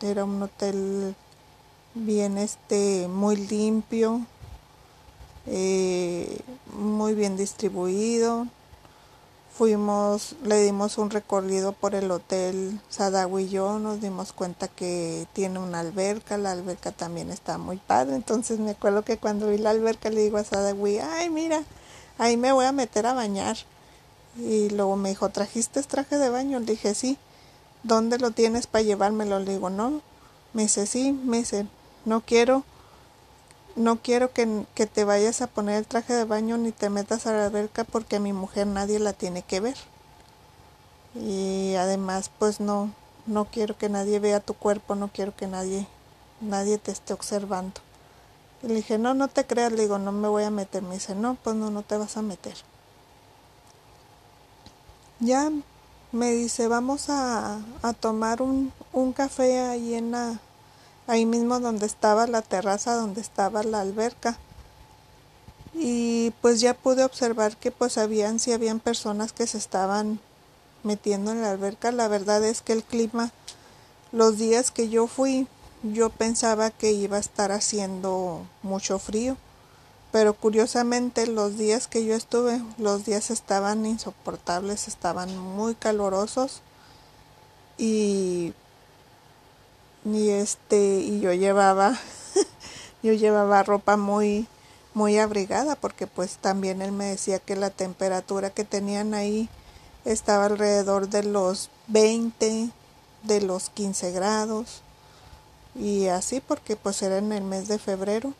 Era 0.01 0.25
un 0.25 0.41
hotel 0.41 1.15
bien 1.93 2.37
este 2.37 3.07
muy 3.07 3.35
limpio, 3.35 4.25
eh, 5.45 6.41
muy 6.73 7.13
bien 7.13 7.37
distribuido. 7.37 8.47
Fuimos, 9.55 10.35
le 10.43 10.61
dimos 10.61 10.97
un 10.97 11.11
recorrido 11.11 11.73
por 11.73 11.93
el 11.93 12.09
hotel 12.09 12.79
Sadawi 12.89 13.43
y 13.43 13.49
yo, 13.49 13.77
nos 13.77 14.01
dimos 14.01 14.33
cuenta 14.33 14.67
que 14.67 15.27
tiene 15.33 15.59
una 15.59 15.81
alberca, 15.81 16.37
la 16.37 16.51
alberca 16.51 16.91
también 16.91 17.29
está 17.29 17.59
muy 17.59 17.77
padre, 17.77 18.15
entonces 18.15 18.57
me 18.59 18.71
acuerdo 18.71 19.03
que 19.03 19.17
cuando 19.17 19.49
vi 19.49 19.59
la 19.59 19.69
alberca 19.69 20.09
le 20.09 20.21
digo 20.21 20.37
a 20.37 20.43
Sadawi, 20.43 20.97
ay 20.97 21.29
mira, 21.29 21.63
ahí 22.17 22.35
me 22.35 22.51
voy 22.51 22.65
a 22.65 22.71
meter 22.71 23.05
a 23.05 23.13
bañar. 23.13 23.57
Y 24.37 24.69
luego 24.71 24.95
me 24.95 25.09
dijo, 25.09 25.29
¿trajiste 25.29 25.83
traje 25.83 26.17
de 26.17 26.29
baño? 26.29 26.59
Le 26.59 26.65
dije, 26.65 26.95
sí. 26.95 27.17
¿Dónde 27.83 28.17
lo 28.17 28.31
tienes 28.31 28.67
para 28.67 28.81
llevármelo? 28.83 29.39
Le 29.39 29.53
digo, 29.53 29.69
no. 29.69 30.01
Me 30.53 30.63
dice, 30.63 30.87
sí. 30.87 31.11
Me 31.11 31.37
dice, 31.37 31.67
no 32.05 32.21
quiero 32.21 32.63
no 33.75 34.01
quiero 34.01 34.31
que, 34.31 34.65
que, 34.75 34.85
te 34.85 35.03
vayas 35.03 35.41
a 35.41 35.47
poner 35.47 35.77
el 35.77 35.87
traje 35.87 36.13
de 36.13 36.25
baño 36.25 36.57
ni 36.57 36.71
te 36.71 36.89
metas 36.89 37.25
a 37.25 37.33
la 37.33 37.45
alberca 37.45 37.83
porque 37.83 38.17
a 38.17 38.19
mi 38.19 38.33
mujer 38.33 38.67
nadie 38.67 38.99
la 38.99 39.13
tiene 39.13 39.41
que 39.41 39.59
ver. 39.59 39.77
Y 41.15 41.75
además 41.75 42.31
pues 42.39 42.59
no, 42.59 42.91
no 43.25 43.45
quiero 43.45 43.77
que 43.77 43.89
nadie 43.89 44.19
vea 44.19 44.39
tu 44.39 44.53
cuerpo, 44.53 44.95
no 44.95 45.09
quiero 45.09 45.35
que 45.35 45.47
nadie, 45.47 45.87
nadie 46.41 46.77
te 46.77 46.91
esté 46.91 47.13
observando. 47.13 47.81
Y 48.61 48.67
le 48.67 48.75
dije, 48.75 48.97
no, 48.97 49.13
no 49.13 49.27
te 49.27 49.45
creas, 49.45 49.73
le 49.73 49.81
digo, 49.83 49.97
no 49.99 50.11
me 50.11 50.27
voy 50.27 50.43
a 50.43 50.49
meter. 50.49 50.81
Me 50.83 50.95
dice, 50.95 51.15
no, 51.15 51.35
pues 51.43 51.55
no, 51.55 51.69
no 51.69 51.81
te 51.81 51.97
vas 51.97 52.15
a 52.15 52.21
meter. 52.21 52.55
Ya 55.19 55.51
me 56.11 56.31
dice, 56.31 56.67
vamos 56.67 57.09
a, 57.09 57.59
a 57.81 57.93
tomar 57.93 58.41
un, 58.41 58.71
un 58.93 59.13
café 59.13 59.59
ahí 59.59 59.95
en 59.95 60.11
la, 60.11 60.39
ahí 61.07 61.25
mismo 61.25 61.59
donde 61.59 61.85
estaba 61.85 62.27
la 62.27 62.41
terraza, 62.41 62.95
donde 62.95 63.21
estaba 63.21 63.63
la 63.63 63.81
alberca. 63.81 64.37
Y 65.73 66.31
pues 66.41 66.61
ya 66.61 66.73
pude 66.73 67.03
observar 67.03 67.57
que 67.57 67.71
pues 67.71 67.97
habían, 67.97 68.39
si 68.39 68.51
habían 68.53 68.79
personas 68.79 69.33
que 69.33 69.47
se 69.47 69.57
estaban 69.57 70.19
metiendo 70.83 71.31
en 71.31 71.41
la 71.41 71.51
alberca. 71.51 71.91
La 71.91 72.07
verdad 72.07 72.43
es 72.43 72.61
que 72.61 72.73
el 72.73 72.83
clima, 72.83 73.31
los 74.11 74.37
días 74.37 74.71
que 74.71 74.89
yo 74.89 75.07
fui, 75.07 75.47
yo 75.81 76.09
pensaba 76.09 76.69
que 76.69 76.91
iba 76.91 77.17
a 77.17 77.21
estar 77.21 77.51
haciendo 77.51 78.45
mucho 78.61 78.99
frío. 78.99 79.37
Pero 80.11 80.35
curiosamente 80.35 81.25
los 81.25 81.57
días 81.57 81.87
que 81.87 82.05
yo 82.05 82.13
estuve, 82.13 82.61
los 82.77 83.03
días 83.03 83.31
estaban 83.31 83.83
insoportables, 83.87 84.87
estaban 84.87 85.35
muy 85.35 85.73
calorosos 85.73 86.61
y 87.79 88.53
y 90.05 90.29
este 90.29 90.99
y 90.99 91.21
yo 91.21 91.33
llevaba 91.33 91.97
yo 93.03 93.13
llevaba 93.13 93.63
ropa 93.63 93.97
muy 93.97 94.47
muy 94.93 95.17
abrigada 95.17 95.75
porque 95.75 96.07
pues 96.07 96.37
también 96.37 96.81
él 96.81 96.91
me 96.91 97.05
decía 97.05 97.39
que 97.39 97.55
la 97.55 97.69
temperatura 97.69 98.49
que 98.49 98.63
tenían 98.63 99.13
ahí 99.13 99.49
estaba 100.05 100.45
alrededor 100.45 101.09
de 101.09 101.23
los 101.23 101.69
20 101.87 102.69
de 103.23 103.41
los 103.41 103.69
15 103.69 104.11
grados 104.11 104.81
y 105.75 106.07
así 106.07 106.41
porque 106.41 106.75
pues 106.75 107.01
era 107.01 107.17
en 107.17 107.31
el 107.31 107.43
mes 107.43 107.67
de 107.67 107.79
febrero. 107.79 108.33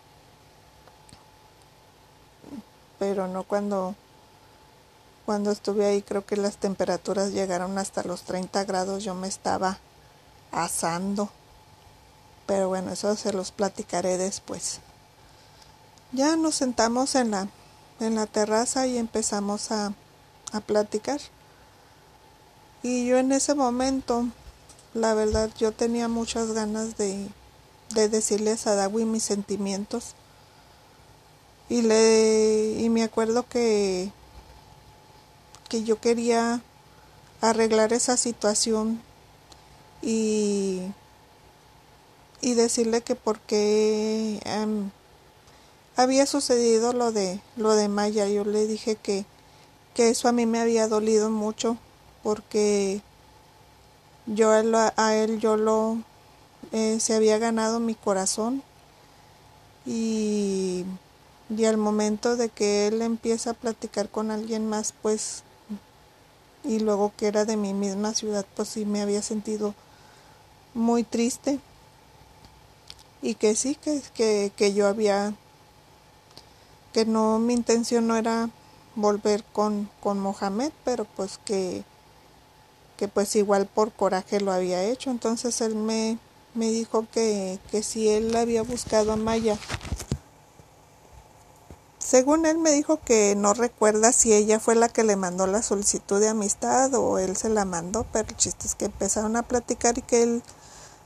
Pero 3.00 3.28
no 3.28 3.44
cuando 3.44 3.96
cuando 5.26 5.52
estuve 5.52 5.86
ahí 5.86 6.02
creo 6.02 6.26
que 6.26 6.38
las 6.38 6.58
temperaturas 6.58 7.32
llegaron 7.32 7.78
hasta 7.78 8.04
los 8.04 8.24
30 8.24 8.66
grados 8.66 9.04
yo 9.04 9.16
me 9.16 9.28
estaba 9.28 9.80
asando 10.52 11.30
pero 12.46 12.68
bueno, 12.68 12.92
eso 12.92 13.16
se 13.16 13.34
los 13.34 13.52
platicaré 13.52 14.18
después. 14.18 14.80
Ya 16.12 16.36
nos 16.36 16.56
sentamos 16.56 17.16
en 17.16 17.32
la, 17.32 17.48
en 18.00 18.16
la 18.16 18.26
terraza 18.26 18.88
y 18.88 18.98
empezamos 18.98 19.72
a, 19.72 19.94
a 20.52 20.60
platicar. 20.62 21.20
Y 22.84 23.06
yo 23.08 23.18
en 23.18 23.32
ese 23.32 23.56
momento, 23.56 24.26
la 24.94 25.14
verdad, 25.14 25.50
yo 25.58 25.72
tenía 25.72 26.08
muchas 26.08 26.52
ganas 26.52 26.98
de, 26.98 27.28
de 27.94 28.10
decirles 28.10 28.68
a 28.68 28.76
Dawi 28.76 29.06
mis 29.06 29.24
sentimientos. 29.24 30.16
Y 31.70 31.82
le 31.82 32.76
y 32.80 32.90
me 32.90 33.04
acuerdo 33.04 33.48
que 33.48 34.12
que 35.70 35.84
yo 35.84 36.00
quería 36.00 36.62
arreglar 37.42 37.94
esa 37.94 38.16
situación 38.16 39.02
y 40.04 40.82
y 42.44 42.56
decirle 42.56 43.02
que 43.02 43.16
porque 43.16 44.40
em, 44.44 44.92
había 45.96 46.26
sucedido 46.26 46.92
lo 46.92 47.14
de 47.14 47.40
lo 47.56 47.74
de 47.74 47.88
Maya. 47.88 48.28
Yo 48.28 48.44
le 48.44 48.68
dije 48.68 48.98
que 48.98 49.26
que 49.94 50.10
eso 50.10 50.28
a 50.28 50.34
mí 50.34 50.46
me 50.46 50.60
había 50.60 50.88
dolido 50.88 51.30
mucho 51.30 51.78
porque 52.22 53.02
yo 54.26 54.52
a 54.52 54.60
él, 54.60 54.76
a 54.76 55.16
él 55.16 55.40
yo 55.40 55.56
lo 55.56 56.00
eh, 56.74 57.00
se 57.00 57.16
había 57.16 57.38
ganado 57.38 57.80
mi 57.80 57.96
corazón. 57.96 58.62
Y, 59.86 60.86
y 61.50 61.66
al 61.66 61.78
momento 61.78 62.36
de 62.36 62.50
que 62.50 62.88
él 62.88 63.02
empieza 63.02 63.52
a 63.52 63.54
platicar 63.54 64.10
con 64.10 64.32
alguien 64.32 64.68
más 64.68 64.94
pues 65.02 65.44
y 66.64 66.80
luego 66.80 67.12
que 67.18 67.28
era 67.28 67.46
de 67.46 67.58
mi 67.58 67.74
misma 67.74 68.14
ciudad 68.14 68.46
pues 68.56 68.70
sí 68.70 68.86
me 68.86 69.02
había 69.02 69.22
sentido 69.22 69.76
muy 70.74 71.04
triste 71.04 71.60
y 73.24 73.36
que 73.36 73.56
sí, 73.56 73.76
que, 73.76 74.02
que, 74.14 74.52
que 74.56 74.74
yo 74.74 74.86
había, 74.86 75.34
que 76.92 77.06
no, 77.06 77.40
mi 77.40 77.54
intención 77.54 78.06
no 78.06 78.18
era 78.18 78.50
volver 78.96 79.46
con, 79.46 79.90
con 80.02 80.20
Mohamed, 80.20 80.74
pero 80.84 81.06
pues 81.06 81.40
que, 81.46 81.86
que 82.98 83.08
pues 83.08 83.36
igual 83.38 83.66
por 83.66 83.94
coraje 83.94 84.42
lo 84.42 84.52
había 84.52 84.84
hecho. 84.84 85.10
Entonces 85.10 85.62
él 85.62 85.74
me, 85.74 86.20
me 86.54 86.70
dijo 86.70 87.08
que, 87.14 87.60
que 87.72 87.82
si 87.82 88.10
él 88.10 88.36
había 88.36 88.62
buscado 88.62 89.14
a 89.14 89.16
Maya. 89.16 89.58
Según 91.98 92.46
él 92.46 92.58
me 92.58 92.72
dijo 92.72 93.00
que 93.00 93.36
no 93.38 93.54
recuerda 93.54 94.12
si 94.12 94.34
ella 94.34 94.60
fue 94.60 94.76
la 94.76 94.90
que 94.90 95.06
le 95.06 95.16
mandó 95.16 95.48
la 95.48 95.62
solicitud 95.62 96.20
de 96.20 96.28
amistad 96.28 96.94
o 96.94 97.18
él 97.20 97.38
se 97.38 97.48
la 97.48 97.64
mandó, 97.64 98.06
pero 98.12 98.28
el 98.28 98.36
chiste 98.36 98.68
es 98.68 98.76
que 98.76 98.86
empezaron 98.86 99.38
a 99.38 99.44
platicar 99.44 99.98
y 99.98 100.02
que 100.02 100.24
él 100.24 100.44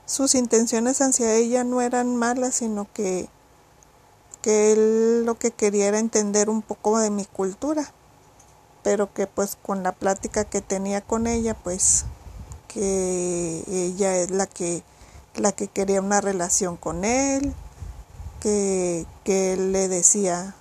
sus 0.08 0.36
intenciones 0.36 1.02
hacia 1.02 1.36
ella 1.36 1.66
no 1.66 1.82
eran 1.82 2.16
malas, 2.16 2.56
sino 2.56 2.88
que, 2.94 3.28
que 4.42 4.72
él 4.72 5.26
lo 5.26 5.38
que 5.38 5.52
quería 5.52 5.88
era 5.88 6.00
entender 6.00 6.50
un 6.50 6.62
poco 6.62 6.98
de 6.98 7.12
mi 7.12 7.26
cultura, 7.26 7.94
pero 8.84 9.14
que 9.14 9.28
pues 9.28 9.58
con 9.62 9.84
la 9.84 9.92
plática 9.92 10.46
que 10.46 10.62
tenía 10.62 11.02
con 11.02 11.28
ella, 11.28 11.56
pues 11.56 12.06
que 12.70 13.64
ella 13.68 14.16
es 14.16 14.32
la 14.32 14.48
que 14.48 14.82
la 15.36 15.52
que 15.52 15.68
quería 15.68 16.02
una 16.02 16.22
relación 16.22 16.78
con 16.78 17.04
él, 17.04 17.54
que, 18.40 19.06
que 19.26 19.54
él 19.54 19.74
le 19.74 19.90
decía, 19.90 20.56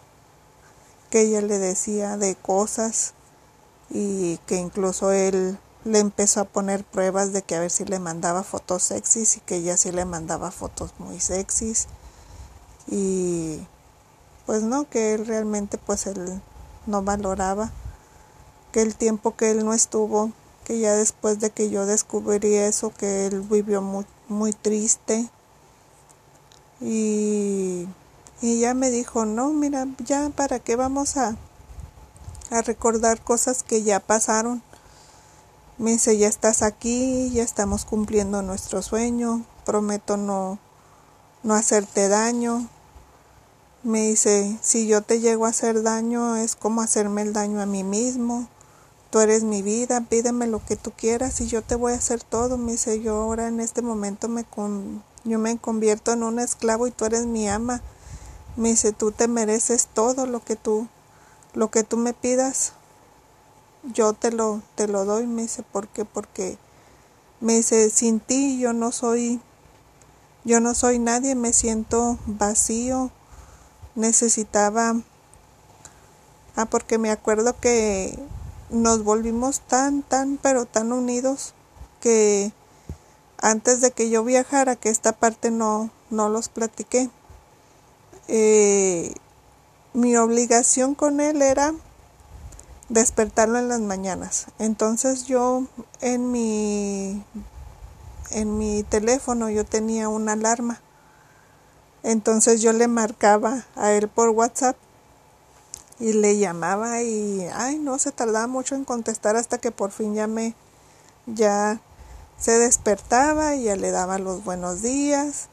que 1.08 1.20
ella 1.20 1.40
le 1.40 1.58
decía 1.58 2.16
de 2.16 2.34
cosas 2.34 3.14
y 3.90 4.38
que 4.38 4.56
incluso 4.56 5.12
él 5.12 5.56
le 5.86 6.00
empezó 6.00 6.40
a 6.40 6.44
poner 6.44 6.84
pruebas 6.84 7.32
de 7.32 7.42
que 7.42 7.54
a 7.54 7.60
ver 7.60 7.70
si 7.70 7.84
le 7.84 8.00
mandaba 8.00 8.42
fotos 8.42 8.82
sexys 8.82 9.36
y 9.36 9.40
que 9.40 9.56
ella 9.56 9.76
sí 9.76 9.92
le 9.92 10.04
mandaba 10.04 10.50
fotos 10.50 10.92
muy 10.98 11.20
sexys. 11.20 11.86
Y 12.88 13.60
pues 14.46 14.62
no 14.62 14.88
que 14.90 15.14
él 15.14 15.26
realmente 15.26 15.78
pues 15.78 16.06
él 16.06 16.42
no 16.86 17.02
valoraba 17.02 17.70
que 18.72 18.82
el 18.82 18.96
tiempo 18.96 19.36
que 19.36 19.52
él 19.52 19.64
no 19.64 19.72
estuvo 19.72 20.32
que 20.64 20.80
ya 20.80 20.94
después 20.94 21.38
de 21.38 21.50
que 21.50 21.70
yo 21.70 21.86
descubrí 21.86 22.56
eso 22.56 22.90
que 22.90 23.26
él 23.26 23.42
vivió 23.42 23.80
muy, 23.80 24.04
muy 24.28 24.52
triste. 24.52 25.30
Y, 26.80 27.86
y 28.42 28.60
ya 28.60 28.74
me 28.74 28.90
dijo 28.90 29.24
no 29.24 29.50
mira 29.52 29.86
ya 30.04 30.30
para 30.30 30.58
qué 30.58 30.74
vamos 30.74 31.16
a 31.16 31.36
a 32.50 32.62
recordar 32.62 33.20
cosas 33.22 33.62
que 33.62 33.82
ya 33.82 34.00
pasaron 34.00 34.62
me 35.78 35.90
dice, 35.90 36.16
ya 36.16 36.28
estás 36.28 36.62
aquí, 36.62 37.30
ya 37.30 37.42
estamos 37.42 37.84
cumpliendo 37.84 38.40
nuestro 38.40 38.80
sueño, 38.80 39.44
prometo 39.66 40.16
no, 40.16 40.58
no 41.42 41.54
hacerte 41.54 42.08
daño. 42.08 42.68
Me 43.82 44.08
dice, 44.08 44.58
si 44.62 44.86
yo 44.86 45.02
te 45.02 45.20
llego 45.20 45.44
a 45.44 45.50
hacer 45.50 45.82
daño 45.82 46.36
es 46.36 46.56
como 46.56 46.80
hacerme 46.80 47.22
el 47.22 47.32
daño 47.32 47.60
a 47.60 47.66
mí 47.66 47.84
mismo. 47.84 48.48
Tú 49.10 49.20
eres 49.20 49.44
mi 49.44 49.62
vida, 49.62 50.00
pídeme 50.00 50.46
lo 50.46 50.64
que 50.64 50.76
tú 50.76 50.92
quieras 50.96 51.40
y 51.40 51.46
yo 51.46 51.62
te 51.62 51.74
voy 51.74 51.92
a 51.92 51.96
hacer 51.96 52.22
todo. 52.24 52.56
Me 52.56 52.72
dice, 52.72 53.00
yo 53.02 53.14
ahora 53.16 53.46
en 53.46 53.60
este 53.60 53.82
momento 53.82 54.28
me 54.28 54.44
con, 54.44 55.04
yo 55.24 55.38
me 55.38 55.58
convierto 55.58 56.12
en 56.12 56.22
un 56.22 56.40
esclavo 56.40 56.86
y 56.86 56.90
tú 56.90 57.04
eres 57.04 57.26
mi 57.26 57.48
ama. 57.48 57.82
Me 58.56 58.70
dice, 58.70 58.92
tú 58.92 59.12
te 59.12 59.28
mereces 59.28 59.88
todo 59.92 60.26
lo 60.26 60.42
que 60.42 60.56
tú, 60.56 60.88
lo 61.52 61.70
que 61.70 61.84
tú 61.84 61.98
me 61.98 62.14
pidas, 62.14 62.72
yo 63.92 64.12
te 64.12 64.32
lo, 64.32 64.62
te 64.74 64.88
lo 64.88 65.04
doy, 65.04 65.26
me 65.26 65.42
dice, 65.42 65.62
¿por 65.62 65.88
qué? 65.88 66.04
Porque 66.04 66.58
me 67.40 67.54
dice, 67.54 67.90
sin 67.90 68.20
ti 68.20 68.58
yo 68.58 68.72
no 68.72 68.92
soy, 68.92 69.40
yo 70.44 70.60
no 70.60 70.74
soy 70.74 70.98
nadie, 70.98 71.34
me 71.34 71.52
siento 71.52 72.18
vacío, 72.26 73.10
necesitaba, 73.94 74.94
ah, 76.56 76.66
porque 76.66 76.98
me 76.98 77.10
acuerdo 77.10 77.58
que 77.60 78.18
nos 78.70 79.04
volvimos 79.04 79.60
tan, 79.60 80.02
tan, 80.02 80.38
pero 80.38 80.66
tan 80.66 80.92
unidos 80.92 81.54
que 82.00 82.52
antes 83.38 83.80
de 83.80 83.90
que 83.92 84.10
yo 84.10 84.24
viajara, 84.24 84.76
que 84.76 84.88
esta 84.88 85.12
parte 85.12 85.50
no, 85.50 85.90
no 86.10 86.28
los 86.28 86.48
platiqué, 86.48 87.10
eh, 88.28 89.14
mi 89.92 90.16
obligación 90.16 90.94
con 90.94 91.20
él 91.20 91.42
era 91.42 91.74
despertarlo 92.88 93.58
en 93.58 93.68
las 93.68 93.80
mañanas. 93.80 94.46
Entonces 94.58 95.26
yo 95.26 95.64
en 96.00 96.30
mi 96.30 97.24
en 98.30 98.58
mi 98.58 98.82
teléfono 98.82 99.50
yo 99.50 99.64
tenía 99.64 100.08
una 100.08 100.32
alarma. 100.32 100.80
Entonces 102.02 102.62
yo 102.62 102.72
le 102.72 102.88
marcaba 102.88 103.64
a 103.74 103.92
él 103.92 104.08
por 104.08 104.30
WhatsApp 104.30 104.76
y 105.98 106.12
le 106.12 106.38
llamaba 106.38 107.02
y 107.02 107.48
ay, 107.54 107.78
no 107.78 107.98
se 107.98 108.12
tardaba 108.12 108.46
mucho 108.46 108.74
en 108.74 108.84
contestar 108.84 109.36
hasta 109.36 109.58
que 109.58 109.70
por 109.70 109.90
fin 109.90 110.14
ya 110.14 110.26
me 110.26 110.54
ya 111.26 111.80
se 112.38 112.58
despertaba 112.58 113.54
y 113.54 113.64
ya 113.64 113.76
le 113.76 113.90
daba 113.90 114.18
los 114.18 114.44
buenos 114.44 114.82
días 114.82 115.48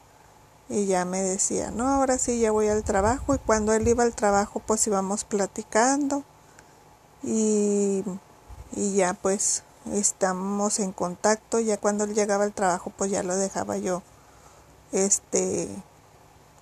y 0.68 0.86
ya 0.86 1.04
me 1.04 1.22
decía, 1.22 1.70
"No, 1.70 1.88
ahora 1.88 2.18
sí 2.18 2.38
ya 2.40 2.52
voy 2.52 2.68
al 2.68 2.84
trabajo" 2.84 3.34
y 3.34 3.38
cuando 3.38 3.72
él 3.72 3.88
iba 3.88 4.04
al 4.04 4.14
trabajo 4.14 4.60
pues 4.64 4.86
íbamos 4.86 5.24
platicando 5.24 6.24
y, 7.24 8.04
y 8.72 8.94
ya 8.94 9.14
pues 9.14 9.64
estamos 9.92 10.78
en 10.78 10.92
contacto, 10.92 11.58
ya 11.60 11.76
cuando 11.76 12.04
él 12.04 12.14
llegaba 12.14 12.44
al 12.44 12.52
trabajo 12.52 12.92
pues 12.96 13.10
ya 13.10 13.22
lo 13.22 13.36
dejaba 13.36 13.76
yo 13.78 14.02
este 14.92 15.68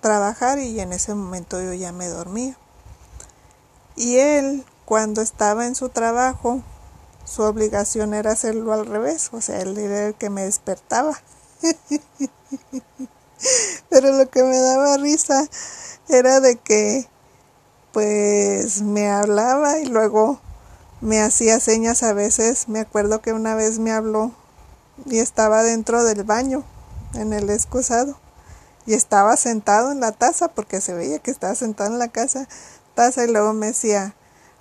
trabajar 0.01 0.59
y 0.59 0.79
en 0.79 0.93
ese 0.93 1.13
momento 1.13 1.61
yo 1.61 1.73
ya 1.73 1.91
me 1.91 2.07
dormía. 2.07 2.57
Y 3.95 4.17
él 4.17 4.65
cuando 4.85 5.21
estaba 5.21 5.65
en 5.67 5.75
su 5.75 5.89
trabajo 5.89 6.63
su 7.25 7.43
obligación 7.43 8.13
era 8.13 8.31
hacerlo 8.31 8.73
al 8.73 8.85
revés, 8.85 9.29
o 9.31 9.41
sea, 9.41 9.61
él 9.61 9.77
era 9.77 10.07
el 10.07 10.15
que 10.15 10.29
me 10.29 10.43
despertaba. 10.43 11.21
Pero 13.89 14.11
lo 14.11 14.29
que 14.29 14.43
me 14.43 14.57
daba 14.59 14.97
risa 14.97 15.47
era 16.09 16.39
de 16.39 16.57
que 16.57 17.07
pues 17.91 18.81
me 18.81 19.09
hablaba 19.09 19.79
y 19.79 19.85
luego 19.85 20.41
me 21.03 21.21
hacía 21.21 21.59
señas 21.59 22.01
a 22.01 22.13
veces. 22.13 22.69
Me 22.69 22.79
acuerdo 22.79 23.21
que 23.21 23.33
una 23.33 23.55
vez 23.55 23.77
me 23.77 23.91
habló 23.91 24.31
y 25.05 25.19
estaba 25.19 25.61
dentro 25.61 26.03
del 26.03 26.23
baño, 26.23 26.63
en 27.13 27.33
el 27.33 27.49
excusado, 27.49 28.17
y 28.85 28.93
estaba 28.93 29.35
sentado 29.35 29.91
en 29.91 29.99
la 29.99 30.13
taza 30.13 30.47
porque 30.49 30.81
se 30.81 30.93
veía 30.93 31.19
que 31.19 31.31
estaba 31.31 31.55
sentado 31.55 31.91
en 31.91 31.99
la 31.99 32.07
casa 32.07 32.47
taza 32.95 33.25
y 33.25 33.31
luego 33.31 33.53
me 33.53 33.67
decía, 33.67 34.15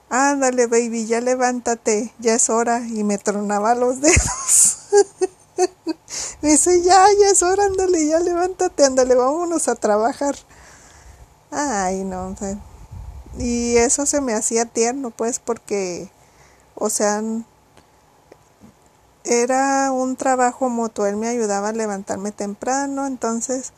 ándale 0.09 0.67
baby, 0.67 1.07
ya 1.07 1.21
levántate, 1.21 2.13
ya 2.19 2.35
es 2.35 2.49
hora 2.51 2.81
y 2.81 3.05
me 3.05 3.19
tronaba 3.19 3.75
los 3.75 4.01
dedos. 4.01 4.79
me 6.41 6.51
dice, 6.51 6.83
ya, 6.83 7.07
ya 7.21 7.29
es 7.31 7.43
hora, 7.43 7.67
ándale, 7.67 8.07
ya 8.07 8.21
levántate, 8.21 8.85
ándale, 8.85 9.15
vámonos 9.15 9.69
a 9.69 9.75
trabajar. 9.75 10.35
Ay, 11.51 12.05
no, 12.05 12.35
y 13.39 13.77
eso 13.77 14.07
se 14.07 14.21
me 14.21 14.35
hacía 14.35 14.65
tierno, 14.65 15.11
pues, 15.11 15.39
porque 15.39 16.11
o 16.75 16.91
sea, 16.91 17.23
era 19.25 19.93
un 19.93 20.17
trabajo 20.17 20.69
mutuo, 20.69 21.07
él 21.07 21.17
me 21.17 21.29
ayudaba 21.29 21.69
a 21.69 21.73
levantarme 21.73 22.33
temprano, 22.33 23.07
entonces, 23.07 23.73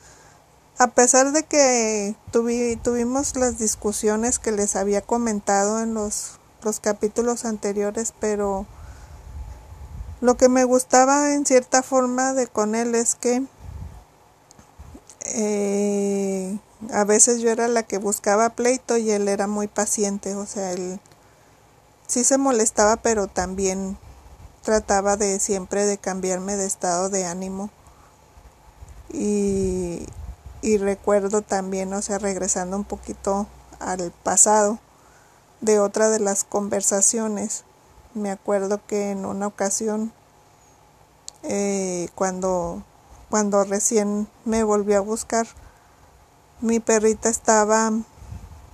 a 0.78 0.88
pesar 0.88 1.32
de 1.32 1.44
que 1.44 2.16
tuvimos 2.32 3.36
las 3.36 3.58
discusiones 3.58 4.38
que 4.38 4.52
les 4.52 4.76
había 4.76 5.02
comentado 5.02 5.80
en 5.80 5.94
los, 5.94 6.38
los 6.62 6.80
capítulos 6.80 7.44
anteriores, 7.44 8.14
pero 8.18 8.66
lo 10.20 10.36
que 10.36 10.48
me 10.48 10.64
gustaba 10.64 11.34
en 11.34 11.44
cierta 11.44 11.82
forma 11.82 12.32
de 12.32 12.46
con 12.46 12.74
él 12.74 12.94
es 12.94 13.14
que 13.14 13.44
eh, 15.26 16.58
a 16.92 17.04
veces 17.04 17.40
yo 17.40 17.50
era 17.50 17.68
la 17.68 17.82
que 17.82 17.98
buscaba 17.98 18.50
pleito 18.50 18.96
y 18.96 19.10
él 19.10 19.28
era 19.28 19.46
muy 19.46 19.68
paciente, 19.68 20.34
o 20.34 20.46
sea, 20.46 20.72
él 20.72 21.00
sí 22.06 22.24
se 22.24 22.38
molestaba, 22.38 22.96
pero 22.96 23.26
también 23.26 23.98
trataba 24.62 25.16
de 25.16 25.40
siempre 25.40 25.86
de 25.86 25.98
cambiarme 25.98 26.56
de 26.56 26.66
estado 26.66 27.08
de 27.08 27.26
ánimo. 27.26 27.70
Y, 29.12 30.06
y 30.62 30.78
recuerdo 30.78 31.42
también, 31.42 31.92
o 31.92 32.02
sea, 32.02 32.18
regresando 32.18 32.76
un 32.76 32.84
poquito 32.84 33.46
al 33.78 34.12
pasado, 34.22 34.78
de 35.60 35.80
otra 35.80 36.10
de 36.10 36.20
las 36.20 36.44
conversaciones, 36.44 37.64
me 38.14 38.30
acuerdo 38.30 38.80
que 38.86 39.10
en 39.10 39.24
una 39.24 39.46
ocasión, 39.46 40.12
eh, 41.42 42.08
cuando, 42.14 42.82
cuando 43.30 43.64
recién 43.64 44.28
me 44.44 44.62
volvió 44.62 44.98
a 44.98 45.00
buscar, 45.00 45.46
mi 46.60 46.80
perrita 46.80 47.28
estaba, 47.28 47.92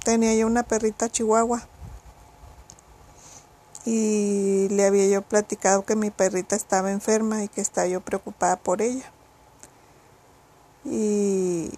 tenía 0.04 0.34
yo 0.34 0.46
una 0.46 0.62
perrita 0.62 1.08
chihuahua 1.08 1.66
y 3.84 4.68
le 4.70 4.86
había 4.86 5.08
yo 5.08 5.22
platicado 5.22 5.84
que 5.84 5.96
mi 5.96 6.10
perrita 6.10 6.56
estaba 6.56 6.90
enferma 6.90 7.42
y 7.42 7.48
que 7.48 7.60
estaba 7.60 7.86
yo 7.86 8.00
preocupada 8.00 8.56
por 8.56 8.82
ella. 8.82 9.10
Y, 10.84 11.72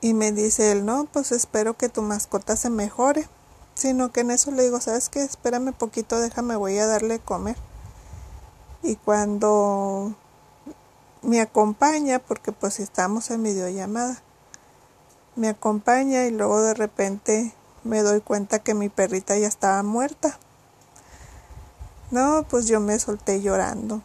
y 0.00 0.14
me 0.14 0.32
dice 0.32 0.72
él, 0.72 0.84
no, 0.84 1.06
pues 1.12 1.32
espero 1.32 1.76
que 1.76 1.88
tu 1.88 2.02
mascota 2.02 2.56
se 2.56 2.70
mejore. 2.70 3.28
Sino 3.74 4.12
que 4.12 4.20
en 4.20 4.30
eso 4.30 4.50
le 4.50 4.64
digo, 4.64 4.80
¿sabes 4.80 5.08
qué? 5.08 5.22
Espérame 5.22 5.72
poquito, 5.72 6.20
déjame, 6.20 6.56
voy 6.56 6.76
a 6.78 6.86
darle 6.86 7.18
comer. 7.18 7.56
Y 8.82 8.96
cuando 8.96 10.14
me 11.22 11.40
acompaña, 11.40 12.18
porque 12.18 12.52
pues 12.52 12.80
estamos 12.80 13.30
en 13.30 13.42
videollamada, 13.42 14.22
me 15.36 15.48
acompaña 15.48 16.26
y 16.26 16.30
luego 16.30 16.60
de 16.60 16.74
repente 16.74 17.54
me 17.84 18.02
doy 18.02 18.20
cuenta 18.20 18.58
que 18.58 18.74
mi 18.74 18.88
perrita 18.88 19.36
ya 19.36 19.48
estaba 19.48 19.82
muerta. 19.82 20.38
No, 22.10 22.44
pues 22.48 22.66
yo 22.66 22.80
me 22.80 22.98
solté 22.98 23.40
llorando. 23.40 24.02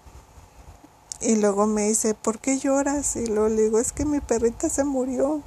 Y 1.21 1.37
luego 1.37 1.65
me 1.65 1.87
dice, 1.87 2.13
¿por 2.13 2.39
qué 2.39 2.59
lloras? 2.59 3.15
Y 3.15 3.25
luego 3.25 3.49
le 3.49 3.63
digo, 3.63 3.79
es 3.79 3.91
que 3.91 4.05
mi 4.05 4.19
perrita 4.19 4.69
se 4.69 4.83
murió. 4.83 5.41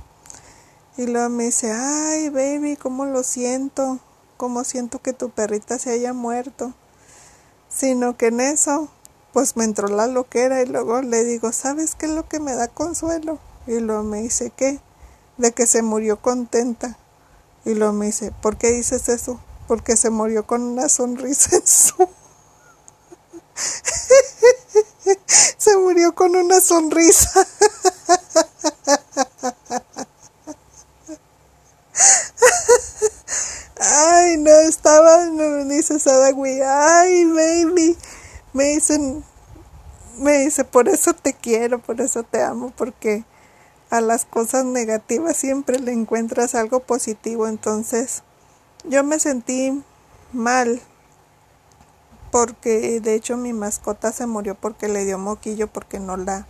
Y 0.96 1.06
luego 1.06 1.28
me 1.28 1.44
dice, 1.44 1.70
ay, 1.70 2.30
baby, 2.30 2.76
¿cómo 2.76 3.04
lo 3.04 3.22
siento? 3.22 4.00
¿Cómo 4.36 4.64
siento 4.64 5.00
que 5.00 5.12
tu 5.12 5.30
perrita 5.30 5.78
se 5.78 5.92
haya 5.92 6.12
muerto? 6.12 6.74
Sino 7.68 8.16
que 8.16 8.26
en 8.26 8.40
eso, 8.40 8.88
pues 9.32 9.56
me 9.56 9.64
entró 9.64 9.88
la 9.88 10.06
loquera 10.06 10.60
y 10.60 10.66
luego 10.66 11.00
le 11.02 11.24
digo, 11.24 11.52
¿sabes 11.52 11.94
qué 11.94 12.06
es 12.06 12.12
lo 12.12 12.28
que 12.28 12.40
me 12.40 12.54
da 12.54 12.66
consuelo? 12.66 13.38
Y 13.68 13.78
luego 13.78 14.02
me 14.02 14.22
dice, 14.22 14.50
¿qué? 14.50 14.80
De 15.36 15.52
que 15.52 15.66
se 15.66 15.82
murió 15.82 16.20
contenta. 16.20 16.98
Y 17.68 17.74
luego 17.74 17.92
me 17.92 18.06
dice, 18.06 18.32
¿por 18.40 18.56
qué 18.56 18.68
dices 18.68 19.10
eso? 19.10 19.38
Porque 19.66 19.94
se 19.98 20.08
murió 20.08 20.46
con 20.46 20.62
una 20.62 20.88
sonrisa 20.88 21.54
en 21.54 21.66
su... 21.66 21.92
se 25.58 25.76
murió 25.76 26.14
con 26.14 26.34
una 26.34 26.62
sonrisa. 26.62 27.46
Ay, 33.78 34.38
no, 34.38 34.50
estaba, 34.50 35.26
me 35.26 35.66
dice 35.66 35.98
Sadagui, 36.00 36.62
ay, 36.62 37.26
baby. 37.26 37.98
Me 38.54 38.64
dicen, 38.64 39.22
me 40.16 40.38
dice, 40.38 40.64
por 40.64 40.88
eso 40.88 41.12
te 41.12 41.34
quiero, 41.34 41.80
por 41.80 42.00
eso 42.00 42.22
te 42.22 42.42
amo, 42.42 42.72
porque 42.74 43.26
a 43.90 44.00
las 44.00 44.24
cosas 44.24 44.64
negativas 44.64 45.36
siempre 45.36 45.78
le 45.78 45.92
encuentras 45.92 46.54
algo 46.54 46.80
positivo. 46.80 47.48
Entonces 47.48 48.22
yo 48.84 49.04
me 49.04 49.18
sentí 49.18 49.82
mal 50.32 50.80
porque 52.30 53.00
de 53.00 53.14
hecho 53.14 53.36
mi 53.36 53.52
mascota 53.52 54.12
se 54.12 54.26
murió 54.26 54.54
porque 54.54 54.88
le 54.88 55.04
dio 55.04 55.18
moquillo 55.18 55.66
porque 55.68 55.98
no 55.98 56.16
la 56.16 56.46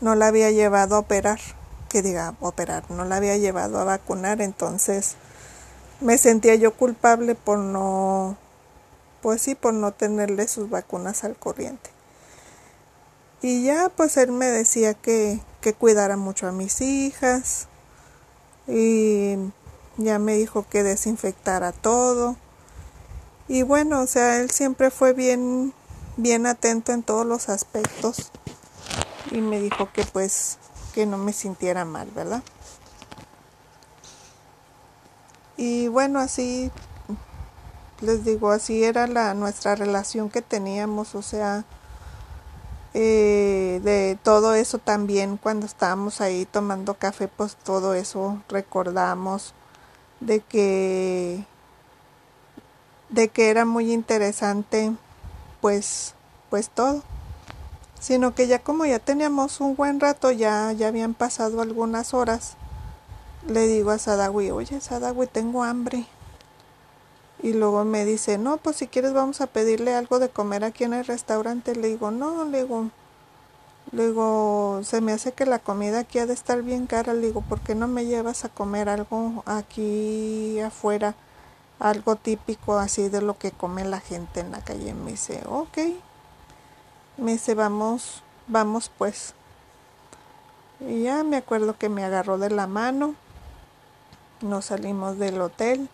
no 0.00 0.14
la 0.14 0.26
había 0.26 0.50
llevado 0.50 0.96
a 0.96 0.98
operar, 0.98 1.40
que 1.88 2.02
diga 2.02 2.34
operar, 2.40 2.90
no 2.90 3.04
la 3.04 3.16
había 3.16 3.36
llevado 3.36 3.78
a 3.78 3.84
vacunar, 3.84 4.42
entonces 4.42 5.14
me 6.00 6.18
sentía 6.18 6.56
yo 6.56 6.74
culpable 6.74 7.34
por 7.34 7.58
no 7.58 8.36
pues 9.22 9.40
sí, 9.40 9.54
por 9.54 9.72
no 9.72 9.92
tenerle 9.92 10.46
sus 10.48 10.68
vacunas 10.68 11.24
al 11.24 11.34
corriente. 11.34 11.88
Y 13.40 13.64
ya 13.64 13.88
pues 13.88 14.18
él 14.18 14.32
me 14.32 14.46
decía 14.46 14.92
que, 14.92 15.40
que 15.64 15.72
cuidara 15.72 16.18
mucho 16.18 16.46
a 16.46 16.52
mis 16.52 16.82
hijas, 16.82 17.68
y 18.68 19.34
ya 19.96 20.18
me 20.18 20.34
dijo 20.34 20.66
que 20.68 20.82
desinfectara 20.82 21.72
todo. 21.72 22.36
Y 23.48 23.62
bueno, 23.62 24.02
o 24.02 24.06
sea, 24.06 24.40
él 24.40 24.50
siempre 24.50 24.90
fue 24.90 25.14
bien, 25.14 25.72
bien 26.18 26.44
atento 26.46 26.92
en 26.92 27.02
todos 27.02 27.24
los 27.24 27.48
aspectos 27.48 28.30
y 29.30 29.40
me 29.40 29.58
dijo 29.58 29.90
que 29.90 30.04
pues 30.04 30.58
que 30.92 31.06
no 31.06 31.16
me 31.16 31.32
sintiera 31.32 31.86
mal, 31.86 32.10
¿verdad? 32.10 32.42
Y 35.56 35.88
bueno, 35.88 36.18
así 36.18 36.70
les 38.02 38.22
digo, 38.22 38.50
así 38.50 38.84
era 38.84 39.06
la 39.06 39.32
nuestra 39.32 39.76
relación 39.76 40.28
que 40.28 40.42
teníamos, 40.42 41.14
o 41.14 41.22
sea, 41.22 41.64
eh, 42.94 43.80
de 43.82 44.16
todo 44.22 44.54
eso 44.54 44.78
también 44.78 45.36
cuando 45.36 45.66
estábamos 45.66 46.20
ahí 46.20 46.46
tomando 46.46 46.94
café, 46.94 47.28
pues 47.28 47.56
todo 47.56 47.94
eso 47.94 48.40
recordamos 48.48 49.52
de 50.20 50.40
que 50.40 51.44
de 53.08 53.28
que 53.28 53.50
era 53.50 53.64
muy 53.64 53.92
interesante 53.92 54.92
pues 55.60 56.14
pues 56.50 56.70
todo. 56.70 57.02
Sino 58.00 58.34
que 58.34 58.46
ya 58.46 58.58
como 58.60 58.84
ya 58.86 58.98
teníamos 58.98 59.60
un 59.60 59.76
buen 59.76 59.98
rato 59.98 60.30
ya 60.30 60.72
ya 60.72 60.88
habían 60.88 61.14
pasado 61.14 61.62
algunas 61.62 62.14
horas 62.14 62.56
le 63.48 63.66
digo 63.66 63.90
a 63.90 63.98
Sadawi 63.98 64.50
oye 64.50 64.80
Sadawi 64.80 65.26
tengo 65.26 65.64
hambre 65.64 66.06
y 67.44 67.52
luego 67.52 67.84
me 67.84 68.04
dice 68.04 68.38
no 68.38 68.56
pues 68.56 68.76
si 68.76 68.88
quieres 68.88 69.12
vamos 69.12 69.40
a 69.40 69.46
pedirle 69.46 69.94
algo 69.94 70.18
de 70.18 70.30
comer 70.30 70.64
aquí 70.64 70.82
en 70.82 70.94
el 70.94 71.04
restaurante 71.04 71.76
le 71.76 71.88
digo 71.88 72.10
no 72.10 72.44
le 72.46 72.62
digo 72.62 72.90
le 73.92 74.08
digo, 74.08 74.80
se 74.82 75.00
me 75.00 75.12
hace 75.12 75.32
que 75.32 75.46
la 75.46 75.58
comida 75.58 76.00
aquí 76.00 76.18
ha 76.18 76.26
de 76.26 76.34
estar 76.34 76.62
bien 76.62 76.86
cara. 76.86 77.14
Le 77.14 77.26
digo, 77.28 77.42
¿por 77.42 77.60
qué 77.60 77.74
no 77.74 77.86
me 77.86 78.06
llevas 78.06 78.44
a 78.44 78.48
comer 78.48 78.88
algo 78.88 79.42
aquí 79.46 80.58
afuera? 80.60 81.14
Algo 81.78 82.16
típico 82.16 82.78
así 82.78 83.08
de 83.08 83.20
lo 83.20 83.38
que 83.38 83.52
come 83.52 83.84
la 83.84 84.00
gente 84.00 84.40
en 84.40 84.52
la 84.52 84.64
calle. 84.64 84.94
Me 84.94 85.12
dice, 85.12 85.42
ok. 85.46 85.78
Me 87.18 87.32
dice, 87.32 87.54
vamos, 87.54 88.22
vamos 88.48 88.90
pues. 88.96 89.34
Y 90.80 91.02
ya 91.04 91.22
me 91.22 91.36
acuerdo 91.36 91.78
que 91.78 91.88
me 91.88 92.04
agarró 92.04 92.38
de 92.38 92.50
la 92.50 92.66
mano. 92.66 93.14
Nos 94.40 94.66
salimos 94.66 95.18
del 95.18 95.40
hotel. 95.40 95.88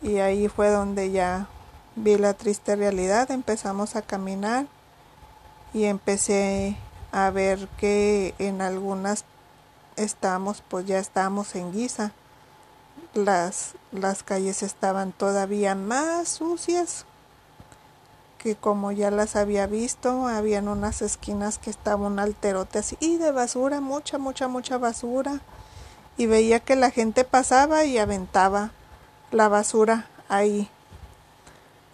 Y 0.00 0.18
ahí 0.18 0.48
fue 0.48 0.70
donde 0.70 1.10
ya 1.10 1.48
vi 1.96 2.16
la 2.16 2.34
triste 2.34 2.76
realidad. 2.76 3.30
Empezamos 3.30 3.96
a 3.96 4.02
caminar 4.02 4.66
y 5.74 5.84
empecé 5.84 6.76
a 7.12 7.30
ver 7.30 7.68
que 7.78 8.34
en 8.38 8.60
algunas 8.60 9.24
estamos 9.96 10.62
pues 10.68 10.86
ya 10.86 10.98
estábamos 10.98 11.54
en 11.54 11.72
guisa. 11.72 12.12
Las 13.14 13.74
las 13.90 14.22
calles 14.22 14.62
estaban 14.62 15.12
todavía 15.12 15.74
más 15.74 16.28
sucias 16.28 17.06
que 18.38 18.54
como 18.54 18.92
ya 18.92 19.10
las 19.10 19.34
había 19.34 19.66
visto. 19.66 20.28
Habían 20.28 20.68
unas 20.68 21.02
esquinas 21.02 21.58
que 21.58 21.70
estaban 21.70 22.12
un 22.12 22.18
alterote 22.20 22.78
así 22.78 22.96
y 23.00 23.16
de 23.16 23.32
basura 23.32 23.80
mucha 23.80 24.18
mucha 24.18 24.46
mucha 24.46 24.78
basura. 24.78 25.40
Y 26.16 26.26
veía 26.26 26.60
que 26.60 26.76
la 26.76 26.90
gente 26.90 27.24
pasaba 27.24 27.84
y 27.84 27.98
aventaba 27.98 28.72
la 29.30 29.48
basura 29.48 30.08
ahí 30.28 30.70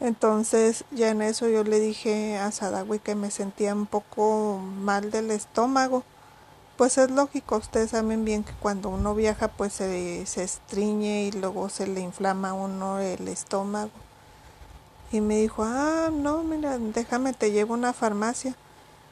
entonces 0.04 0.84
ya 0.90 1.08
en 1.08 1.22
eso 1.22 1.48
yo 1.48 1.64
le 1.64 1.80
dije 1.80 2.36
a 2.36 2.50
Sadawi 2.52 2.98
que 2.98 3.14
me 3.14 3.30
sentía 3.30 3.74
un 3.74 3.86
poco 3.86 4.58
mal 4.58 5.10
del 5.10 5.30
estómago. 5.30 6.02
Pues 6.76 6.98
es 6.98 7.10
lógico, 7.10 7.56
ustedes 7.56 7.92
saben 7.92 8.24
bien 8.24 8.44
que 8.44 8.52
cuando 8.60 8.90
uno 8.90 9.14
viaja 9.14 9.48
pues 9.48 9.72
se, 9.72 10.26
se 10.26 10.42
estriñe 10.42 11.24
y 11.24 11.32
luego 11.32 11.70
se 11.70 11.86
le 11.86 12.00
inflama 12.00 12.50
a 12.50 12.52
uno 12.52 12.98
el 12.98 13.28
estómago. 13.28 13.92
Y 15.10 15.22
me 15.22 15.36
dijo, 15.36 15.62
ah, 15.64 16.10
no, 16.12 16.42
mira, 16.42 16.76
déjame, 16.78 17.32
te 17.32 17.52
llevo 17.52 17.72
a 17.74 17.78
una 17.78 17.92
farmacia. 17.94 18.54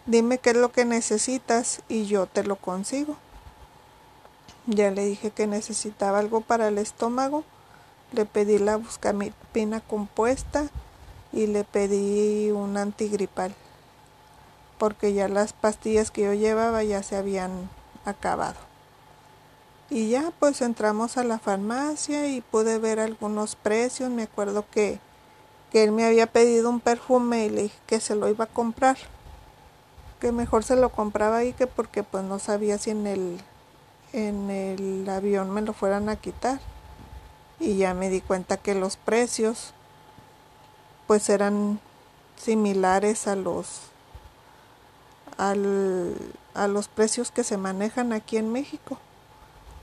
Dime 0.04 0.38
qué 0.38 0.50
es 0.50 0.56
lo 0.56 0.72
que 0.72 0.84
necesitas 0.84 1.80
y 1.88 2.04
yo 2.04 2.26
te 2.26 2.44
lo 2.44 2.56
consigo. 2.56 3.16
Ya 4.66 4.90
le 4.90 5.06
dije 5.06 5.30
que 5.30 5.46
necesitaba 5.46 6.18
algo 6.18 6.42
para 6.42 6.68
el 6.68 6.76
estómago. 6.76 7.44
Le 8.12 8.24
pedí 8.24 8.58
la 8.58 8.76
buscamipina 8.76 9.80
compuesta 9.80 10.68
y 11.32 11.46
le 11.46 11.64
pedí 11.64 12.50
un 12.50 12.76
antigripal 12.76 13.54
porque 14.82 15.12
ya 15.12 15.28
las 15.28 15.52
pastillas 15.52 16.10
que 16.10 16.22
yo 16.22 16.34
llevaba 16.34 16.82
ya 16.82 17.04
se 17.04 17.14
habían 17.14 17.70
acabado. 18.04 18.56
Y 19.90 20.08
ya 20.08 20.32
pues 20.40 20.60
entramos 20.60 21.16
a 21.16 21.22
la 21.22 21.38
farmacia 21.38 22.26
y 22.26 22.40
pude 22.40 22.78
ver 22.78 22.98
algunos 22.98 23.54
precios. 23.54 24.10
Me 24.10 24.24
acuerdo 24.24 24.64
que, 24.72 24.98
que 25.70 25.84
él 25.84 25.92
me 25.92 26.04
había 26.04 26.26
pedido 26.26 26.68
un 26.68 26.80
perfume 26.80 27.46
y 27.46 27.50
le 27.50 27.62
dije 27.62 27.78
que 27.86 28.00
se 28.00 28.16
lo 28.16 28.28
iba 28.28 28.46
a 28.46 28.48
comprar. 28.48 28.96
Que 30.18 30.32
mejor 30.32 30.64
se 30.64 30.74
lo 30.74 30.88
compraba 30.88 31.36
ahí 31.36 31.52
que 31.52 31.68
porque 31.68 32.02
pues 32.02 32.24
no 32.24 32.40
sabía 32.40 32.76
si 32.76 32.90
en 32.90 33.06
el, 33.06 33.40
en 34.12 34.50
el 34.50 35.08
avión 35.08 35.52
me 35.52 35.62
lo 35.62 35.74
fueran 35.74 36.08
a 36.08 36.16
quitar. 36.16 36.58
Y 37.62 37.76
ya 37.76 37.94
me 37.94 38.10
di 38.10 38.20
cuenta 38.20 38.56
que 38.56 38.74
los 38.74 38.96
precios 38.96 39.72
pues 41.06 41.28
eran 41.28 41.78
similares 42.36 43.28
a 43.28 43.36
los 43.36 43.82
al, 45.38 46.16
a 46.54 46.66
los 46.66 46.88
precios 46.88 47.30
que 47.30 47.44
se 47.44 47.56
manejan 47.56 48.12
aquí 48.12 48.36
en 48.36 48.50
México. 48.50 48.98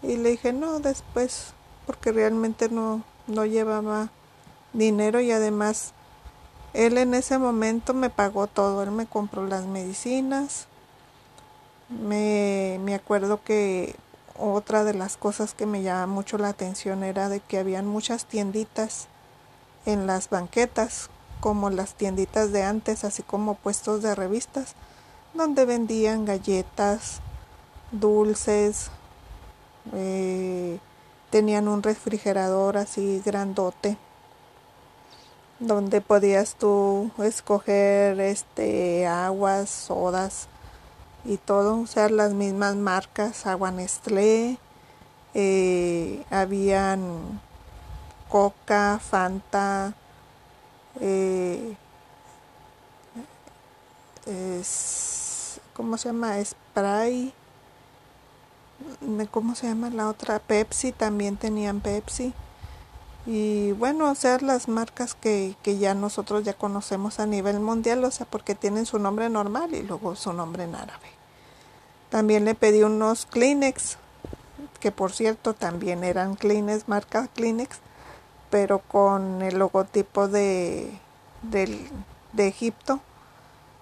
Y 0.02 0.18
le 0.18 0.32
dije, 0.32 0.52
no, 0.52 0.82
después, 0.82 1.54
porque 1.86 2.12
realmente 2.12 2.68
no, 2.68 3.04
no 3.28 3.46
llevaba 3.46 4.10
dinero 4.74 5.22
y 5.22 5.32
además 5.32 5.94
él 6.74 6.98
en 6.98 7.14
ese 7.14 7.38
momento 7.38 7.94
me 7.94 8.10
pagó 8.10 8.48
todo, 8.48 8.84
él 8.84 8.92
me 8.92 9.06
compró 9.06 9.46
las 9.48 9.66
medicinas. 9.66 10.68
Me, 11.88 12.78
me 12.84 12.94
acuerdo 12.94 13.42
que 13.42 13.96
otra 14.40 14.84
de 14.84 14.94
las 14.94 15.18
cosas 15.18 15.54
que 15.54 15.66
me 15.66 15.82
llama 15.82 16.08
mucho 16.08 16.38
la 16.38 16.50
atención 16.50 17.04
era 17.04 17.30
de 17.30 17.40
que 17.40 17.58
habían 17.58 17.86
muchas 17.86 18.26
tienditas 18.26 19.08
en 19.86 20.08
las 20.08 20.30
banquetas 20.30 21.10
como 21.40 21.70
las 21.70 21.94
tienditas 21.94 22.52
de 22.52 22.64
antes, 22.64 23.04
así 23.04 23.24
como 23.24 23.56
puestos 23.56 24.02
de 24.02 24.16
revistas, 24.16 24.76
donde 25.34 25.66
vendían 25.66 26.26
galletas, 26.26 27.22
dulces, 27.92 28.92
eh, 29.94 30.80
tenían 31.30 31.68
un 31.68 31.84
refrigerador 31.84 32.78
así 32.78 33.22
grandote, 33.26 33.98
donde 35.60 36.02
podías 36.02 36.56
tú 36.56 37.12
escoger 37.20 38.20
este 38.20 39.08
aguas, 39.08 39.70
sodas 39.70 40.48
y 41.26 41.38
todo, 41.38 41.76
usar 41.76 42.12
las 42.12 42.34
mismas 42.34 42.76
marcas, 42.76 43.46
agua 43.46 43.72
Nestlé, 43.72 44.58
eh, 45.34 46.26
habían 46.30 47.40
Coca, 48.30 49.00
Fanta, 49.00 49.94
eh, 51.00 51.76
es, 54.26 55.60
¿cómo 55.74 55.98
se 55.98 56.10
llama? 56.10 56.44
Spray, 56.44 57.34
¿cómo 59.32 59.56
se 59.56 59.68
llama 59.68 59.90
la 59.90 60.08
otra? 60.10 60.40
Pepsi, 60.40 60.92
también 60.92 61.38
tenían 61.38 61.80
Pepsi. 61.80 62.34
Y 63.32 63.74
bueno, 63.74 64.10
o 64.10 64.16
sea, 64.16 64.40
las 64.40 64.68
marcas 64.68 65.14
que, 65.14 65.56
que 65.62 65.78
ya 65.78 65.94
nosotros 65.94 66.44
ya 66.44 66.56
conocemos 66.56 67.20
a 67.20 67.28
nivel 67.28 67.60
mundial, 67.60 68.04
o 68.04 68.10
sea, 68.10 68.26
porque 68.26 68.56
tienen 68.56 68.88
su 68.88 68.98
nombre 68.98 69.30
normal 69.30 69.76
y 69.76 69.84
luego 69.84 70.16
su 70.16 70.34
nombre 70.34 70.64
en 70.64 70.74
árabe. 70.74 71.10
También 72.10 72.44
le 72.44 72.56
pedí 72.56 72.82
unos 72.82 73.28
Kleenex, 73.28 73.98
que 74.80 74.92
por 74.92 75.12
cierto 75.12 75.54
también 75.54 76.04
eran 76.04 76.34
Kleenex, 76.34 76.88
marca 76.88 77.28
Kleenex, 77.36 77.78
pero 78.50 78.80
con 78.80 79.44
el 79.44 79.60
logotipo 79.60 80.28
de, 80.28 80.92
de 81.44 82.48
Egipto, 82.48 83.00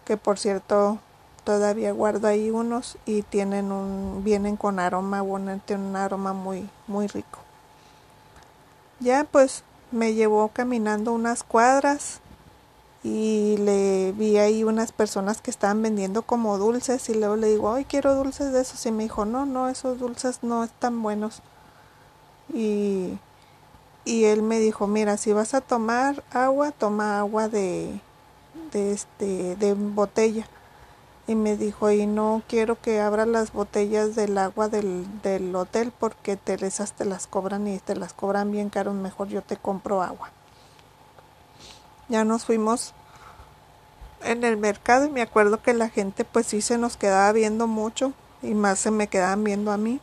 que 0.03 0.17
por 0.17 0.39
cierto 0.39 0.99
todavía 1.45 1.93
guardo 1.93 2.27
ahí 2.27 2.51
unos 2.51 2.97
y 3.05 3.21
tienen 3.21 3.71
un, 3.71 4.25
vienen 4.25 4.57
con 4.57 4.77
aroma, 4.77 5.21
bueno, 5.21 5.57
un 5.69 5.95
aroma 5.95 6.33
muy, 6.33 6.69
muy 6.87 7.07
rico. 7.07 7.46
Ya 8.99 9.23
pues 9.23 9.63
me 9.91 10.13
llevó 10.13 10.49
caminando 10.49 11.13
unas 11.13 11.43
cuadras 11.43 12.19
y 13.03 13.57
le 13.59 14.11
vi 14.13 14.37
ahí 14.37 14.63
unas 14.63 14.91
personas 14.91 15.41
que 15.41 15.51
estaban 15.51 15.81
vendiendo 15.81 16.23
como 16.23 16.57
dulces 16.57 17.07
y 17.09 17.13
luego 17.13 17.35
le 17.35 17.47
digo, 17.47 17.73
ay, 17.73 17.85
quiero 17.85 18.15
dulces 18.15 18.51
de 18.51 18.61
esos 18.61 18.85
y 18.85 18.91
me 18.91 19.03
dijo, 19.03 19.25
no, 19.25 19.45
no, 19.45 19.69
esos 19.69 19.99
dulces 19.99 20.39
no 20.41 20.63
están 20.63 21.01
buenos. 21.01 21.41
Y 22.53 23.19
y 24.07 24.23
él 24.23 24.41
me 24.41 24.59
dijo, 24.59 24.87
mira, 24.87 25.17
si 25.17 25.33
vas 25.33 25.53
a 25.53 25.59
tomar 25.59 26.23
agua, 26.31 26.71
toma 26.71 27.19
agua 27.19 27.49
de, 27.49 27.99
de, 28.71 28.93
este, 28.93 29.57
de 29.57 29.73
botella. 29.73 30.47
Y 31.27 31.35
me 31.35 31.57
dijo, 31.57 31.91
y 31.91 32.07
no 32.07 32.41
quiero 32.47 32.79
que 32.81 33.01
abra 33.01 33.25
las 33.25 33.51
botellas 33.51 34.15
del 34.15 34.37
agua 34.37 34.69
del, 34.69 35.05
del 35.21 35.53
hotel 35.53 35.91
porque 35.97 36.37
te, 36.37 36.53
esas 36.65 36.93
te 36.93 37.03
las 37.03 37.27
cobran 37.27 37.67
y 37.67 37.79
te 37.79 37.97
las 37.97 38.13
cobran 38.13 38.49
bien 38.49 38.69
caros, 38.69 38.95
mejor 38.95 39.27
yo 39.27 39.41
te 39.41 39.57
compro 39.57 40.01
agua. 40.01 40.31
Ya 42.07 42.23
nos 42.23 42.45
fuimos 42.45 42.93
en 44.23 44.45
el 44.45 44.55
mercado 44.55 45.05
y 45.05 45.09
me 45.09 45.21
acuerdo 45.21 45.61
que 45.61 45.73
la 45.73 45.89
gente 45.89 46.23
pues 46.23 46.47
sí 46.47 46.61
se 46.61 46.77
nos 46.77 46.95
quedaba 46.95 47.33
viendo 47.33 47.67
mucho 47.67 48.13
y 48.41 48.53
más 48.53 48.79
se 48.79 48.89
me 48.89 49.07
quedaban 49.07 49.43
viendo 49.43 49.73
a 49.73 49.77
mí. 49.77 49.99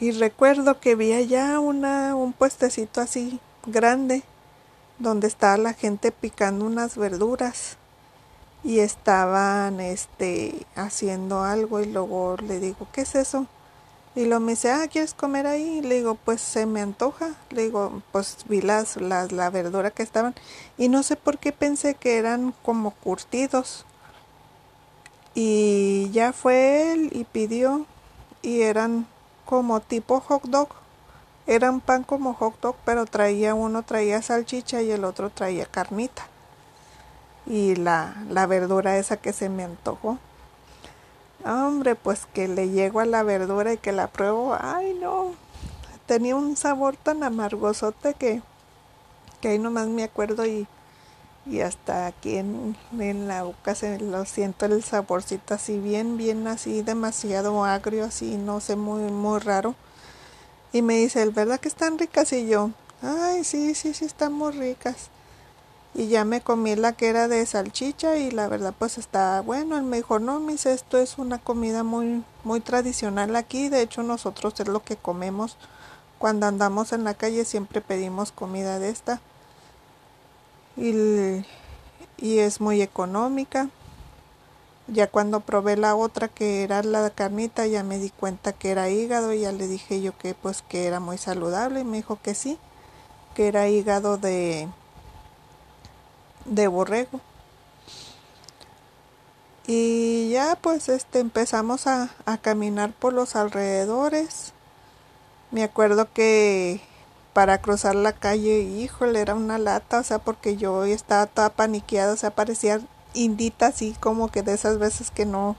Y 0.00 0.10
recuerdo 0.10 0.80
que 0.80 0.96
vi 0.96 1.12
allá 1.12 1.60
una, 1.60 2.16
un 2.16 2.32
puestecito 2.32 3.00
así 3.00 3.38
grande 3.64 4.24
donde 4.98 5.28
estaba 5.28 5.56
la 5.56 5.72
gente 5.72 6.10
picando 6.10 6.64
unas 6.64 6.96
verduras 6.96 7.76
y 8.64 8.80
estaban 8.80 9.80
este 9.80 10.66
haciendo 10.74 11.42
algo 11.42 11.80
y 11.80 11.86
luego 11.86 12.36
le 12.36 12.60
digo, 12.60 12.86
¿qué 12.92 13.02
es 13.02 13.14
eso? 13.14 13.46
Y 14.14 14.24
lo 14.24 14.40
me 14.40 14.52
dice, 14.52 14.72
ah, 14.72 14.88
¿quieres 14.90 15.14
comer 15.14 15.46
ahí? 15.46 15.80
le 15.80 15.96
digo, 15.96 16.16
pues 16.16 16.40
se 16.40 16.66
me 16.66 16.80
antoja. 16.80 17.34
Le 17.50 17.64
digo, 17.64 18.02
pues 18.10 18.38
vi 18.48 18.60
las, 18.60 18.96
las, 18.96 19.32
la 19.32 19.50
verdura 19.50 19.90
que 19.92 20.02
estaban 20.02 20.34
y 20.76 20.88
no 20.88 21.02
sé 21.02 21.16
por 21.16 21.38
qué 21.38 21.52
pensé 21.52 21.94
que 21.94 22.18
eran 22.18 22.52
como 22.62 22.90
curtidos. 22.92 23.84
Y 25.34 26.10
ya 26.10 26.32
fue 26.32 26.92
él 26.92 27.10
y 27.12 27.24
pidió 27.24 27.86
y 28.42 28.62
eran 28.62 29.06
como 29.44 29.80
tipo 29.80 30.20
hot 30.20 30.42
dog. 30.44 30.68
Eran 31.46 31.80
pan 31.80 32.02
como 32.02 32.34
hot 32.34 32.60
dog, 32.60 32.76
pero 32.84 33.06
traía 33.06 33.54
uno 33.54 33.84
traía 33.84 34.20
salchicha 34.20 34.82
y 34.82 34.90
el 34.90 35.04
otro 35.04 35.30
traía 35.30 35.66
carnita 35.66 36.26
y 37.48 37.74
la, 37.76 38.14
la 38.28 38.46
verdura 38.46 38.98
esa 38.98 39.16
que 39.16 39.32
se 39.32 39.48
me 39.48 39.64
antojó. 39.64 40.18
Hombre, 41.44 41.94
pues 41.94 42.26
que 42.34 42.46
le 42.46 42.68
llego 42.68 43.00
a 43.00 43.06
la 43.06 43.22
verdura 43.22 43.72
y 43.72 43.78
que 43.78 43.92
la 43.92 44.08
pruebo, 44.08 44.56
ay 44.60 44.94
no, 45.00 45.32
tenía 46.06 46.36
un 46.36 46.56
sabor 46.56 46.96
tan 46.96 47.22
amargosote 47.22 48.14
que, 48.14 48.42
que 49.40 49.48
ahí 49.48 49.58
nomás 49.58 49.86
me 49.86 50.02
acuerdo 50.02 50.44
y, 50.44 50.66
y 51.46 51.60
hasta 51.60 52.06
aquí 52.06 52.36
en, 52.36 52.76
en, 52.98 53.28
la 53.28 53.44
boca 53.44 53.74
se 53.74 53.98
lo 54.00 54.24
siento 54.26 54.66
el 54.66 54.82
saborcito 54.82 55.54
así 55.54 55.78
bien, 55.78 56.16
bien 56.16 56.46
así, 56.48 56.82
demasiado 56.82 57.64
agrio, 57.64 58.04
así, 58.04 58.36
no 58.36 58.60
sé, 58.60 58.76
muy, 58.76 59.02
muy 59.10 59.38
raro. 59.38 59.74
Y 60.72 60.82
me 60.82 60.98
dice, 60.98 61.24
¿verdad 61.30 61.60
que 61.60 61.68
están 61.68 61.98
ricas? 61.98 62.32
Y 62.32 62.46
yo, 62.48 62.72
ay, 63.00 63.44
sí, 63.44 63.74
sí, 63.74 63.94
sí, 63.94 64.04
están 64.04 64.32
muy 64.32 64.52
ricas 64.52 65.08
y 65.94 66.08
ya 66.08 66.24
me 66.24 66.40
comí 66.40 66.76
la 66.76 66.92
que 66.92 67.08
era 67.08 67.28
de 67.28 67.44
salchicha 67.46 68.16
y 68.16 68.30
la 68.30 68.48
verdad 68.48 68.74
pues 68.78 68.98
está 68.98 69.40
bueno. 69.40 69.76
Él 69.76 69.84
me 69.84 69.96
dijo, 69.96 70.18
no, 70.18 70.38
mis, 70.40 70.66
esto 70.66 70.98
es 70.98 71.18
una 71.18 71.38
comida 71.38 71.82
muy, 71.82 72.24
muy 72.44 72.60
tradicional 72.60 73.34
aquí. 73.36 73.68
De 73.68 73.82
hecho 73.82 74.02
nosotros 74.02 74.54
es 74.60 74.68
lo 74.68 74.82
que 74.84 74.96
comemos 74.96 75.56
cuando 76.18 76.46
andamos 76.46 76.92
en 76.92 77.04
la 77.04 77.14
calle, 77.14 77.44
siempre 77.44 77.80
pedimos 77.80 78.32
comida 78.32 78.78
de 78.78 78.90
esta. 78.90 79.20
Y, 80.76 81.44
y 82.18 82.38
es 82.38 82.60
muy 82.60 82.82
económica. 82.82 83.68
Ya 84.88 85.06
cuando 85.06 85.40
probé 85.40 85.76
la 85.76 85.94
otra 85.94 86.28
que 86.28 86.62
era 86.62 86.82
la 86.82 87.10
carnita 87.10 87.66
ya 87.66 87.82
me 87.82 87.98
di 87.98 88.10
cuenta 88.10 88.52
que 88.52 88.70
era 88.70 88.88
hígado 88.88 89.34
y 89.34 89.40
ya 89.40 89.52
le 89.52 89.68
dije 89.68 90.00
yo 90.00 90.16
que 90.16 90.34
pues 90.34 90.62
que 90.62 90.86
era 90.86 90.98
muy 90.98 91.18
saludable 91.18 91.80
y 91.80 91.84
me 91.84 91.98
dijo 91.98 92.18
que 92.22 92.34
sí, 92.34 92.58
que 93.34 93.48
era 93.48 93.68
hígado 93.68 94.16
de 94.16 94.68
de 96.48 96.68
borrego. 96.68 97.20
Y 99.66 100.30
ya 100.30 100.56
pues 100.60 100.88
este 100.88 101.18
empezamos 101.18 101.86
a, 101.86 102.10
a 102.24 102.38
caminar 102.38 102.92
por 102.92 103.12
los 103.12 103.36
alrededores. 103.36 104.54
Me 105.50 105.62
acuerdo 105.62 106.12
que 106.12 106.80
para 107.34 107.58
cruzar 107.60 107.94
la 107.94 108.12
calle, 108.12 108.60
híjole, 108.60 109.20
era 109.20 109.34
una 109.34 109.58
lata, 109.58 110.00
o 110.00 110.02
sea, 110.02 110.18
porque 110.18 110.56
yo 110.56 110.84
estaba 110.84 111.26
toda 111.26 111.50
paniqueada, 111.50 112.14
o 112.14 112.16
sea, 112.16 112.30
parecía 112.30 112.80
indita 113.14 113.66
así 113.68 113.94
como 114.00 114.30
que 114.30 114.42
de 114.42 114.54
esas 114.54 114.78
veces 114.78 115.10
que 115.10 115.26
no 115.26 115.56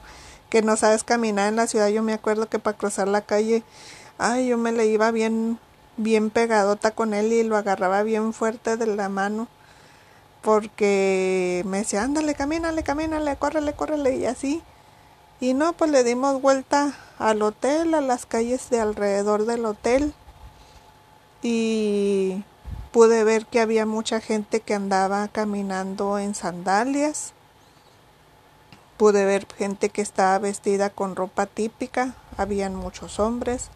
que 0.49 0.61
no 0.63 0.75
sabes 0.77 1.03
caminar 1.03 1.47
en 1.49 1.55
la 1.57 1.67
ciudad. 1.67 1.89
Yo 1.89 2.01
me 2.03 2.13
acuerdo 2.13 2.49
que 2.49 2.59
para 2.59 2.77
cruzar 2.77 3.07
la 3.07 3.21
calle, 3.21 3.63
ay, 4.17 4.47
yo 4.47 4.57
me 4.57 4.71
le 4.71 4.87
iba 4.87 5.11
bien 5.11 5.59
bien 5.97 6.31
pegadota 6.31 6.91
con 6.91 7.13
él 7.13 7.31
y 7.33 7.43
lo 7.43 7.57
agarraba 7.57 8.03
bien 8.03 8.33
fuerte 8.33 8.77
de 8.77 8.87
la 8.87 9.09
mano 9.09 9.47
porque 10.41 11.63
me 11.65 11.79
decía, 11.79 12.03
ándale, 12.03 12.33
camínale, 12.35 12.83
camínale, 12.83 13.35
córrele, 13.37 13.73
córrele 13.73 14.17
y 14.17 14.25
así. 14.25 14.63
Y 15.39 15.53
no, 15.53 15.73
pues 15.73 15.91
le 15.91 16.03
dimos 16.03 16.41
vuelta 16.41 16.93
al 17.17 17.41
hotel, 17.41 17.93
a 17.93 18.01
las 18.01 18.25
calles 18.25 18.69
de 18.69 18.79
alrededor 18.79 19.45
del 19.45 19.65
hotel 19.65 20.13
y 21.41 22.43
pude 22.91 23.23
ver 23.23 23.45
que 23.45 23.61
había 23.61 23.85
mucha 23.85 24.19
gente 24.19 24.59
que 24.59 24.73
andaba 24.73 25.27
caminando 25.27 26.19
en 26.19 26.35
sandalias. 26.35 27.33
Pude 28.97 29.25
ver 29.25 29.47
gente 29.57 29.89
que 29.89 30.01
estaba 30.01 30.37
vestida 30.39 30.89
con 30.89 31.15
ropa 31.15 31.45
típica, 31.45 32.15
habían 32.37 32.75
muchos 32.75 33.19
hombres 33.19 33.69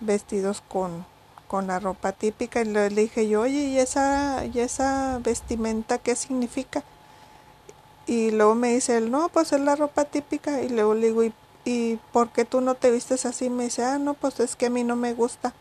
vestidos 0.00 0.62
con 0.68 1.06
con 1.48 1.66
la 1.68 1.78
ropa 1.78 2.12
típica 2.12 2.60
y 2.60 2.64
le 2.66 2.88
dije 2.88 3.28
yo, 3.28 3.42
oye, 3.42 3.64
¿y 3.64 3.78
esa, 3.78 4.44
¿y 4.46 4.60
esa 4.60 5.18
vestimenta 5.22 5.98
qué 5.98 6.16
significa? 6.16 6.82
Y 8.06 8.30
luego 8.30 8.54
me 8.54 8.74
dice 8.74 8.96
él, 8.96 9.10
no, 9.10 9.28
pues 9.28 9.52
es 9.52 9.60
la 9.60 9.76
ropa 9.76 10.04
típica. 10.04 10.62
Y 10.62 10.68
luego 10.68 10.94
le 10.94 11.08
digo, 11.08 11.24
¿y, 11.24 11.32
¿y 11.64 11.98
por 12.12 12.30
qué 12.30 12.44
tú 12.44 12.60
no 12.60 12.74
te 12.74 12.90
vistes 12.90 13.26
así? 13.26 13.50
Me 13.50 13.64
dice, 13.64 13.84
ah, 13.84 13.98
no, 13.98 14.14
pues 14.14 14.38
es 14.40 14.56
que 14.56 14.66
a 14.66 14.70
mí 14.70 14.84
no 14.84 14.96
me 14.96 15.12
gusta. 15.14 15.54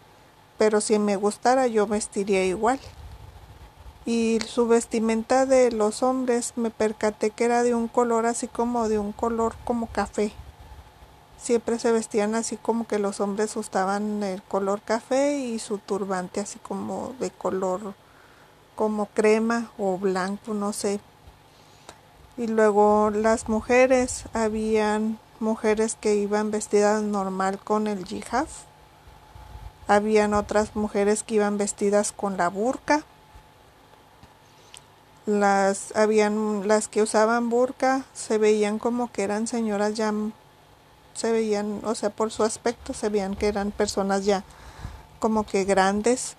Pero 0.58 0.82
si 0.82 1.00
me 1.00 1.16
gustara 1.16 1.68
yo 1.68 1.88
vestiría 1.88 2.46
igual. 2.46 2.80
Y 4.06 4.40
su 4.46 4.68
vestimenta 4.68 5.46
de 5.46 5.72
los 5.72 6.04
hombres 6.04 6.54
me 6.56 6.70
percaté 6.70 7.32
que 7.32 7.46
era 7.46 7.64
de 7.64 7.74
un 7.74 7.88
color 7.88 8.28
así 8.28 8.48
como 8.48 8.88
de 8.88 9.00
un 9.00 9.12
color 9.12 9.56
como 9.66 9.88
café 9.88 10.32
siempre 11.38 11.80
se 11.80 11.92
vestían 11.92 12.36
así 12.36 12.58
como 12.58 12.88
que 12.88 13.00
los 13.00 13.20
hombres 13.20 13.56
usaban 13.56 14.24
el 14.24 14.42
color 14.44 14.82
café 14.82 15.38
y 15.38 15.60
su 15.60 15.78
turbante 15.78 16.40
así 16.40 16.60
como 16.60 17.14
de 17.20 17.32
color 17.32 17.94
como 18.76 19.08
crema 19.08 19.72
o 19.78 19.98
blanco, 19.98 20.54
no 20.54 20.74
sé. 20.74 21.00
Y 22.38 22.48
luego 22.48 23.10
las 23.12 23.48
mujeres, 23.48 24.26
habían 24.34 25.20
mujeres 25.40 25.96
que 26.00 26.16
iban 26.16 26.52
vestidas 26.52 27.02
normal 27.02 27.60
con 27.60 27.88
el 27.88 28.06
jihad. 28.06 28.48
Habían 29.88 30.34
otras 30.34 30.76
mujeres 30.76 31.24
que 31.24 31.36
iban 31.36 31.58
vestidas 31.58 32.12
con 32.12 32.38
la 32.38 32.50
burka. 32.50 33.04
Las 35.26 35.96
habían 35.96 36.68
las 36.68 36.88
que 36.88 37.02
usaban 37.02 37.50
burka 37.50 38.06
se 38.14 38.38
veían 38.38 38.80
como 38.80 39.12
que 39.12 39.24
eran 39.24 39.48
señoras 39.48 39.96
ya 39.96 40.14
se 41.16 41.32
veían, 41.32 41.82
o 41.84 41.95
sea, 41.95 42.11
por 42.11 42.32
su 42.32 42.43
aspecto 42.43 42.93
se 42.93 43.09
veían 43.09 43.36
que 43.36 43.47
eran 43.47 43.72
personas 43.72 44.26
ya 44.26 44.43
como 45.20 45.45
que 45.45 45.63
grandes 45.63 46.36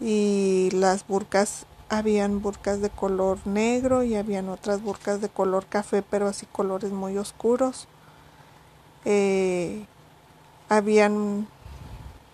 y 0.00 0.70
las 0.72 1.06
burcas, 1.06 1.66
habían 1.88 2.40
burcas 2.40 2.80
de 2.80 2.90
color 2.90 3.38
negro 3.46 4.02
y 4.02 4.14
habían 4.14 4.48
otras 4.48 4.82
burcas 4.82 5.20
de 5.20 5.28
color 5.28 5.66
café, 5.66 6.02
pero 6.02 6.28
así 6.28 6.46
colores 6.46 6.92
muy 6.92 7.18
oscuros. 7.18 7.88
Eh, 9.04 9.84
habían 10.68 11.46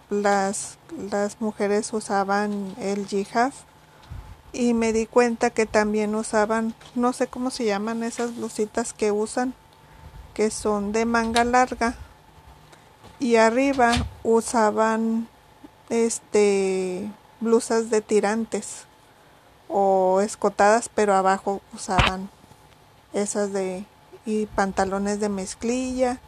las, 0.08 0.78
las 1.10 1.40
mujeres 1.40 1.92
usaban 1.92 2.74
el 2.78 3.06
jihad 3.06 3.52
y 4.52 4.74
me 4.74 4.92
di 4.92 5.06
cuenta 5.06 5.50
que 5.50 5.66
también 5.66 6.14
usaban, 6.14 6.74
no 6.94 7.12
sé 7.12 7.26
cómo 7.26 7.50
se 7.50 7.64
llaman 7.64 8.02
esas 8.02 8.36
blusitas 8.36 8.92
que 8.92 9.12
usan, 9.12 9.54
que 10.34 10.50
son 10.50 10.92
de 10.92 11.04
manga 11.04 11.44
larga. 11.44 11.94
Y 13.18 13.36
arriba 13.36 13.92
usaban 14.22 15.28
este 15.88 17.10
blusas 17.40 17.90
de 17.90 18.00
tirantes 18.00 18.86
o 19.68 20.20
escotadas 20.20 20.88
pero 20.88 21.14
abajo 21.14 21.60
usaban 21.74 22.30
esas 23.12 23.52
de 23.52 23.84
y 24.24 24.46
pantalones 24.46 25.20
de 25.20 25.28
mezclilla. 25.28 26.18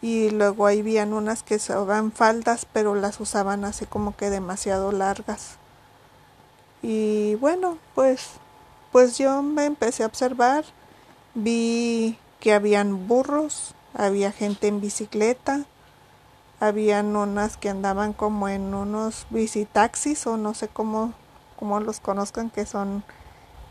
Y 0.00 0.30
luego 0.30 0.66
ahí 0.66 0.80
habían 0.80 1.12
unas 1.12 1.42
que 1.42 1.56
usaban 1.56 2.12
faldas 2.12 2.66
pero 2.72 2.94
las 2.94 3.20
usaban 3.20 3.64
así 3.64 3.86
como 3.86 4.16
que 4.16 4.30
demasiado 4.30 4.92
largas. 4.92 5.56
Y 6.82 7.36
bueno 7.36 7.78
pues 7.94 8.30
pues 8.90 9.16
yo 9.18 9.42
me 9.42 9.64
empecé 9.64 10.02
a 10.02 10.06
observar 10.06 10.64
vi 11.34 12.18
que 12.42 12.52
habían 12.52 13.06
burros, 13.06 13.72
había 13.94 14.32
gente 14.32 14.66
en 14.66 14.80
bicicleta, 14.80 15.64
habían 16.58 17.14
unas 17.14 17.56
que 17.56 17.68
andaban 17.68 18.12
como 18.12 18.48
en 18.48 18.74
unos 18.74 19.28
bicitaxis 19.30 20.26
o 20.26 20.36
no 20.36 20.52
sé 20.52 20.66
cómo, 20.66 21.14
cómo 21.56 21.78
los 21.78 22.00
conozcan, 22.00 22.50
que 22.50 22.66
son, 22.66 23.04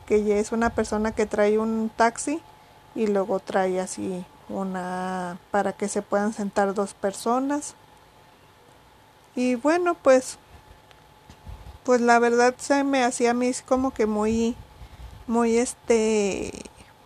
que 0.06 0.40
es 0.40 0.54
una 0.54 0.70
persona 0.70 1.12
que 1.12 1.26
trae 1.26 1.60
un 1.60 1.92
taxi 1.94 2.42
y 2.96 3.08
luego 3.08 3.42
trae 3.42 3.82
así 3.82 4.26
una 4.48 5.38
para 5.52 5.74
que 5.74 5.90
se 5.90 6.02
puedan 6.02 6.32
sentar 6.32 6.74
dos 6.74 6.94
personas. 6.94 7.76
Y 9.36 9.56
bueno, 9.56 9.96
pues 9.96 10.38
pues 11.84 12.00
la 12.00 12.20
verdad 12.20 12.56
se 12.58 12.86
me 12.86 13.04
hacía 13.04 13.32
a 13.32 13.34
mí 13.34 13.52
como 13.66 13.92
que 13.92 14.06
muy 14.06 14.56
muy 15.28 15.58
este 15.58 16.54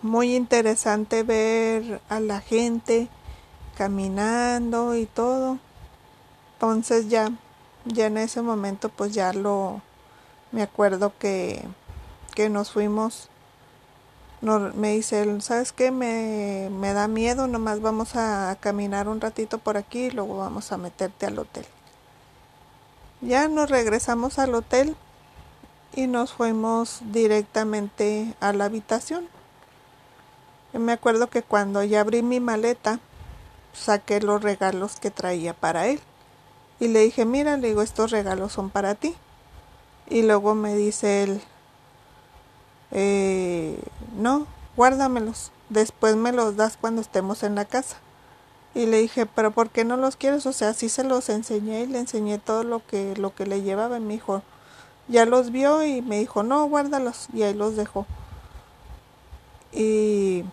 muy 0.06 0.36
interesante 0.36 1.24
ver 1.24 2.00
a 2.10 2.20
la 2.20 2.40
gente 2.40 3.10
caminando 3.76 4.96
y 4.96 5.08
todo. 5.08 5.58
Entonces 6.54 7.10
ya 7.10 7.32
ya 7.86 8.08
en 8.08 8.18
ese 8.18 8.42
momento 8.42 8.90
pues 8.90 9.14
ya 9.14 9.34
lo 9.34 9.82
me 10.52 10.62
acuerdo 10.62 11.14
que 11.20 11.64
que 12.36 12.50
nos 12.50 12.72
fuimos 12.72 13.30
me 14.42 14.92
dice 14.92 15.42
¿sabes 15.42 15.72
qué? 15.72 15.90
Me, 15.90 16.70
me 16.70 16.94
da 16.94 17.08
miedo, 17.08 17.48
nomás 17.48 17.82
vamos 17.82 18.16
a 18.16 18.56
caminar 18.60 19.08
un 19.08 19.20
ratito 19.20 19.58
por 19.58 19.76
aquí 19.76 20.06
y 20.06 20.12
luego 20.12 20.38
vamos 20.38 20.72
a 20.72 20.78
meterte 20.78 21.26
al 21.26 21.40
hotel. 21.40 21.66
Ya 23.22 23.48
nos 23.48 23.72
regresamos 23.72 24.38
al 24.38 24.54
hotel 24.54 24.96
y 25.96 26.06
nos 26.06 26.34
fuimos 26.34 27.00
directamente 27.12 28.36
a 28.40 28.54
la 28.54 28.66
habitación. 28.66 29.35
Me 30.80 30.94
acuerdo 30.94 31.28
que 31.28 31.42
cuando 31.42 31.84
ya 31.84 32.02
abrí 32.02 32.22
mi 32.22 32.40
maleta, 32.40 33.00
saqué 33.74 34.22
los 34.22 34.42
regalos 34.42 35.00
que 35.00 35.12
traía 35.12 35.54
para 35.54 35.88
él. 35.88 36.00
Y 36.80 36.88
le 36.88 37.02
dije, 37.02 37.26
mira, 37.26 37.58
le 37.58 37.70
digo, 37.70 37.82
estos 37.82 38.12
regalos 38.12 38.54
son 38.54 38.70
para 38.70 38.96
ti. 38.96 39.16
Y 40.10 40.24
luego 40.24 40.56
me 40.56 40.76
dice 40.76 41.24
él, 41.24 41.42
eh, 42.92 43.80
no, 44.18 44.46
guárdamelos, 44.76 45.52
después 45.70 46.16
me 46.16 46.32
los 46.32 46.56
das 46.56 46.78
cuando 46.78 47.02
estemos 47.02 47.44
en 47.44 47.56
la 47.56 47.66
casa. 47.66 47.98
Y 48.74 48.88
le 48.88 49.00
dije, 49.00 49.26
pero 49.26 49.52
¿por 49.52 49.70
qué 49.70 49.86
no 49.86 49.96
los 49.96 50.18
quieres? 50.18 50.46
O 50.46 50.54
sea, 50.54 50.74
sí 50.74 50.90
se 50.90 51.04
los 51.04 51.30
enseñé 51.30 51.84
y 51.84 51.88
le 51.88 52.00
enseñé 52.00 52.40
todo 52.40 52.64
lo 52.64 52.86
que, 52.86 53.16
lo 53.16 53.34
que 53.34 53.46
le 53.46 53.62
llevaba. 53.62 53.98
Y 53.98 54.02
me 54.02 54.14
dijo, 54.14 54.44
ya 55.08 55.26
los 55.26 55.52
vio 55.52 55.84
y 55.86 56.02
me 56.02 56.20
dijo, 56.20 56.44
no, 56.44 56.66
guárdalos. 56.68 57.28
Y 57.34 57.44
ahí 57.44 57.54
los 57.54 57.78
dejó. 57.78 58.06
Y 59.72 60.44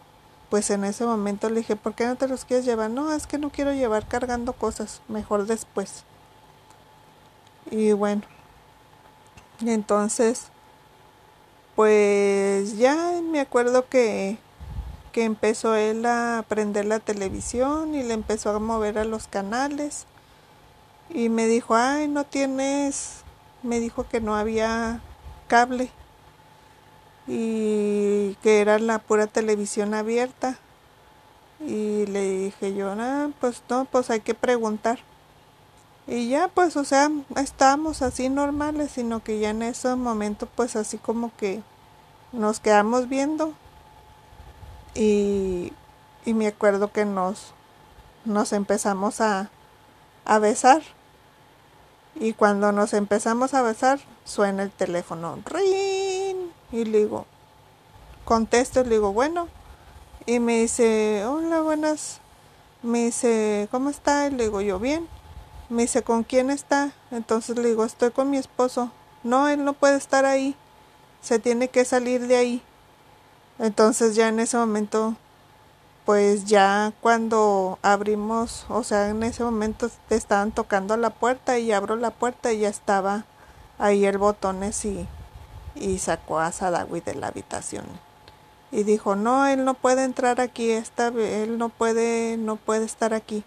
pues 0.53 0.69
en 0.69 0.85
ese 0.85 1.07
momento 1.07 1.49
le 1.49 1.61
dije, 1.61 1.77
¿por 1.77 1.95
qué 1.95 2.05
no 2.05 2.17
te 2.17 2.29
los 2.29 2.45
quieres 2.45 2.67
llevar? 2.67 2.91
No, 2.91 3.15
es 3.15 3.27
que 3.27 3.39
no 3.39 3.49
quiero 3.49 3.73
llevar 3.73 4.07
cargando 4.07 4.53
cosas, 4.53 5.01
mejor 5.09 5.47
después. 5.47 6.05
Y 7.71 7.93
bueno, 7.93 8.21
entonces 9.65 10.49
pues 11.75 12.77
ya 12.77 13.19
me 13.23 13.41
acuerdo 13.41 13.89
que, 13.89 14.37
que 15.13 15.25
empezó 15.25 15.75
él 15.75 16.05
a 16.05 16.45
prender 16.47 16.85
la 16.85 16.99
televisión 16.99 17.95
y 17.95 18.03
le 18.03 18.13
empezó 18.13 18.51
a 18.51 18.59
mover 18.59 18.99
a 18.99 19.07
los 19.07 19.29
canales 19.29 20.05
y 21.09 21.31
me 21.31 21.47
dijo, 21.47 21.77
ay, 21.77 22.09
no 22.09 22.25
tienes, 22.25 23.23
me 23.63 23.81
dijo 23.81 24.07
que 24.07 24.21
no 24.21 24.37
había 24.37 25.01
cable 25.49 25.91
y 27.27 28.35
que 28.43 28.61
era 28.61 28.79
la 28.79 28.99
pura 28.99 29.27
televisión 29.27 29.95
abierta. 29.95 30.59
Y 31.61 32.07
le 32.07 32.29
dije 32.29 32.75
yo, 32.75 32.93
ah, 32.99 33.31
pues 33.41 33.63
no, 33.69 33.85
pues 33.85 34.11
hay 34.11 34.21
que 34.21 34.35
preguntar. 34.35 34.99
Y 36.07 36.29
ya, 36.29 36.49
pues, 36.49 36.77
o 36.77 36.85
sea, 36.85 37.11
estábamos 37.37 38.03
así 38.03 38.29
normales, 38.29 38.91
sino 38.91 39.23
que 39.23 39.39
ya 39.39 39.51
en 39.51 39.63
ese 39.63 39.95
momento, 39.95 40.49
pues, 40.57 40.75
así 40.75 40.99
como 40.99 41.31
que 41.37 41.63
nos 42.33 42.59
quedamos 42.59 43.09
viendo 43.09 43.55
y, 44.95 45.73
y 46.25 46.35
me 46.35 46.47
acuerdo 46.49 46.91
que 46.93 47.05
nos, 47.05 47.53
nos 48.25 48.53
empezamos 48.53 49.21
a, 49.21 49.51
a 50.25 50.39
besar. 50.39 50.83
Y 52.15 52.35
cuando 52.35 52.73
nos 52.73 52.93
empezamos 52.93 53.55
a 53.55 53.63
besar, 53.63 54.01
suena 54.25 54.65
el 54.65 54.71
teléfono. 54.71 55.39
¡Rin! 55.47 56.22
Y 56.73 56.87
le 56.87 56.99
digo, 56.99 57.27
contesto 58.25 58.83
le 58.83 58.91
digo, 58.91 59.13
bueno. 59.13 59.49
Y 60.25 60.41
me 60.41 60.61
dice, 60.61 61.25
hola, 61.27 61.61
buenas. 61.61 62.21
Me 62.83 63.05
dice, 63.05 63.69
¿cómo 63.71 63.91
está? 63.91 64.27
Y 64.27 64.31
le 64.31 64.45
digo, 64.45 64.63
yo 64.63 64.79
bien. 64.79 65.07
Me 65.69 65.83
dice, 65.83 66.03
¿con 66.03 66.23
quién 66.23 66.51
está? 66.51 66.93
Entonces 67.11 67.57
le 67.59 67.69
digo, 67.69 67.85
estoy 67.85 68.11
con 68.11 68.31
mi 68.31 68.39
esposo. 68.39 68.91
No, 69.23 69.49
él 69.49 69.65
no 69.65 69.75
puede 69.75 69.97
estar 69.97 70.25
ahí. 70.25 70.57
Se 71.21 71.39
tiene 71.39 71.69
que 71.69 71.85
salir 71.85 72.27
de 72.27 72.37
ahí. 72.37 72.63
Entonces 73.59 74.15
ya 74.15 74.29
en 74.29 74.41
ese 74.41 74.57
momento, 74.57 75.15
pues 76.07 76.47
ya 76.47 76.93
cuando 77.01 77.79
abrimos, 77.83 78.65
o 78.69 78.83
sea, 78.83 79.11
en 79.11 79.23
ese 79.23 79.45
momento 79.45 79.91
te 80.09 80.17
estaban 80.17 80.53
tocando 80.53 80.97
la 80.97 81.11
puerta 81.11 81.59
y 81.59 81.71
abro 81.71 81.97
la 81.97 82.11
puerta 82.11 82.53
y 82.53 82.61
ya 82.61 82.69
estaba 82.69 83.25
ahí 83.79 84.05
el 84.05 84.19
botones 84.19 84.85
y, 84.85 85.07
y 85.75 85.99
sacó 85.99 86.39
a 86.39 86.53
Sadawi 86.53 87.01
de 87.01 87.15
la 87.15 87.29
habitación. 87.29 87.85
Y 88.71 88.85
dijo, 88.85 89.17
no, 89.17 89.47
él 89.47 89.65
no 89.65 89.75
puede 89.75 90.05
entrar 90.05 90.41
aquí, 90.41 90.71
esta, 90.71 91.09
él 91.09 91.59
no 91.59 91.69
puede, 91.69 92.37
no 92.37 92.57
puede 92.57 92.85
estar 92.85 93.15
aquí 93.15 93.45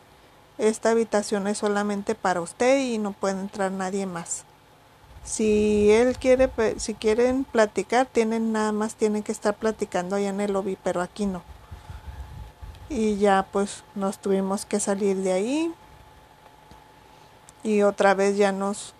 esta 0.57 0.91
habitación 0.91 1.47
es 1.47 1.57
solamente 1.57 2.15
para 2.15 2.41
usted 2.41 2.79
y 2.79 2.97
no 2.97 3.11
puede 3.11 3.39
entrar 3.39 3.71
nadie 3.71 4.05
más. 4.05 4.45
Si 5.23 5.91
él 5.91 6.17
quiere, 6.17 6.49
si 6.77 6.93
quieren 6.93 7.43
platicar, 7.43 8.05
tienen 8.05 8.51
nada 8.51 8.71
más 8.71 8.95
tienen 8.95 9.23
que 9.23 9.31
estar 9.31 9.55
platicando 9.55 10.15
allá 10.15 10.29
en 10.29 10.39
el 10.39 10.53
lobby, 10.53 10.77
pero 10.81 11.01
aquí 11.01 11.25
no. 11.25 11.41
Y 12.89 13.17
ya 13.17 13.47
pues 13.51 13.83
nos 13.95 14.19
tuvimos 14.19 14.65
que 14.65 14.79
salir 14.79 15.17
de 15.17 15.33
ahí. 15.33 15.73
Y 17.63 17.81
otra 17.81 18.13
vez 18.13 18.37
ya 18.37 18.51
nos 18.51 18.93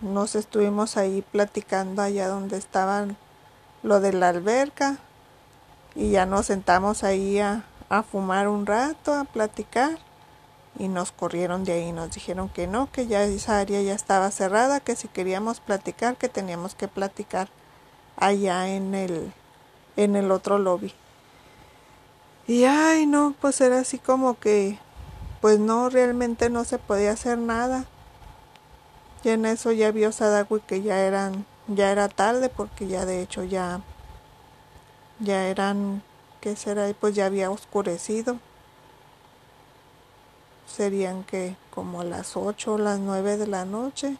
nos 0.00 0.34
estuvimos 0.34 0.96
ahí 0.96 1.22
platicando 1.32 2.02
allá 2.02 2.28
donde 2.28 2.56
estaban 2.56 3.16
lo 3.82 4.00
de 4.00 4.12
la 4.12 4.28
alberca 4.28 4.98
y 5.94 6.10
ya 6.10 6.26
nos 6.26 6.46
sentamos 6.46 7.04
ahí 7.04 7.38
a, 7.40 7.64
fumar 8.10 8.48
un 8.48 8.66
rato, 8.66 9.14
a 9.14 9.24
platicar 9.24 9.98
y 10.78 10.88
nos 10.88 11.10
corrieron 11.10 11.64
de 11.64 11.72
ahí, 11.72 11.92
nos 11.92 12.12
dijeron 12.12 12.48
que 12.48 12.66
no, 12.66 12.92
que 12.92 13.06
ya 13.06 13.24
esa 13.24 13.58
área 13.58 13.80
ya 13.82 13.94
estaba 13.94 14.30
cerrada, 14.30 14.80
que 14.80 14.94
si 14.94 15.08
queríamos 15.08 15.60
platicar, 15.60 16.16
que 16.16 16.28
teníamos 16.28 16.74
que 16.74 16.86
platicar 16.86 17.48
allá 18.16 18.68
en 18.68 18.94
el 18.94 19.32
en 19.96 20.14
el 20.14 20.30
otro 20.30 20.58
lobby. 20.58 20.94
Y 22.46 22.64
ay, 22.64 23.06
no, 23.06 23.34
pues 23.40 23.60
era 23.60 23.80
así 23.80 23.98
como 23.98 24.38
que 24.38 24.78
pues 25.40 25.58
no 25.58 25.90
realmente 25.90 26.50
no 26.50 26.64
se 26.64 26.78
podía 26.78 27.12
hacer 27.12 27.38
nada. 27.38 27.84
Y 29.24 29.30
en 29.30 29.46
eso 29.46 29.72
ya 29.72 29.90
vio 29.90 30.12
Sadagui 30.12 30.60
que 30.60 30.82
ya 30.82 31.00
eran 31.00 31.44
ya 31.66 31.90
era 31.90 32.08
tarde 32.08 32.48
porque 32.48 32.86
ya 32.86 33.04
de 33.04 33.20
hecho 33.20 33.44
ya 33.44 33.80
ya 35.20 35.46
eran 35.48 36.02
qué 36.40 36.56
será, 36.56 36.92
pues 36.98 37.14
ya 37.14 37.26
había 37.26 37.50
oscurecido 37.50 38.38
serían 40.68 41.24
que 41.24 41.56
como 41.70 42.04
las 42.04 42.36
8 42.36 42.74
o 42.74 42.78
las 42.78 43.00
9 43.00 43.36
de 43.36 43.46
la 43.46 43.64
noche. 43.64 44.16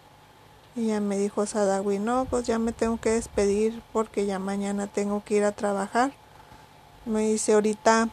Y 0.75 0.89
ya 0.89 1.01
me 1.01 1.19
dijo 1.19 1.47
Sadawi, 1.47 1.99
no, 1.99 2.25
pues 2.25 2.47
ya 2.47 2.59
me 2.59 2.73
tengo 2.73 2.99
que 2.99 3.11
despedir 3.11 3.83
porque 3.93 4.27
ya 4.27 4.39
mañana 4.39 4.87
tengo 4.87 5.23
que 5.25 5.37
ir 5.37 5.45
a 5.45 5.53
trabajar. 5.53 6.13
Me 7.05 7.21
dice, 7.21 7.55
ahorita 7.55 8.09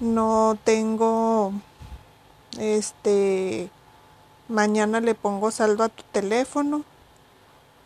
no 0.00 0.58
tengo, 0.64 1.52
este, 2.58 3.70
mañana 4.48 5.00
le 5.00 5.14
pongo 5.14 5.50
saldo 5.50 5.84
a 5.84 5.88
tu 5.88 6.02
teléfono 6.04 6.84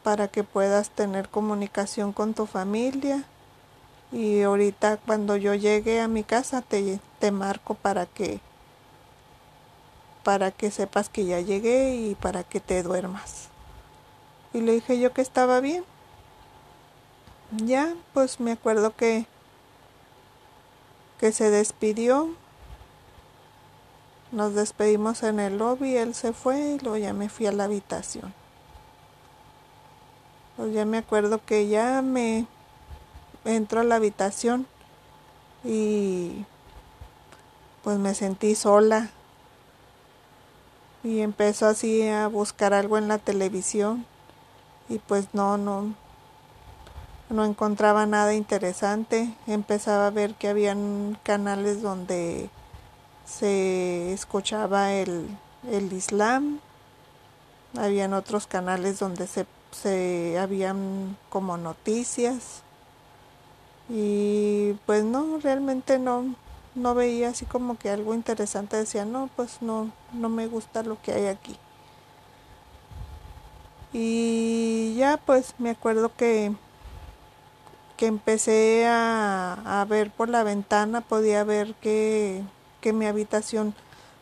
para 0.02 0.28
que 0.28 0.44
puedas 0.44 0.90
tener 0.90 1.28
comunicación 1.28 2.12
con 2.12 2.34
tu 2.34 2.46
familia. 2.46 3.24
Y 4.10 4.42
ahorita 4.42 4.98
cuando 4.98 5.36
yo 5.36 5.54
llegue 5.54 6.00
a 6.00 6.08
mi 6.08 6.24
casa 6.24 6.60
te, 6.62 7.00
te 7.18 7.30
marco 7.30 7.74
para 7.74 8.06
que 8.06 8.40
para 10.22 10.52
que 10.52 10.70
sepas 10.70 11.08
que 11.08 11.24
ya 11.24 11.40
llegué 11.40 11.96
y 11.96 12.14
para 12.14 12.44
que 12.44 12.60
te 12.60 12.82
duermas. 12.82 13.48
Y 14.52 14.60
le 14.60 14.72
dije 14.72 15.00
yo 15.00 15.12
que 15.12 15.22
estaba 15.22 15.60
bien. 15.60 15.84
Ya, 17.50 17.94
pues 18.14 18.38
me 18.38 18.52
acuerdo 18.52 18.94
que 18.94 19.26
que 21.18 21.30
se 21.30 21.50
despidió. 21.50 22.34
Nos 24.32 24.54
despedimos 24.54 25.22
en 25.24 25.38
el 25.40 25.58
lobby, 25.58 25.94
él 25.94 26.14
se 26.14 26.32
fue 26.32 26.58
y 26.58 26.78
luego 26.78 26.96
ya 26.96 27.12
me 27.12 27.28
fui 27.28 27.46
a 27.46 27.52
la 27.52 27.64
habitación. 27.64 28.32
Pues 30.56 30.72
ya 30.72 30.86
me 30.86 30.96
acuerdo 30.96 31.44
que 31.44 31.68
ya 31.68 32.00
me 32.00 32.46
entro 33.44 33.80
a 33.80 33.84
la 33.84 33.96
habitación 33.96 34.66
y 35.64 36.46
pues 37.84 37.98
me 37.98 38.14
sentí 38.14 38.54
sola 38.54 39.10
y 41.04 41.20
empezó 41.20 41.66
así 41.66 42.08
a 42.08 42.26
buscar 42.28 42.72
algo 42.72 42.96
en 42.96 43.08
la 43.08 43.18
televisión 43.18 44.06
y 44.88 44.98
pues 44.98 45.26
no, 45.34 45.58
no, 45.58 45.94
no 47.28 47.44
encontraba 47.44 48.06
nada 48.06 48.32
interesante. 48.32 49.34
Empezaba 49.46 50.06
a 50.06 50.10
ver 50.10 50.34
que 50.36 50.48
habían 50.48 51.18
canales 51.22 51.82
donde 51.82 52.48
se 53.38 54.12
escuchaba 54.12 54.92
el, 54.92 55.26
el 55.70 55.92
Islam. 55.92 56.60
Habían 57.76 58.12
otros 58.12 58.46
canales 58.46 58.98
donde 58.98 59.26
se, 59.26 59.46
se 59.70 60.38
habían 60.38 61.16
como 61.30 61.56
noticias. 61.56 62.62
Y 63.88 64.74
pues 64.86 65.04
no, 65.04 65.38
realmente 65.38 65.98
no, 65.98 66.34
no 66.74 66.94
veía 66.94 67.30
así 67.30 67.46
como 67.46 67.78
que 67.78 67.90
algo 67.90 68.14
interesante. 68.14 68.76
Decía, 68.76 69.04
no, 69.04 69.30
pues 69.34 69.62
no, 69.62 69.90
no 70.12 70.28
me 70.28 70.46
gusta 70.46 70.82
lo 70.82 71.00
que 71.00 71.12
hay 71.12 71.26
aquí. 71.26 71.56
Y 73.94 74.94
ya 74.96 75.18
pues 75.18 75.54
me 75.58 75.70
acuerdo 75.70 76.14
que, 76.16 76.52
que 77.96 78.06
empecé 78.06 78.86
a, 78.86 79.80
a 79.80 79.84
ver 79.84 80.10
por 80.10 80.28
la 80.28 80.44
ventana, 80.44 81.02
podía 81.02 81.44
ver 81.44 81.74
que, 81.74 82.42
que 82.82 82.92
mi 82.92 83.06
habitación 83.06 83.74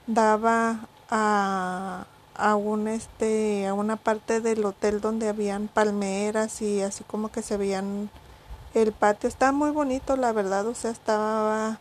daba 0.06 0.86
a, 1.10 2.06
a 2.36 2.54
un 2.54 2.86
este 2.86 3.66
a 3.66 3.74
una 3.74 3.96
parte 3.96 4.40
del 4.40 4.64
hotel 4.64 5.00
donde 5.00 5.28
habían 5.28 5.66
palmeras 5.66 6.62
y 6.62 6.82
así 6.82 7.02
como 7.02 7.32
que 7.32 7.42
se 7.42 7.56
veían 7.56 8.10
el 8.74 8.92
patio 8.92 9.28
estaba 9.28 9.50
muy 9.50 9.72
bonito 9.72 10.14
la 10.14 10.32
verdad 10.32 10.64
o 10.68 10.76
sea 10.76 10.92
estaba 10.92 11.80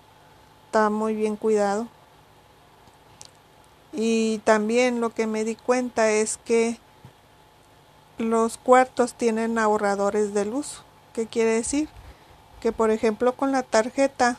estaba 0.66 0.90
muy 0.90 1.14
bien 1.14 1.36
cuidado 1.36 1.88
y 3.92 4.40
también 4.40 5.02
lo 5.02 5.10
que 5.12 5.28
me 5.28 5.44
di 5.44 5.56
cuenta 5.56 6.10
es 6.12 6.38
que 6.38 6.80
los 8.18 8.58
cuartos 8.58 9.14
tienen 9.14 9.58
ahorradores 9.58 10.34
de 10.34 10.46
luz. 10.46 10.84
¿Qué 11.14 11.26
quiere 11.26 11.52
decir? 11.52 11.90
Que 12.62 12.72
por 12.72 12.92
ejemplo 12.92 13.34
con 13.34 13.52
la 13.52 13.64
tarjeta, 13.64 14.38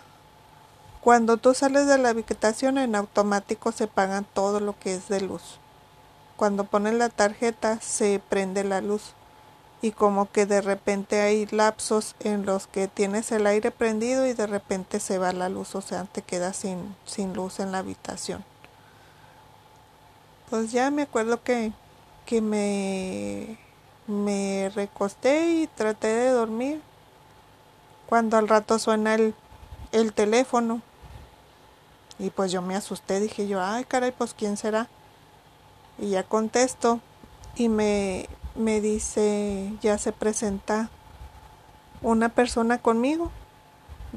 cuando 1.01 1.37
tú 1.37 1.55
sales 1.55 1.87
de 1.87 1.99
la 1.99 2.11
habitación 2.11 2.79
en 2.79 2.95
automático 2.95 3.73
se 3.73 3.87
pagan 3.87 4.27
todo 4.33 4.61
lo 4.61 4.79
que 4.79 4.95
es 4.95 5.09
de 5.09 5.21
luz. 5.21 5.59
Cuando 6.37 6.65
pones 6.65 6.95
la 6.95 7.09
tarjeta 7.09 7.81
se 7.81 8.21
prende 8.29 8.65
la 8.65 8.81
luz 8.81 9.15
y 9.83 9.93
como 9.93 10.31
que 10.31 10.47
de 10.47 10.61
repente 10.61 11.21
hay 11.21 11.47
lapsos 11.47 12.15
en 12.21 12.45
los 12.45 12.67
que 12.67 12.89
tienes 12.89 13.33
el 13.33 13.47
aire 13.47 13.71
prendido 13.71 14.27
y 14.27 14.35
de 14.35 14.47
repente 14.47 15.01
se 15.01 15.19
va 15.19 15.33
la 15.33 15.49
luz, 15.49 15.75
o 15.75 15.81
sea, 15.81 16.05
te 16.05 16.23
quedas 16.23 16.57
sin, 16.57 16.95
sin 17.07 17.35
luz 17.35 17.61
en 17.61 17.73
la 17.73 17.79
habitación. 17.79 18.45
Pues 20.51 20.73
ya 20.73 20.91
me 20.91 21.03
acuerdo 21.03 21.43
que, 21.43 21.73
que 22.27 22.41
me 22.41 23.59
me 24.11 24.71
recosté 24.75 25.63
y 25.63 25.67
traté 25.69 26.09
de 26.09 26.31
dormir. 26.31 26.83
Cuando 28.07 28.37
al 28.37 28.49
rato 28.49 28.79
suena 28.79 29.15
el, 29.15 29.35
el 29.93 30.13
teléfono. 30.13 30.83
Y 32.21 32.31
pues 32.31 32.53
yo 32.53 32.63
me 32.63 32.77
asusté, 32.77 33.19
dije 33.19 33.49
yo, 33.49 33.61
ay 33.61 33.85
caray, 33.85 34.13
pues 34.13 34.35
quién 34.35 34.57
será. 34.57 34.89
Y 35.99 36.11
ya 36.11 36.23
contesto 36.23 37.01
y 37.57 37.69
me, 37.69 38.29
me 38.55 38.81
dice, 38.81 39.73
ya 39.81 39.99
se 39.99 40.13
presenta 40.13 40.91
una 42.03 42.29
persona 42.29 42.79
conmigo. 42.79 43.33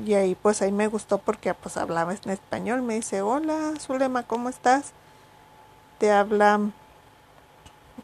Y 0.06 0.14
ahí 0.14 0.36
pues 0.36 0.62
ahí 0.62 0.72
me 0.72 0.88
gustó 0.88 1.18
porque 1.18 1.54
pues 1.56 1.78
hablaba 1.78 2.14
en 2.14 2.30
español. 2.30 2.84
Me 2.84 2.96
dice, 2.96 3.22
hola 3.22 3.74
Zulema, 3.80 4.24
¿cómo 4.24 4.50
estás? 4.50 4.92
Te 5.98 6.12
habla 6.12 6.60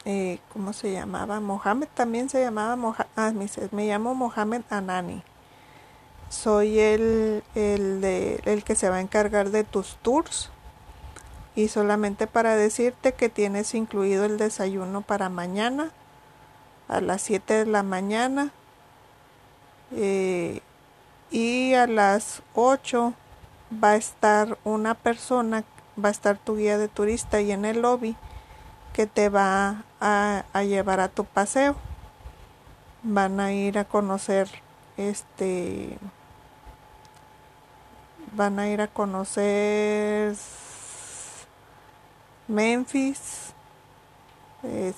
eh, 0.06 0.40
¿cómo 0.54 0.74
se 0.74 0.92
llamaba? 0.92 1.40
Mohamed 1.40 1.88
también 1.94 2.30
se 2.30 2.42
llamaba 2.42 2.76
Mohamed, 2.76 3.10
ah, 3.16 3.32
me, 3.32 3.48
me, 3.72 3.88
llamo 3.88 4.16
Mohamed 4.16 4.62
Anani. 4.70 5.24
Soy 6.30 6.80
el, 6.80 7.44
el, 7.56 8.02
de, 8.02 8.42
el 8.46 8.64
que 8.64 8.76
se 8.76 8.90
va 8.90 8.98
a 8.98 9.02
encargar 9.02 9.50
de 9.50 9.64
tus 9.64 9.98
tours. 10.02 10.50
Y 11.56 11.68
solamente 11.68 12.28
para 12.28 12.56
decirte 12.56 13.14
que 13.14 13.28
tienes 13.30 13.74
incluido 13.74 14.26
el 14.26 14.38
desayuno 14.38 15.02
para 15.02 15.30
mañana 15.30 15.92
a 16.88 17.02
las 17.02 17.22
7 17.22 17.54
de 17.54 17.66
la 17.66 17.84
mañana. 17.84 18.52
Eh, 19.92 20.62
y 21.32 21.74
a 21.76 21.88
las 21.88 22.42
8 22.56 23.14
va 23.84 23.92
a 23.92 23.96
estar 23.96 24.58
una 24.64 24.96
persona, 24.96 25.64
va 26.04 26.10
a 26.10 26.12
estar 26.12 26.38
tu 26.38 26.58
guía 26.58 26.78
de 26.78 26.88
turista 26.88 27.40
y 27.42 27.52
en 27.52 27.66
el 27.66 27.82
lobby 27.82 28.16
que 28.94 29.06
te 29.06 29.30
va 29.30 29.84
a, 30.02 30.44
llevar 30.64 31.00
a 31.00 31.10
tu 31.10 31.24
paseo. 31.24 31.76
Van 33.04 33.40
a 33.40 33.54
ir 33.54 33.78
a 33.78 33.86
conocer 33.86 34.50
este 34.98 35.98
van 38.34 38.60
a 38.60 38.70
ir 38.70 38.82
a 38.82 38.88
conocer 38.88 40.36
Memphis, 42.48 43.54
eh, 44.64 44.94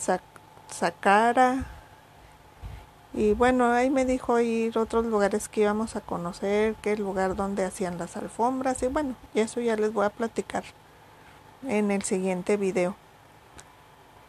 Saqqara 0.69 1.65
y 3.13 3.34
bueno, 3.34 3.71
ahí 3.71 3.89
me 3.89 4.05
dijo 4.05 4.39
ir 4.39 4.77
otros 4.77 5.05
lugares 5.05 5.49
que 5.49 5.61
íbamos 5.61 5.97
a 5.97 6.01
conocer, 6.01 6.75
que 6.75 6.93
el 6.93 7.01
lugar 7.01 7.36
donde 7.36 7.65
hacían 7.65 7.97
las 7.97 8.15
alfombras 8.15 8.82
y 8.84 8.88
bueno, 8.88 9.15
y 9.34 9.41
eso 9.41 9.59
ya 9.59 9.75
les 9.75 9.91
voy 9.91 10.05
a 10.05 10.09
platicar 10.09 10.63
en 11.67 11.91
el 11.91 12.03
siguiente 12.03 12.55
video 12.55 12.95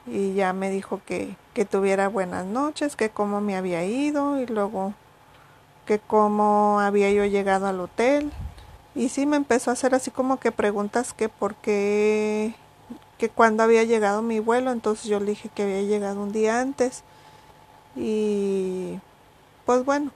y 0.07 0.35
ya 0.35 0.53
me 0.53 0.71
dijo 0.71 1.01
que, 1.07 1.37
que 1.55 1.65
tuviera 1.65 2.09
buenas 2.09 2.45
noches, 2.45 2.97
que 2.97 3.11
cómo 3.11 3.41
me 3.41 3.57
había 3.57 3.85
ido 3.85 4.41
y 4.41 4.47
luego 4.47 4.95
que 5.87 5.99
cómo 5.99 6.81
había 6.81 7.11
yo 7.13 7.25
llegado 7.25 7.67
al 7.67 7.81
hotel. 7.81 8.33
Y 8.95 9.09
sí 9.09 9.27
me 9.27 9.37
empezó 9.37 9.71
a 9.71 9.73
hacer 9.73 9.95
así 9.95 10.11
como 10.11 10.39
que 10.39 10.53
preguntas 10.53 11.15
que 11.15 11.29
por 11.29 11.55
qué, 11.55 12.55
que 13.19 13.31
cuando 13.31 13.63
había 13.63 13.85
llegado 13.85 14.21
mi 14.21 14.39
vuelo, 14.39 14.71
entonces 14.71 15.07
yo 15.07 15.19
le 15.19 15.27
dije 15.27 15.49
que 15.49 15.63
había 15.63 15.83
llegado 15.83 16.23
un 16.23 16.33
día 16.33 16.61
antes. 16.61 17.03
Y 17.97 18.99
pues 19.65 19.85
bueno, 19.85 20.11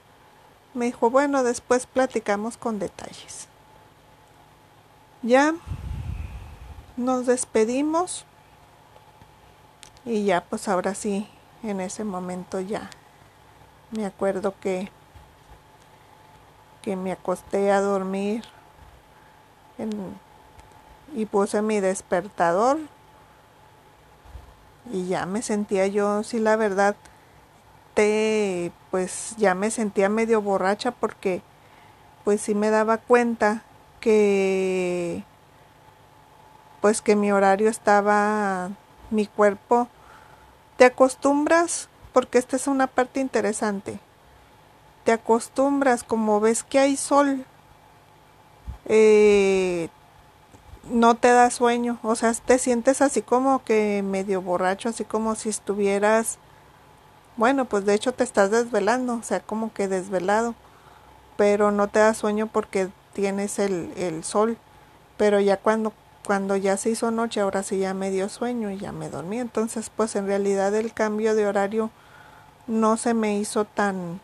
me 0.75 0.87
dijo, 0.87 1.11
bueno, 1.11 1.43
después 1.43 1.87
platicamos 1.87 2.57
con 2.59 2.79
detalles. 2.79 3.49
Ya 5.23 5.55
nos 6.97 7.27
despedimos 7.27 8.25
y 10.05 10.25
ya 10.25 10.45
pues 10.45 10.69
ahora 10.69 10.95
sí, 10.95 11.29
en 11.63 11.81
ese 11.81 12.05
momento 12.05 12.61
ya 12.61 12.91
me 13.91 14.07
acuerdo 14.07 14.55
que, 14.61 14.91
que 16.83 16.95
me 16.95 17.13
acosté 17.13 17.73
a 17.73 17.81
dormir 17.81 18.45
y 21.15 21.27
puse 21.27 21.63
mi 21.63 21.81
despertador. 21.81 22.79
Y 24.93 25.07
ya 25.09 25.27
me 25.27 25.43
sentía 25.43 25.87
yo, 25.87 26.23
sí 26.23 26.39
la 26.39 26.57
verdad, 26.57 26.97
te, 27.95 28.73
pues 28.91 29.35
ya 29.37 29.55
me 29.55 29.71
sentía 29.71 30.09
medio 30.09 30.41
borracha 30.43 30.93
porque 30.93 31.43
pues 32.25 32.41
sí 32.41 32.55
me 32.55 32.71
daba 32.71 32.99
cuenta 32.99 33.63
que 34.01 35.25
pues 36.81 37.03
que 37.03 37.17
mi 37.17 37.33
horario 37.33 37.69
estaba 37.69 38.71
mi 39.11 39.27
cuerpo 39.27 39.89
te 40.77 40.85
acostumbras, 40.85 41.89
porque 42.13 42.39
esta 42.39 42.57
es 42.57 42.67
una 42.67 42.87
parte 42.87 43.21
interesante, 43.21 43.99
te 45.05 45.13
acostumbras 45.13 46.05
como 46.05 46.41
ves 46.41 46.63
que 46.63 46.79
hay 46.79 46.97
sol, 46.97 47.47
eh, 48.87 49.89
no 50.91 51.17
te 51.17 51.29
da 51.29 51.51
sueño, 51.51 51.99
o 52.03 52.15
sea, 52.15 52.33
te 52.35 52.59
sientes 52.59 53.03
así 53.03 53.23
como 53.23 53.63
que 53.65 54.03
medio 54.05 54.43
borracho, 54.43 54.89
así 54.89 55.05
como 55.05 55.35
si 55.35 55.49
estuvieras, 55.49 56.39
bueno, 57.37 57.65
pues 57.67 57.85
de 57.85 57.95
hecho 57.95 58.13
te 58.13 58.25
estás 58.25 58.51
desvelando, 58.51 59.15
o 59.15 59.23
sea, 59.23 59.41
como 59.41 59.73
que 59.73 59.89
desvelado, 59.89 60.55
pero 61.37 61.71
no 61.71 61.89
te 61.89 61.99
da 61.99 62.15
sueño 62.15 62.47
porque 62.47 62.89
tienes 63.13 63.59
el, 63.59 63.93
el 63.97 64.25
sol, 64.25 64.59
pero 65.17 65.41
ya 65.41 65.57
cuando 65.57 65.93
cuando 66.27 66.57
ya 66.57 66.77
se 66.77 66.91
hizo 66.91 67.11
noche, 67.13 67.41
ahora 67.41 67.63
sí 67.63 67.79
ya 67.79 67.95
me 67.95 68.11
dio 68.11 68.29
sueño 68.29 68.71
y 68.71 68.79
ya 68.79 68.93
me 68.93 69.09
dormí. 69.09 69.39
Entonces, 69.39 69.91
pues 69.95 70.17
en 70.17 70.27
realidad 70.27 70.75
el 70.75 70.93
cambio 70.93 71.37
de 71.37 71.47
horario 71.47 71.91
no 72.67 72.97
se 72.97 73.15
me 73.15 73.39
hizo 73.39 73.65
tan 73.65 74.21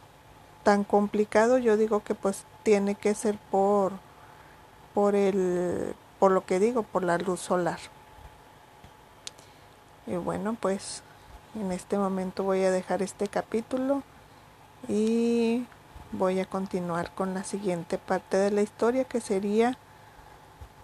tan 0.64 0.84
complicado. 0.84 1.58
Yo 1.58 1.76
digo 1.76 2.02
que 2.02 2.14
pues 2.14 2.44
tiene 2.64 2.96
que 2.96 3.14
ser 3.14 3.38
por 3.50 3.92
por 4.94 5.14
el 5.14 5.94
por 6.18 6.30
lo 6.30 6.46
que 6.46 6.60
digo, 6.60 6.84
por 6.84 7.02
la 7.02 7.18
luz 7.18 7.40
solar. 7.40 7.80
Y 10.06 10.14
bueno, 10.14 10.56
pues 10.58 11.02
en 11.54 11.72
este 11.72 11.98
momento 11.98 12.44
voy 12.44 12.62
a 12.62 12.70
dejar 12.70 13.02
este 13.02 13.26
capítulo 13.26 14.02
y 14.88 15.66
voy 16.12 16.38
a 16.38 16.46
continuar 16.46 17.12
con 17.14 17.34
la 17.34 17.42
siguiente 17.42 17.98
parte 17.98 18.36
de 18.36 18.52
la 18.52 18.62
historia 18.62 19.04
que 19.04 19.20
sería 19.20 19.76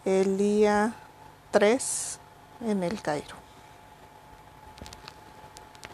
el 0.04 0.38
día 0.38 0.94
3 1.52 2.18
en 2.66 2.82
el 2.82 3.00
Cairo. 3.00 3.38